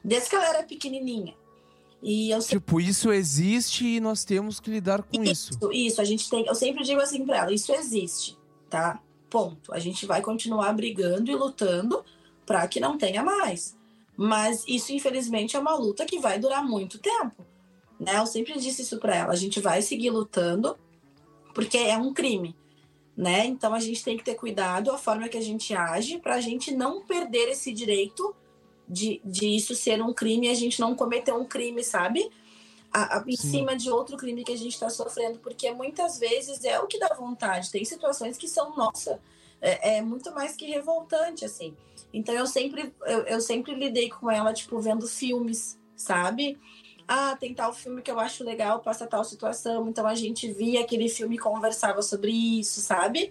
desde 0.04 0.28
que 0.28 0.36
ela 0.36 0.48
era 0.48 0.62
pequenininha. 0.62 1.34
E 2.02 2.30
eu 2.30 2.40
sempre... 2.40 2.60
Tipo, 2.60 2.80
isso 2.80 3.12
existe 3.12 3.86
e 3.86 4.00
nós 4.00 4.24
temos 4.24 4.58
que 4.58 4.70
lidar 4.70 5.02
com 5.02 5.22
isso. 5.22 5.52
Isso, 5.52 5.72
isso. 5.72 6.00
A 6.00 6.04
gente 6.04 6.30
tem. 6.30 6.46
Eu 6.46 6.54
sempre 6.54 6.82
digo 6.82 7.00
assim 7.00 7.24
para 7.24 7.38
ela: 7.38 7.52
isso 7.52 7.72
existe, 7.72 8.38
tá? 8.68 9.00
Ponto. 9.28 9.72
A 9.72 9.78
gente 9.78 10.06
vai 10.06 10.22
continuar 10.22 10.72
brigando 10.72 11.30
e 11.30 11.34
lutando 11.34 12.02
para 12.46 12.66
que 12.66 12.80
não 12.80 12.96
tenha 12.96 13.22
mais. 13.22 13.76
Mas 14.16 14.64
isso, 14.66 14.92
infelizmente, 14.92 15.56
é 15.56 15.58
uma 15.58 15.74
luta 15.74 16.04
que 16.04 16.18
vai 16.18 16.38
durar 16.38 16.64
muito 16.64 16.98
tempo. 16.98 17.46
Né? 17.98 18.18
Eu 18.18 18.26
sempre 18.26 18.58
disse 18.58 18.82
isso 18.82 18.98
para 18.98 19.14
ela: 19.14 19.32
a 19.32 19.36
gente 19.36 19.60
vai 19.60 19.82
seguir 19.82 20.10
lutando, 20.10 20.76
porque 21.54 21.76
é 21.76 21.96
um 21.98 22.14
crime. 22.14 22.56
Né? 23.16 23.44
Então 23.44 23.74
a 23.74 23.80
gente 23.80 24.02
tem 24.02 24.16
que 24.16 24.24
ter 24.24 24.34
cuidado 24.34 24.90
a 24.90 24.96
forma 24.96 25.28
que 25.28 25.36
a 25.36 25.42
gente 25.42 25.74
age 25.74 26.18
para 26.18 26.36
a 26.36 26.40
gente 26.40 26.74
não 26.74 27.02
perder 27.04 27.50
esse 27.50 27.70
direito 27.70 28.34
de, 28.90 29.20
de 29.24 29.46
isso 29.46 29.72
ser 29.76 30.02
um 30.02 30.12
crime 30.12 30.48
e 30.48 30.50
a 30.50 30.54
gente 30.54 30.80
não 30.80 30.96
cometer 30.96 31.32
um 31.32 31.44
crime, 31.44 31.84
sabe? 31.84 32.28
A, 32.92 33.18
a, 33.18 33.24
em 33.24 33.36
Sim. 33.36 33.50
cima 33.50 33.76
de 33.76 33.88
outro 33.88 34.16
crime 34.16 34.42
que 34.42 34.52
a 34.52 34.58
gente 34.58 34.72
está 34.72 34.90
sofrendo, 34.90 35.38
porque 35.38 35.70
muitas 35.70 36.18
vezes 36.18 36.64
é 36.64 36.80
o 36.80 36.88
que 36.88 36.98
dá 36.98 37.14
vontade. 37.14 37.70
Tem 37.70 37.84
situações 37.84 38.36
que 38.36 38.48
são, 38.48 38.76
nossa, 38.76 39.20
é, 39.60 39.98
é 39.98 40.02
muito 40.02 40.34
mais 40.34 40.56
que 40.56 40.66
revoltante, 40.66 41.44
assim. 41.44 41.76
Então 42.12 42.34
eu 42.34 42.46
sempre, 42.46 42.92
eu, 43.06 43.20
eu, 43.20 43.40
sempre 43.40 43.74
lidei 43.74 44.10
com 44.10 44.28
ela, 44.28 44.52
tipo, 44.52 44.80
vendo 44.80 45.06
filmes, 45.06 45.78
sabe? 45.94 46.58
Ah, 47.06 47.36
tem 47.38 47.54
tal 47.54 47.72
filme 47.72 48.02
que 48.02 48.10
eu 48.10 48.18
acho 48.18 48.42
legal, 48.42 48.80
passa 48.80 49.06
tal 49.06 49.22
situação. 49.22 49.88
Então 49.88 50.04
a 50.04 50.16
gente 50.16 50.52
via 50.52 50.80
aquele 50.80 51.08
filme 51.08 51.36
e 51.36 51.38
conversava 51.38 52.02
sobre 52.02 52.32
isso, 52.32 52.80
sabe? 52.80 53.30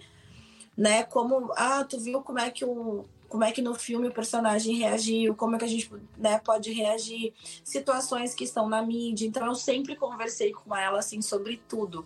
Né? 0.74 1.02
Como, 1.02 1.52
ah, 1.54 1.84
tu 1.84 2.00
viu 2.00 2.22
como 2.22 2.38
é 2.38 2.50
que 2.50 2.64
o 2.64 3.04
como 3.30 3.44
é 3.44 3.52
que 3.52 3.62
no 3.62 3.74
filme 3.76 4.08
o 4.08 4.12
personagem 4.12 4.74
reagiu, 4.74 5.36
como 5.36 5.54
é 5.54 5.58
que 5.60 5.64
a 5.64 5.68
gente 5.68 5.88
né, 6.18 6.40
pode 6.40 6.72
reagir, 6.72 7.32
situações 7.62 8.34
que 8.34 8.42
estão 8.42 8.68
na 8.68 8.82
mídia. 8.82 9.24
Então 9.24 9.46
eu 9.46 9.54
sempre 9.54 9.94
conversei 9.94 10.50
com 10.52 10.76
ela 10.76 10.98
assim 10.98 11.22
sobre 11.22 11.62
tudo. 11.68 12.04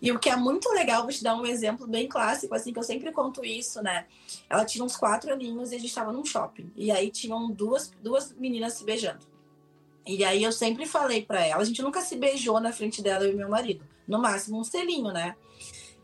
E 0.00 0.12
o 0.12 0.18
que 0.18 0.28
é 0.28 0.36
muito 0.36 0.70
legal, 0.70 1.04
vou 1.04 1.10
te 1.10 1.24
dar 1.24 1.34
um 1.34 1.46
exemplo 1.46 1.86
bem 1.86 2.06
clássico, 2.06 2.54
assim, 2.54 2.70
que 2.70 2.78
eu 2.78 2.82
sempre 2.82 3.10
conto 3.10 3.42
isso, 3.42 3.82
né? 3.82 4.06
Ela 4.48 4.62
tinha 4.66 4.84
uns 4.84 4.94
quatro 4.94 5.32
aninhos 5.32 5.72
e 5.72 5.76
a 5.76 5.78
gente 5.78 5.88
estava 5.88 6.12
num 6.12 6.24
shopping. 6.24 6.70
E 6.76 6.92
aí 6.92 7.10
tinham 7.10 7.50
duas, 7.50 7.90
duas 8.02 8.34
meninas 8.34 8.74
se 8.74 8.84
beijando. 8.84 9.26
E 10.06 10.22
aí 10.22 10.42
eu 10.42 10.52
sempre 10.52 10.84
falei 10.84 11.24
para 11.24 11.46
ela, 11.46 11.62
a 11.62 11.64
gente 11.64 11.80
nunca 11.80 12.02
se 12.02 12.14
beijou 12.14 12.60
na 12.60 12.72
frente 12.72 13.00
dela 13.00 13.26
e 13.26 13.34
meu 13.34 13.48
marido. 13.48 13.82
No 14.06 14.18
máximo 14.18 14.60
um 14.60 14.64
selinho, 14.64 15.12
né? 15.12 15.34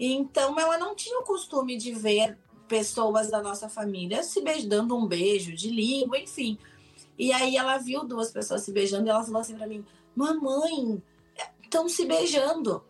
Então 0.00 0.58
ela 0.58 0.78
não 0.78 0.94
tinha 0.94 1.20
o 1.20 1.22
costume 1.22 1.76
de 1.76 1.92
ver 1.92 2.38
pessoas 2.74 3.30
da 3.30 3.40
nossa 3.40 3.68
família 3.68 4.24
se 4.24 4.40
beijando 4.40 4.96
um 4.96 5.06
beijo 5.06 5.54
de 5.54 5.70
língua, 5.70 6.18
enfim. 6.18 6.58
E 7.16 7.32
aí 7.32 7.56
ela 7.56 7.78
viu 7.78 8.02
duas 8.04 8.32
pessoas 8.32 8.62
se 8.62 8.72
beijando 8.72 9.06
e 9.06 9.10
ela 9.10 9.22
falou 9.22 9.40
assim 9.40 9.54
para 9.54 9.68
mim: 9.68 9.84
"Mamãe, 10.16 11.00
estão 11.62 11.88
se 11.88 12.04
beijando". 12.04 12.82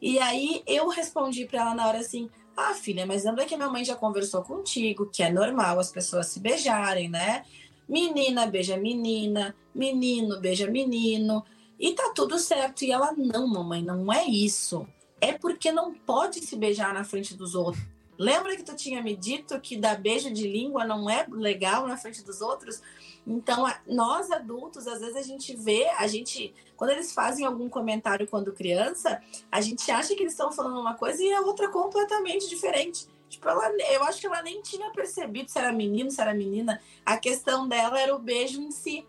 E 0.00 0.20
aí 0.20 0.62
eu 0.64 0.86
respondi 0.86 1.44
para 1.44 1.62
ela 1.62 1.74
na 1.74 1.88
hora 1.88 1.98
assim: 1.98 2.30
"Ah, 2.56 2.72
filha, 2.72 3.04
mas 3.04 3.24
lembra 3.24 3.44
que 3.46 3.56
minha 3.56 3.68
mãe 3.68 3.84
já 3.84 3.96
conversou 3.96 4.44
contigo, 4.44 5.10
que 5.10 5.24
é 5.24 5.32
normal 5.32 5.80
as 5.80 5.90
pessoas 5.90 6.28
se 6.28 6.38
beijarem, 6.38 7.08
né? 7.08 7.44
Menina 7.88 8.46
beija 8.46 8.76
menina, 8.76 9.56
menino 9.74 10.40
beija 10.40 10.70
menino, 10.70 11.44
e 11.80 11.94
tá 11.94 12.12
tudo 12.14 12.38
certo". 12.38 12.84
E 12.84 12.92
ela: 12.92 13.12
"Não, 13.12 13.44
mamãe, 13.48 13.82
não 13.82 14.12
é 14.12 14.24
isso. 14.24 14.86
É 15.20 15.32
porque 15.32 15.72
não 15.72 15.92
pode 15.92 16.40
se 16.42 16.54
beijar 16.54 16.94
na 16.94 17.02
frente 17.02 17.34
dos 17.34 17.56
outros. 17.56 17.95
Lembra 18.18 18.56
que 18.56 18.62
tu 18.62 18.74
tinha 18.74 19.02
me 19.02 19.14
dito 19.14 19.60
que 19.60 19.76
dar 19.76 20.00
beijo 20.00 20.32
de 20.32 20.46
língua 20.46 20.84
não 20.84 21.08
é 21.08 21.26
legal 21.30 21.86
na 21.86 21.96
frente 21.96 22.22
dos 22.22 22.40
outros? 22.40 22.80
Então, 23.26 23.66
nós 23.86 24.30
adultos, 24.30 24.86
às 24.86 25.00
vezes 25.00 25.16
a 25.16 25.22
gente 25.22 25.54
vê, 25.56 25.88
a 25.98 26.06
gente, 26.06 26.54
quando 26.76 26.90
eles 26.90 27.12
fazem 27.12 27.44
algum 27.44 27.68
comentário 27.68 28.26
quando 28.26 28.52
criança, 28.52 29.20
a 29.50 29.60
gente 29.60 29.90
acha 29.90 30.14
que 30.14 30.22
eles 30.22 30.32
estão 30.32 30.52
falando 30.52 30.80
uma 30.80 30.94
coisa 30.94 31.22
e 31.22 31.28
é 31.28 31.40
outra 31.40 31.68
completamente 31.68 32.48
diferente. 32.48 33.06
Tipo, 33.28 33.48
ela, 33.48 33.68
eu 33.92 34.04
acho 34.04 34.20
que 34.20 34.26
ela 34.26 34.40
nem 34.42 34.62
tinha 34.62 34.90
percebido 34.90 35.50
se 35.50 35.58
era 35.58 35.72
menino, 35.72 36.10
se 36.10 36.20
era 36.20 36.32
menina. 36.32 36.80
A 37.04 37.16
questão 37.16 37.66
dela 37.66 38.00
era 38.00 38.14
o 38.14 38.18
beijo 38.20 38.62
em 38.62 38.70
si. 38.70 39.04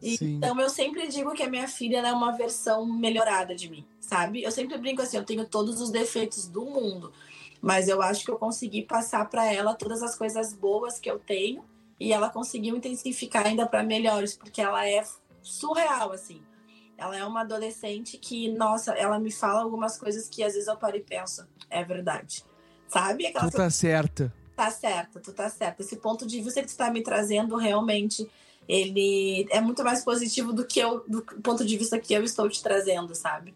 E, 0.00 0.16
então, 0.20 0.58
eu 0.58 0.70
sempre 0.70 1.06
digo 1.06 1.32
que 1.34 1.42
a 1.42 1.48
minha 1.48 1.68
filha 1.68 1.98
é 1.98 2.12
uma 2.12 2.32
versão 2.32 2.86
melhorada 2.86 3.54
de 3.54 3.70
mim, 3.70 3.86
sabe? 4.00 4.42
Eu 4.42 4.50
sempre 4.50 4.76
brinco 4.78 5.02
assim, 5.02 5.18
eu 5.18 5.24
tenho 5.24 5.46
todos 5.46 5.80
os 5.80 5.90
defeitos 5.90 6.48
do 6.48 6.64
mundo 6.64 7.12
mas 7.64 7.88
eu 7.88 8.02
acho 8.02 8.26
que 8.26 8.30
eu 8.30 8.36
consegui 8.36 8.82
passar 8.82 9.26
para 9.30 9.50
ela 9.50 9.72
todas 9.72 10.02
as 10.02 10.14
coisas 10.14 10.52
boas 10.52 11.00
que 11.00 11.10
eu 11.10 11.18
tenho 11.18 11.64
e 11.98 12.12
ela 12.12 12.28
conseguiu 12.28 12.76
intensificar 12.76 13.46
ainda 13.46 13.66
para 13.66 13.82
melhores, 13.82 14.36
porque 14.36 14.60
ela 14.60 14.86
é 14.86 15.02
surreal, 15.40 16.12
assim. 16.12 16.42
Ela 16.98 17.16
é 17.16 17.24
uma 17.24 17.40
adolescente 17.40 18.18
que, 18.18 18.50
nossa, 18.50 18.92
ela 18.92 19.18
me 19.18 19.32
fala 19.32 19.62
algumas 19.62 19.96
coisas 19.96 20.28
que 20.28 20.42
às 20.42 20.52
vezes 20.52 20.68
eu 20.68 20.76
paro 20.76 20.98
e 20.98 21.00
penso, 21.00 21.48
é 21.70 21.82
verdade. 21.82 22.44
Sabe? 22.86 23.28
Aquela 23.28 23.50
tu 23.50 23.56
tá 23.56 23.70
certa. 23.70 24.30
Tá 24.54 24.70
certa, 24.70 25.18
tu 25.18 25.32
tá 25.32 25.48
certa. 25.48 25.80
Esse 25.80 25.96
ponto 25.96 26.26
de 26.26 26.42
vista 26.42 26.60
que 26.60 26.68
tu 26.68 26.76
tá 26.76 26.90
me 26.90 27.02
trazendo 27.02 27.56
realmente, 27.56 28.30
ele 28.68 29.48
é 29.50 29.62
muito 29.62 29.82
mais 29.82 30.04
positivo 30.04 30.52
do 30.52 30.66
que 30.66 30.80
eu, 30.80 31.02
do 31.08 31.22
ponto 31.22 31.64
de 31.64 31.78
vista 31.78 31.98
que 31.98 32.12
eu 32.12 32.22
estou 32.22 32.46
te 32.46 32.62
trazendo, 32.62 33.14
sabe? 33.14 33.54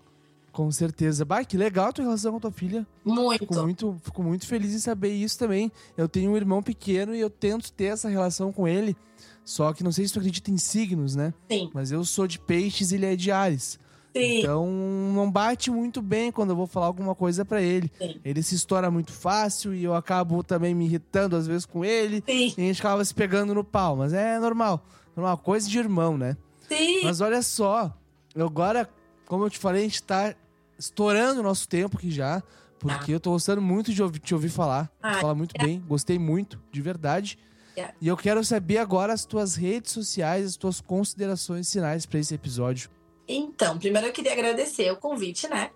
Com 0.58 0.72
certeza. 0.72 1.24
Bah, 1.24 1.44
que 1.44 1.56
legal 1.56 1.90
a 1.90 1.92
tua 1.92 2.04
relação 2.04 2.32
com 2.32 2.38
a 2.38 2.40
tua 2.40 2.50
filha. 2.50 2.84
Muito. 3.04 3.38
Fico 3.38 3.54
muito, 3.62 3.96
fico 4.02 4.22
muito 4.24 4.44
feliz 4.44 4.74
em 4.74 4.80
saber 4.80 5.12
isso 5.12 5.38
também. 5.38 5.70
Eu 5.96 6.08
tenho 6.08 6.32
um 6.32 6.36
irmão 6.36 6.60
pequeno 6.64 7.14
e 7.14 7.20
eu 7.20 7.30
tento 7.30 7.70
ter 7.70 7.84
essa 7.84 8.08
relação 8.08 8.52
com 8.52 8.66
ele. 8.66 8.96
Só 9.44 9.72
que 9.72 9.84
não 9.84 9.92
sei 9.92 10.08
se 10.08 10.12
tu 10.12 10.18
acredita 10.18 10.50
em 10.50 10.58
signos, 10.58 11.14
né? 11.14 11.32
Sim. 11.48 11.70
Mas 11.72 11.92
eu 11.92 12.04
sou 12.04 12.26
de 12.26 12.40
peixes 12.40 12.90
e 12.90 12.96
ele 12.96 13.06
é 13.06 13.14
de 13.14 13.30
Ares. 13.30 13.78
Sim. 14.12 14.40
Então 14.40 14.66
não 14.66 15.30
bate 15.30 15.70
muito 15.70 16.02
bem 16.02 16.32
quando 16.32 16.50
eu 16.50 16.56
vou 16.56 16.66
falar 16.66 16.86
alguma 16.86 17.14
coisa 17.14 17.44
para 17.44 17.62
ele. 17.62 17.88
Sim. 17.96 18.20
Ele 18.24 18.42
se 18.42 18.56
estoura 18.56 18.90
muito 18.90 19.12
fácil 19.12 19.72
e 19.72 19.84
eu 19.84 19.94
acabo 19.94 20.42
também 20.42 20.74
me 20.74 20.86
irritando 20.86 21.36
às 21.36 21.46
vezes 21.46 21.66
com 21.66 21.84
ele. 21.84 22.20
Sim. 22.26 22.52
E 22.58 22.62
a 22.62 22.64
gente 22.64 22.80
acaba 22.80 23.04
se 23.04 23.14
pegando 23.14 23.54
no 23.54 23.62
pau. 23.62 23.94
Mas 23.94 24.12
é 24.12 24.40
normal. 24.40 24.84
Normal, 25.14 25.38
coisa 25.38 25.68
de 25.68 25.78
irmão, 25.78 26.18
né? 26.18 26.36
Sim. 26.68 27.04
Mas 27.04 27.20
olha 27.20 27.42
só, 27.42 27.96
agora, 28.34 28.90
como 29.24 29.44
eu 29.44 29.50
te 29.50 29.58
falei, 29.60 29.82
a 29.82 29.84
gente 29.84 30.02
tá 30.02 30.34
estourando 30.78 31.40
o 31.40 31.42
nosso 31.42 31.68
tempo 31.68 31.96
aqui 31.96 32.10
já. 32.10 32.42
Porque 32.78 33.10
ah. 33.12 33.14
eu 33.14 33.20
tô 33.20 33.32
gostando 33.32 33.60
muito 33.60 33.92
de 33.92 34.02
ouvir, 34.02 34.20
te 34.20 34.34
ouvir 34.34 34.50
falar. 34.50 34.90
Ah, 35.02 35.14
fala 35.14 35.34
muito 35.34 35.54
é. 35.58 35.64
bem, 35.64 35.80
gostei 35.80 36.18
muito, 36.18 36.62
de 36.70 36.80
verdade. 36.80 37.38
É. 37.76 37.92
E 38.00 38.08
eu 38.08 38.16
quero 38.16 38.44
saber 38.44 38.78
agora 38.78 39.12
as 39.12 39.24
tuas 39.24 39.54
redes 39.54 39.92
sociais, 39.92 40.46
as 40.46 40.56
tuas 40.56 40.80
considerações 40.80 41.72
finais 41.72 42.06
para 42.06 42.18
esse 42.18 42.34
episódio. 42.34 42.90
Então, 43.26 43.78
primeiro 43.78 44.06
eu 44.06 44.12
queria 44.12 44.32
agradecer 44.32 44.90
o 44.90 44.96
convite, 44.96 45.48
né? 45.48 45.70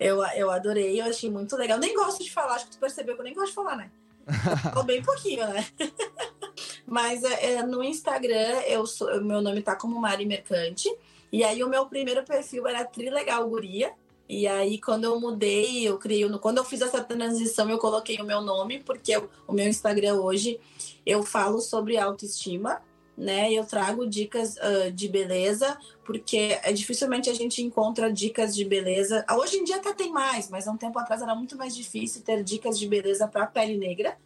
Eu, 0.00 0.24
eu 0.36 0.50
adorei, 0.50 1.00
eu 1.00 1.06
achei 1.06 1.30
muito 1.30 1.56
legal. 1.56 1.78
Nem 1.78 1.94
gosto 1.94 2.22
de 2.22 2.30
falar, 2.30 2.54
acho 2.54 2.66
que 2.66 2.72
tu 2.72 2.78
percebeu 2.78 3.14
que 3.14 3.20
eu 3.20 3.24
nem 3.24 3.34
gosto 3.34 3.48
de 3.48 3.54
falar, 3.54 3.76
né? 3.76 3.90
Falo 4.72 4.84
bem 4.84 5.02
pouquinho, 5.02 5.46
né? 5.48 5.66
Mas 6.86 7.22
é, 7.24 7.54
é, 7.54 7.62
no 7.62 7.82
Instagram, 7.82 8.60
eu 8.66 8.86
sou, 8.86 9.22
meu 9.22 9.40
nome 9.40 9.62
tá 9.62 9.74
como 9.74 10.00
Mari 10.00 10.26
Mercante. 10.26 10.88
E 11.32 11.44
aí 11.44 11.62
o 11.62 11.68
meu 11.68 11.86
primeiro 11.86 12.22
perfil 12.24 12.66
era 12.66 12.84
Trilegal 12.84 13.48
Guria, 13.48 13.92
E 14.28 14.46
aí, 14.46 14.78
quando 14.78 15.04
eu 15.04 15.18
mudei, 15.18 15.88
eu 15.88 15.98
criei. 15.98 16.28
Quando 16.38 16.58
eu 16.58 16.64
fiz 16.64 16.82
essa 16.82 17.02
transição, 17.02 17.70
eu 17.70 17.78
coloquei 17.78 18.20
o 18.20 18.24
meu 18.24 18.42
nome, 18.42 18.80
porque 18.80 19.16
o 19.46 19.52
meu 19.52 19.66
Instagram 19.66 20.20
hoje 20.20 20.60
eu 21.06 21.22
falo 21.22 21.60
sobre 21.60 21.96
autoestima, 21.96 22.82
né? 23.16 23.50
Eu 23.50 23.64
trago 23.64 24.06
dicas 24.06 24.56
uh, 24.56 24.92
de 24.92 25.08
beleza, 25.08 25.78
porque 26.04 26.58
é, 26.62 26.72
dificilmente 26.72 27.30
a 27.30 27.34
gente 27.34 27.62
encontra 27.62 28.12
dicas 28.12 28.54
de 28.54 28.66
beleza. 28.66 29.24
Hoje 29.30 29.56
em 29.56 29.64
dia 29.64 29.76
até 29.76 29.94
tem 29.94 30.12
mais, 30.12 30.50
mas 30.50 30.68
há 30.68 30.72
um 30.72 30.76
tempo 30.76 30.98
atrás 30.98 31.22
era 31.22 31.34
muito 31.34 31.56
mais 31.56 31.74
difícil 31.74 32.20
ter 32.22 32.44
dicas 32.44 32.78
de 32.78 32.86
beleza 32.86 33.26
para 33.26 33.46
pele 33.46 33.78
negra, 33.78 34.18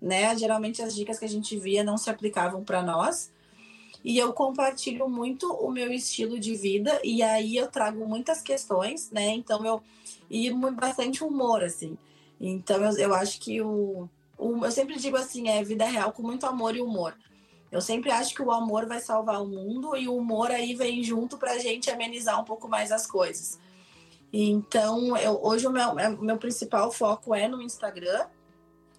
né? 0.00 0.36
Geralmente 0.38 0.80
as 0.82 0.94
dicas 0.94 1.18
que 1.18 1.24
a 1.24 1.28
gente 1.28 1.58
via 1.58 1.82
não 1.82 1.98
se 1.98 2.08
aplicavam 2.08 2.62
para 2.62 2.80
nós 2.80 3.30
e 4.04 4.18
eu 4.18 4.32
compartilho 4.32 5.08
muito 5.08 5.52
o 5.52 5.70
meu 5.70 5.92
estilo 5.92 6.38
de 6.38 6.54
vida 6.54 7.00
e 7.04 7.22
aí 7.22 7.56
eu 7.56 7.68
trago 7.68 8.06
muitas 8.06 8.40
questões, 8.40 9.10
né? 9.10 9.30
Então 9.30 9.64
eu 9.64 9.82
e 10.30 10.50
bastante 10.72 11.24
humor 11.24 11.62
assim. 11.62 11.96
Então 12.40 12.82
eu, 12.84 12.96
eu 12.98 13.14
acho 13.14 13.40
que 13.40 13.60
o, 13.60 14.08
o 14.36 14.64
eu 14.64 14.70
sempre 14.70 14.98
digo 14.98 15.16
assim, 15.16 15.48
é 15.48 15.62
vida 15.62 15.84
real 15.84 16.12
com 16.12 16.22
muito 16.22 16.46
amor 16.46 16.76
e 16.76 16.80
humor. 16.80 17.16
Eu 17.70 17.80
sempre 17.80 18.10
acho 18.10 18.34
que 18.34 18.42
o 18.42 18.50
amor 18.50 18.86
vai 18.86 19.00
salvar 19.00 19.42
o 19.42 19.46
mundo 19.46 19.94
e 19.96 20.08
o 20.08 20.16
humor 20.16 20.50
aí 20.50 20.74
vem 20.74 21.02
junto 21.02 21.36
pra 21.36 21.58
gente 21.58 21.90
amenizar 21.90 22.40
um 22.40 22.44
pouco 22.44 22.66
mais 22.66 22.90
as 22.90 23.06
coisas. 23.06 23.58
Então, 24.32 25.16
eu, 25.16 25.38
hoje 25.42 25.66
o 25.66 25.70
meu, 25.70 25.90
o 25.90 26.24
meu 26.24 26.38
principal 26.38 26.90
foco 26.90 27.34
é 27.34 27.48
no 27.48 27.60
Instagram, 27.60 28.26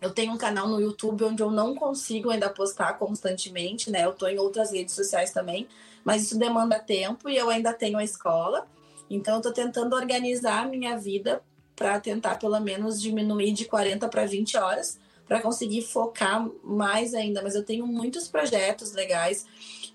eu 0.02 0.12
tenho 0.12 0.32
um 0.32 0.38
canal 0.38 0.68
no 0.68 0.80
YouTube 0.80 1.26
onde 1.26 1.43
eu 1.43 1.52
não 1.52 1.76
consigo 1.76 2.30
ainda 2.30 2.50
postar 2.50 2.93
constantemente, 2.93 3.91
né? 3.91 4.06
Eu 4.06 4.14
tô 4.14 4.28
em 4.28 4.39
outras 4.39 4.72
redes 4.72 4.95
sociais 4.95 5.32
também, 5.32 5.68
mas 6.04 6.24
isso 6.24 6.38
demanda 6.38 6.80
tempo 6.80 7.30
e 7.30 7.38
eu 7.38 7.50
ainda 7.50 7.74
tenho 7.74 7.97
a 7.97 8.04
escola. 8.04 8.66
Então 9.10 9.36
eu 9.36 9.41
tô 9.41 9.52
tentando 9.52 9.95
organizar 9.95 10.64
a 10.64 10.68
minha 10.68 10.97
vida 10.97 11.41
para 11.76 12.00
tentar 12.00 12.36
pelo 12.36 12.60
menos 12.60 13.02
diminuir 13.02 13.52
de 13.52 13.66
40 13.66 14.08
para 14.08 14.26
20 14.26 14.58
horas 14.58 15.00
para 15.28 15.41
conseguir 15.41 15.84
focar 15.84 16.50
mais 16.64 17.14
ainda, 17.14 17.41
mas 17.43 17.54
eu 17.54 17.64
tenho 17.64 17.86
muitos 17.86 18.28
projetos 18.28 18.93
legais. 18.93 19.45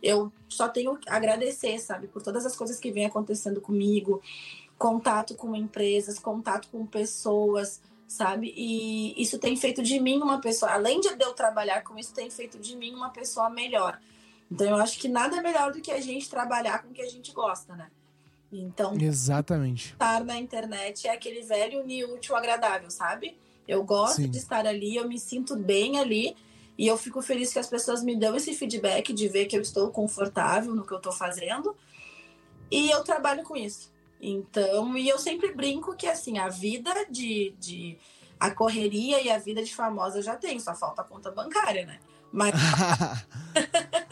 Eu 0.02 0.32
só 0.48 0.68
tenho 0.68 0.98
agradecer, 1.08 1.78
sabe, 1.78 2.06
por 2.06 2.22
todas 2.22 2.46
as 2.46 2.54
coisas 2.54 2.78
que 2.78 2.92
vem 2.92 3.04
acontecendo 3.04 3.60
comigo, 3.60 4.22
contato 4.78 5.34
com 5.34 5.56
empresas, 5.56 6.18
contato 6.18 6.68
com 6.70 6.86
pessoas, 6.86 7.80
sabe? 8.06 8.52
E 8.56 9.20
isso 9.20 9.38
tem 9.38 9.56
feito 9.56 9.82
de 9.82 9.98
mim 10.00 10.20
uma 10.20 10.40
pessoa, 10.40 10.72
além 10.72 11.00
de 11.00 11.08
eu 11.08 11.32
trabalhar 11.32 11.82
com 11.82 11.98
isso, 11.98 12.14
tem 12.14 12.30
feito 12.30 12.58
de 12.58 12.76
mim 12.76 12.94
uma 12.94 13.10
pessoa 13.10 13.50
melhor. 13.50 14.00
Então 14.50 14.66
eu 14.66 14.76
acho 14.76 14.98
que 14.98 15.08
nada 15.08 15.36
é 15.36 15.42
melhor 15.42 15.72
do 15.72 15.80
que 15.80 15.90
a 15.90 16.00
gente 16.00 16.28
trabalhar 16.28 16.82
com 16.82 16.90
o 16.90 16.92
que 16.92 17.02
a 17.02 17.08
gente 17.08 17.32
gosta, 17.32 17.74
né? 17.74 17.90
Então, 18.52 18.94
exatamente. 19.00 19.92
Estar 19.92 20.24
na 20.24 20.38
internet 20.38 21.08
é 21.08 21.10
aquele 21.10 21.42
velho 21.42 21.80
unir 21.80 22.04
útil 22.04 22.36
agradável, 22.36 22.90
sabe? 22.90 23.36
Eu 23.66 23.82
gosto 23.82 24.16
Sim. 24.16 24.30
de 24.30 24.38
estar 24.38 24.66
ali, 24.66 24.96
eu 24.96 25.08
me 25.08 25.18
sinto 25.18 25.56
bem 25.56 25.98
ali 25.98 26.36
e 26.76 26.86
eu 26.86 26.96
fico 26.96 27.22
feliz 27.22 27.52
que 27.52 27.58
as 27.58 27.68
pessoas 27.68 28.02
me 28.02 28.14
dão 28.14 28.36
esse 28.36 28.54
feedback 28.54 29.12
de 29.12 29.26
ver 29.28 29.46
que 29.46 29.56
eu 29.56 29.62
estou 29.62 29.90
confortável 29.90 30.74
no 30.74 30.86
que 30.86 30.92
eu 30.92 30.98
estou 30.98 31.12
fazendo 31.12 31.74
e 32.70 32.90
eu 32.90 33.02
trabalho 33.02 33.42
com 33.42 33.56
isso. 33.56 33.92
Então, 34.26 34.96
e 34.96 35.06
eu 35.06 35.18
sempre 35.18 35.52
brinco 35.52 35.94
que 35.94 36.06
assim, 36.06 36.38
a 36.38 36.48
vida 36.48 36.90
de, 37.10 37.54
de 37.58 37.98
a 38.40 38.50
correria 38.50 39.20
e 39.20 39.30
a 39.30 39.36
vida 39.36 39.62
de 39.62 39.74
famosa 39.74 40.22
já 40.22 40.34
tem, 40.34 40.58
só 40.58 40.74
falta 40.74 41.02
a 41.02 41.04
conta 41.04 41.30
bancária, 41.30 41.84
né? 41.84 42.00
Mas 42.32 42.54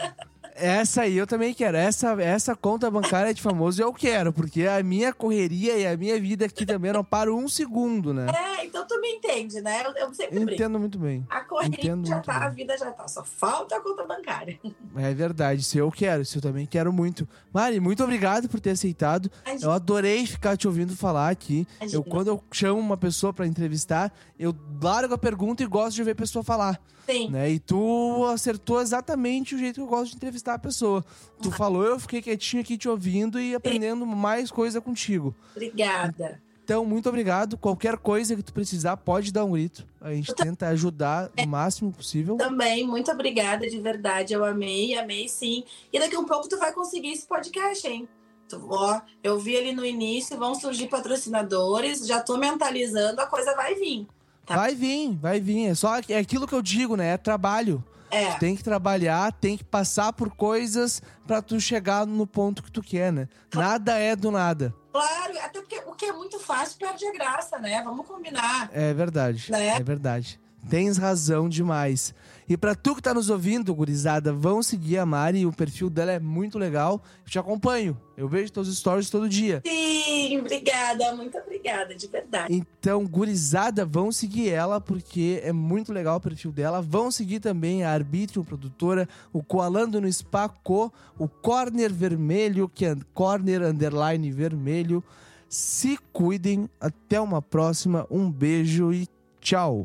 Essa 0.63 1.03
aí 1.03 1.17
eu 1.17 1.27
também 1.27 1.53
quero. 1.53 1.77
Essa, 1.77 2.13
essa 2.23 2.55
conta 2.55 2.89
bancária 2.89 3.35
de 3.35 3.43
famoso 3.43 3.83
eu 3.83 3.93
quero, 3.93 4.33
porque 4.33 4.65
a 4.65 4.81
minha 4.81 5.13
correria 5.13 5.77
e 5.77 5.85
a 5.85 5.97
minha 5.97 6.21
vida 6.21 6.45
aqui 6.45 6.65
também 6.65 6.93
não 6.93 7.03
para 7.03 7.35
um 7.35 7.49
segundo, 7.49 8.15
né? 8.15 8.27
É, 8.33 8.65
então 8.65 8.87
tu 8.87 9.01
me 9.01 9.09
entende, 9.09 9.61
né? 9.61 9.83
Eu, 9.85 9.91
eu 9.97 10.15
sempre 10.15 10.37
Entendo 10.37 10.57
brinco. 10.59 10.79
muito 10.79 10.99
bem. 11.01 11.27
A 11.29 11.41
correria 11.41 11.79
Entendo 11.81 12.07
já 12.07 12.21
tá, 12.21 12.39
bem. 12.39 12.47
a 12.47 12.51
vida 12.51 12.79
já 12.79 12.93
tá. 12.93 13.09
Só 13.09 13.25
falta 13.25 13.75
a 13.77 13.81
conta 13.81 14.05
bancária. 14.05 14.57
É 14.95 15.13
verdade, 15.13 15.63
isso 15.63 15.77
eu 15.77 15.91
quero, 15.91 16.23
isso 16.23 16.39
eu 16.39 16.43
também 16.43 16.65
quero 16.65 16.93
muito. 16.93 17.29
Mari, 17.53 17.81
muito 17.81 18.05
obrigado 18.05 18.49
por 18.49 18.61
ter 18.61 18.71
aceitado. 18.71 19.29
Eu 19.61 19.73
adorei 19.73 20.25
ficar 20.27 20.57
te 20.57 20.69
ouvindo 20.69 20.97
falar 20.97 21.29
aqui. 21.29 21.67
Eu, 21.91 22.05
quando 22.05 22.29
eu 22.29 22.45
chamo 22.53 22.79
uma 22.79 22.97
pessoa 22.97 23.33
para 23.33 23.49
entrevistar, 23.49 24.13
eu 24.39 24.55
largo 24.81 25.15
a 25.15 25.19
pergunta 25.19 25.63
e 25.65 25.67
gosto 25.67 25.97
de 25.97 26.05
ver 26.05 26.13
a 26.13 26.15
pessoa 26.15 26.45
falar. 26.45 26.81
Sim. 27.07 27.30
Né? 27.30 27.50
E 27.50 27.59
tu 27.59 28.24
acertou 28.26 28.80
exatamente 28.80 29.55
o 29.55 29.59
jeito 29.59 29.74
que 29.74 29.80
eu 29.80 29.86
gosto 29.86 30.11
de 30.11 30.16
entrevistar 30.16 30.55
a 30.55 30.59
pessoa. 30.59 31.05
Tu 31.42 31.48
ah. 31.48 31.53
falou, 31.53 31.84
eu 31.84 31.98
fiquei 31.98 32.22
quietinho 32.22 32.62
aqui 32.62 32.78
te 32.78 32.88
ouvindo 32.88 33.40
e 33.40 33.55
aprendendo 33.55 34.07
mais 34.07 34.50
coisa 34.50 34.80
contigo. 34.80 35.34
Obrigada. 35.55 36.40
Então, 36.64 36.84
muito 36.84 37.09
obrigado. 37.09 37.59
Qualquer 37.59 37.98
coisa 37.98 38.36
que 38.36 38.42
tu 38.42 38.53
precisar, 38.53 38.96
pode 38.96 39.32
dar 39.32 39.44
um 39.44 39.53
grito. 39.53 39.84
A 40.00 40.12
gente 40.12 40.32
tenta 40.34 40.68
ajudar 40.68 41.30
o 41.36 41.46
máximo 41.46 41.92
possível. 41.92 42.36
Também, 42.36 42.86
muito 42.86 43.11
obrigada, 43.11 43.68
de 43.68 43.80
verdade. 43.80 44.32
Eu 44.32 44.44
amei, 44.44 44.96
amei 44.96 45.28
sim. 45.28 45.64
E 45.92 45.98
daqui 45.98 46.14
a 46.14 46.20
um 46.20 46.24
pouco 46.24 46.48
tu 46.48 46.59
vai 46.59 46.72
conseguir 46.72 47.12
esse 47.12 47.26
podcast, 47.26 47.86
hein? 47.86 48.09
Tu, 48.48 48.64
ó, 48.70 49.00
eu 49.22 49.38
vi 49.38 49.57
ali 49.57 49.72
no 49.72 49.84
início, 49.84 50.38
vão 50.38 50.55
surgir 50.55 50.86
patrocinadores, 50.86 52.07
já 52.07 52.20
tô 52.20 52.36
mentalizando, 52.36 53.20
a 53.20 53.26
coisa 53.26 53.55
vai 53.55 53.74
vir. 53.74 54.07
Tá. 54.53 54.59
Vai 54.59 54.74
vir, 54.74 55.16
vai 55.16 55.40
vir. 55.40 55.68
É 55.68 55.74
só 55.74 55.96
é 56.09 56.18
aquilo 56.18 56.46
que 56.46 56.55
eu 56.55 56.61
digo, 56.61 56.96
né? 56.96 57.14
É 57.14 57.16
trabalho. 57.16 57.82
É. 58.11 58.32
Tu 58.32 58.40
tem 58.40 58.55
que 58.55 58.62
trabalhar, 58.62 59.32
tem 59.32 59.57
que 59.57 59.64
passar 59.64 60.12
por 60.12 60.30
coisas 60.30 61.00
para 61.26 61.40
tu 61.40 61.59
chegar 61.59 62.07
no 62.07 62.26
ponto 62.26 62.62
que 62.62 62.70
tu 62.70 62.82
quer, 62.82 63.11
né? 63.11 63.26
Nada 63.55 63.98
é 63.98 64.14
do 64.14 64.30
nada. 64.30 64.74
Claro, 64.92 65.38
até 65.38 65.61
porque 65.61 65.78
o 65.86 65.92
que 65.92 66.05
é 66.05 66.12
muito 66.12 66.38
fácil 66.38 66.78
perde 66.78 67.07
a 67.07 67.12
graça, 67.12 67.59
né? 67.59 67.80
Vamos 67.82 68.07
combinar. 68.07 68.68
É 68.70 68.92
verdade. 68.92 69.50
Né? 69.50 69.68
É 69.68 69.82
verdade. 69.82 70.38
Tens 70.68 70.98
razão 70.98 71.48
demais. 71.48 72.14
E 72.49 72.57
para 72.57 72.74
tu 72.74 72.95
que 72.95 73.03
tá 73.03 73.14
nos 73.14 73.30
ouvindo, 73.30 73.74
gurizada, 73.74 74.32
vão 74.32 74.62
seguir 74.62 74.99
a 74.99 75.07
Mari, 75.07 75.47
o 75.47 75.53
perfil 75.53 75.88
dela 75.88 76.12
é 76.12 76.18
muito 76.18 76.59
legal. 76.59 77.03
Eu 77.24 77.30
te 77.30 77.38
acompanho. 77.38 77.97
Eu 78.16 78.28
vejo 78.28 78.53
teus 78.53 78.74
stories 78.76 79.11
todo 79.11 79.28
dia. 79.28 79.62
Sim, 79.66 80.38
obrigada, 80.38 81.14
muito 81.16 81.38
obrigada, 81.38 81.95
de 81.95 82.07
verdade. 82.07 82.55
Então, 82.55 83.07
gurizada, 83.07 83.84
vão 83.84 84.12
seguir 84.12 84.51
ela 84.51 84.80
porque 84.80 85.40
é 85.43 85.53
muito 85.53 85.93
legal 85.93 86.16
o 86.16 86.20
perfil 86.20 86.53
dela. 86.53 86.82
Vão 86.82 87.11
seguir 87.11 87.40
também 87.40 87.84
a 87.84 87.90
Arbítrio 87.90 88.45
Produtora, 88.45 89.09
o 89.32 89.43
Coalando 89.43 90.01
no 90.01 90.12
Spa 90.12 90.49
Co, 90.49 90.93
o 91.18 91.28
Corner 91.28 91.93
Vermelho, 91.93 92.68
que 92.68 92.84
é 92.84 92.97
Corner 93.14 93.62
Underline 93.62 94.30
Vermelho. 94.30 95.03
Se 95.49 95.99
cuidem, 96.12 96.68
até 96.80 97.20
uma 97.20 97.43
próxima, 97.43 98.07
um 98.11 98.30
beijo 98.30 98.93
e 98.93 99.07
tchau. 99.40 99.84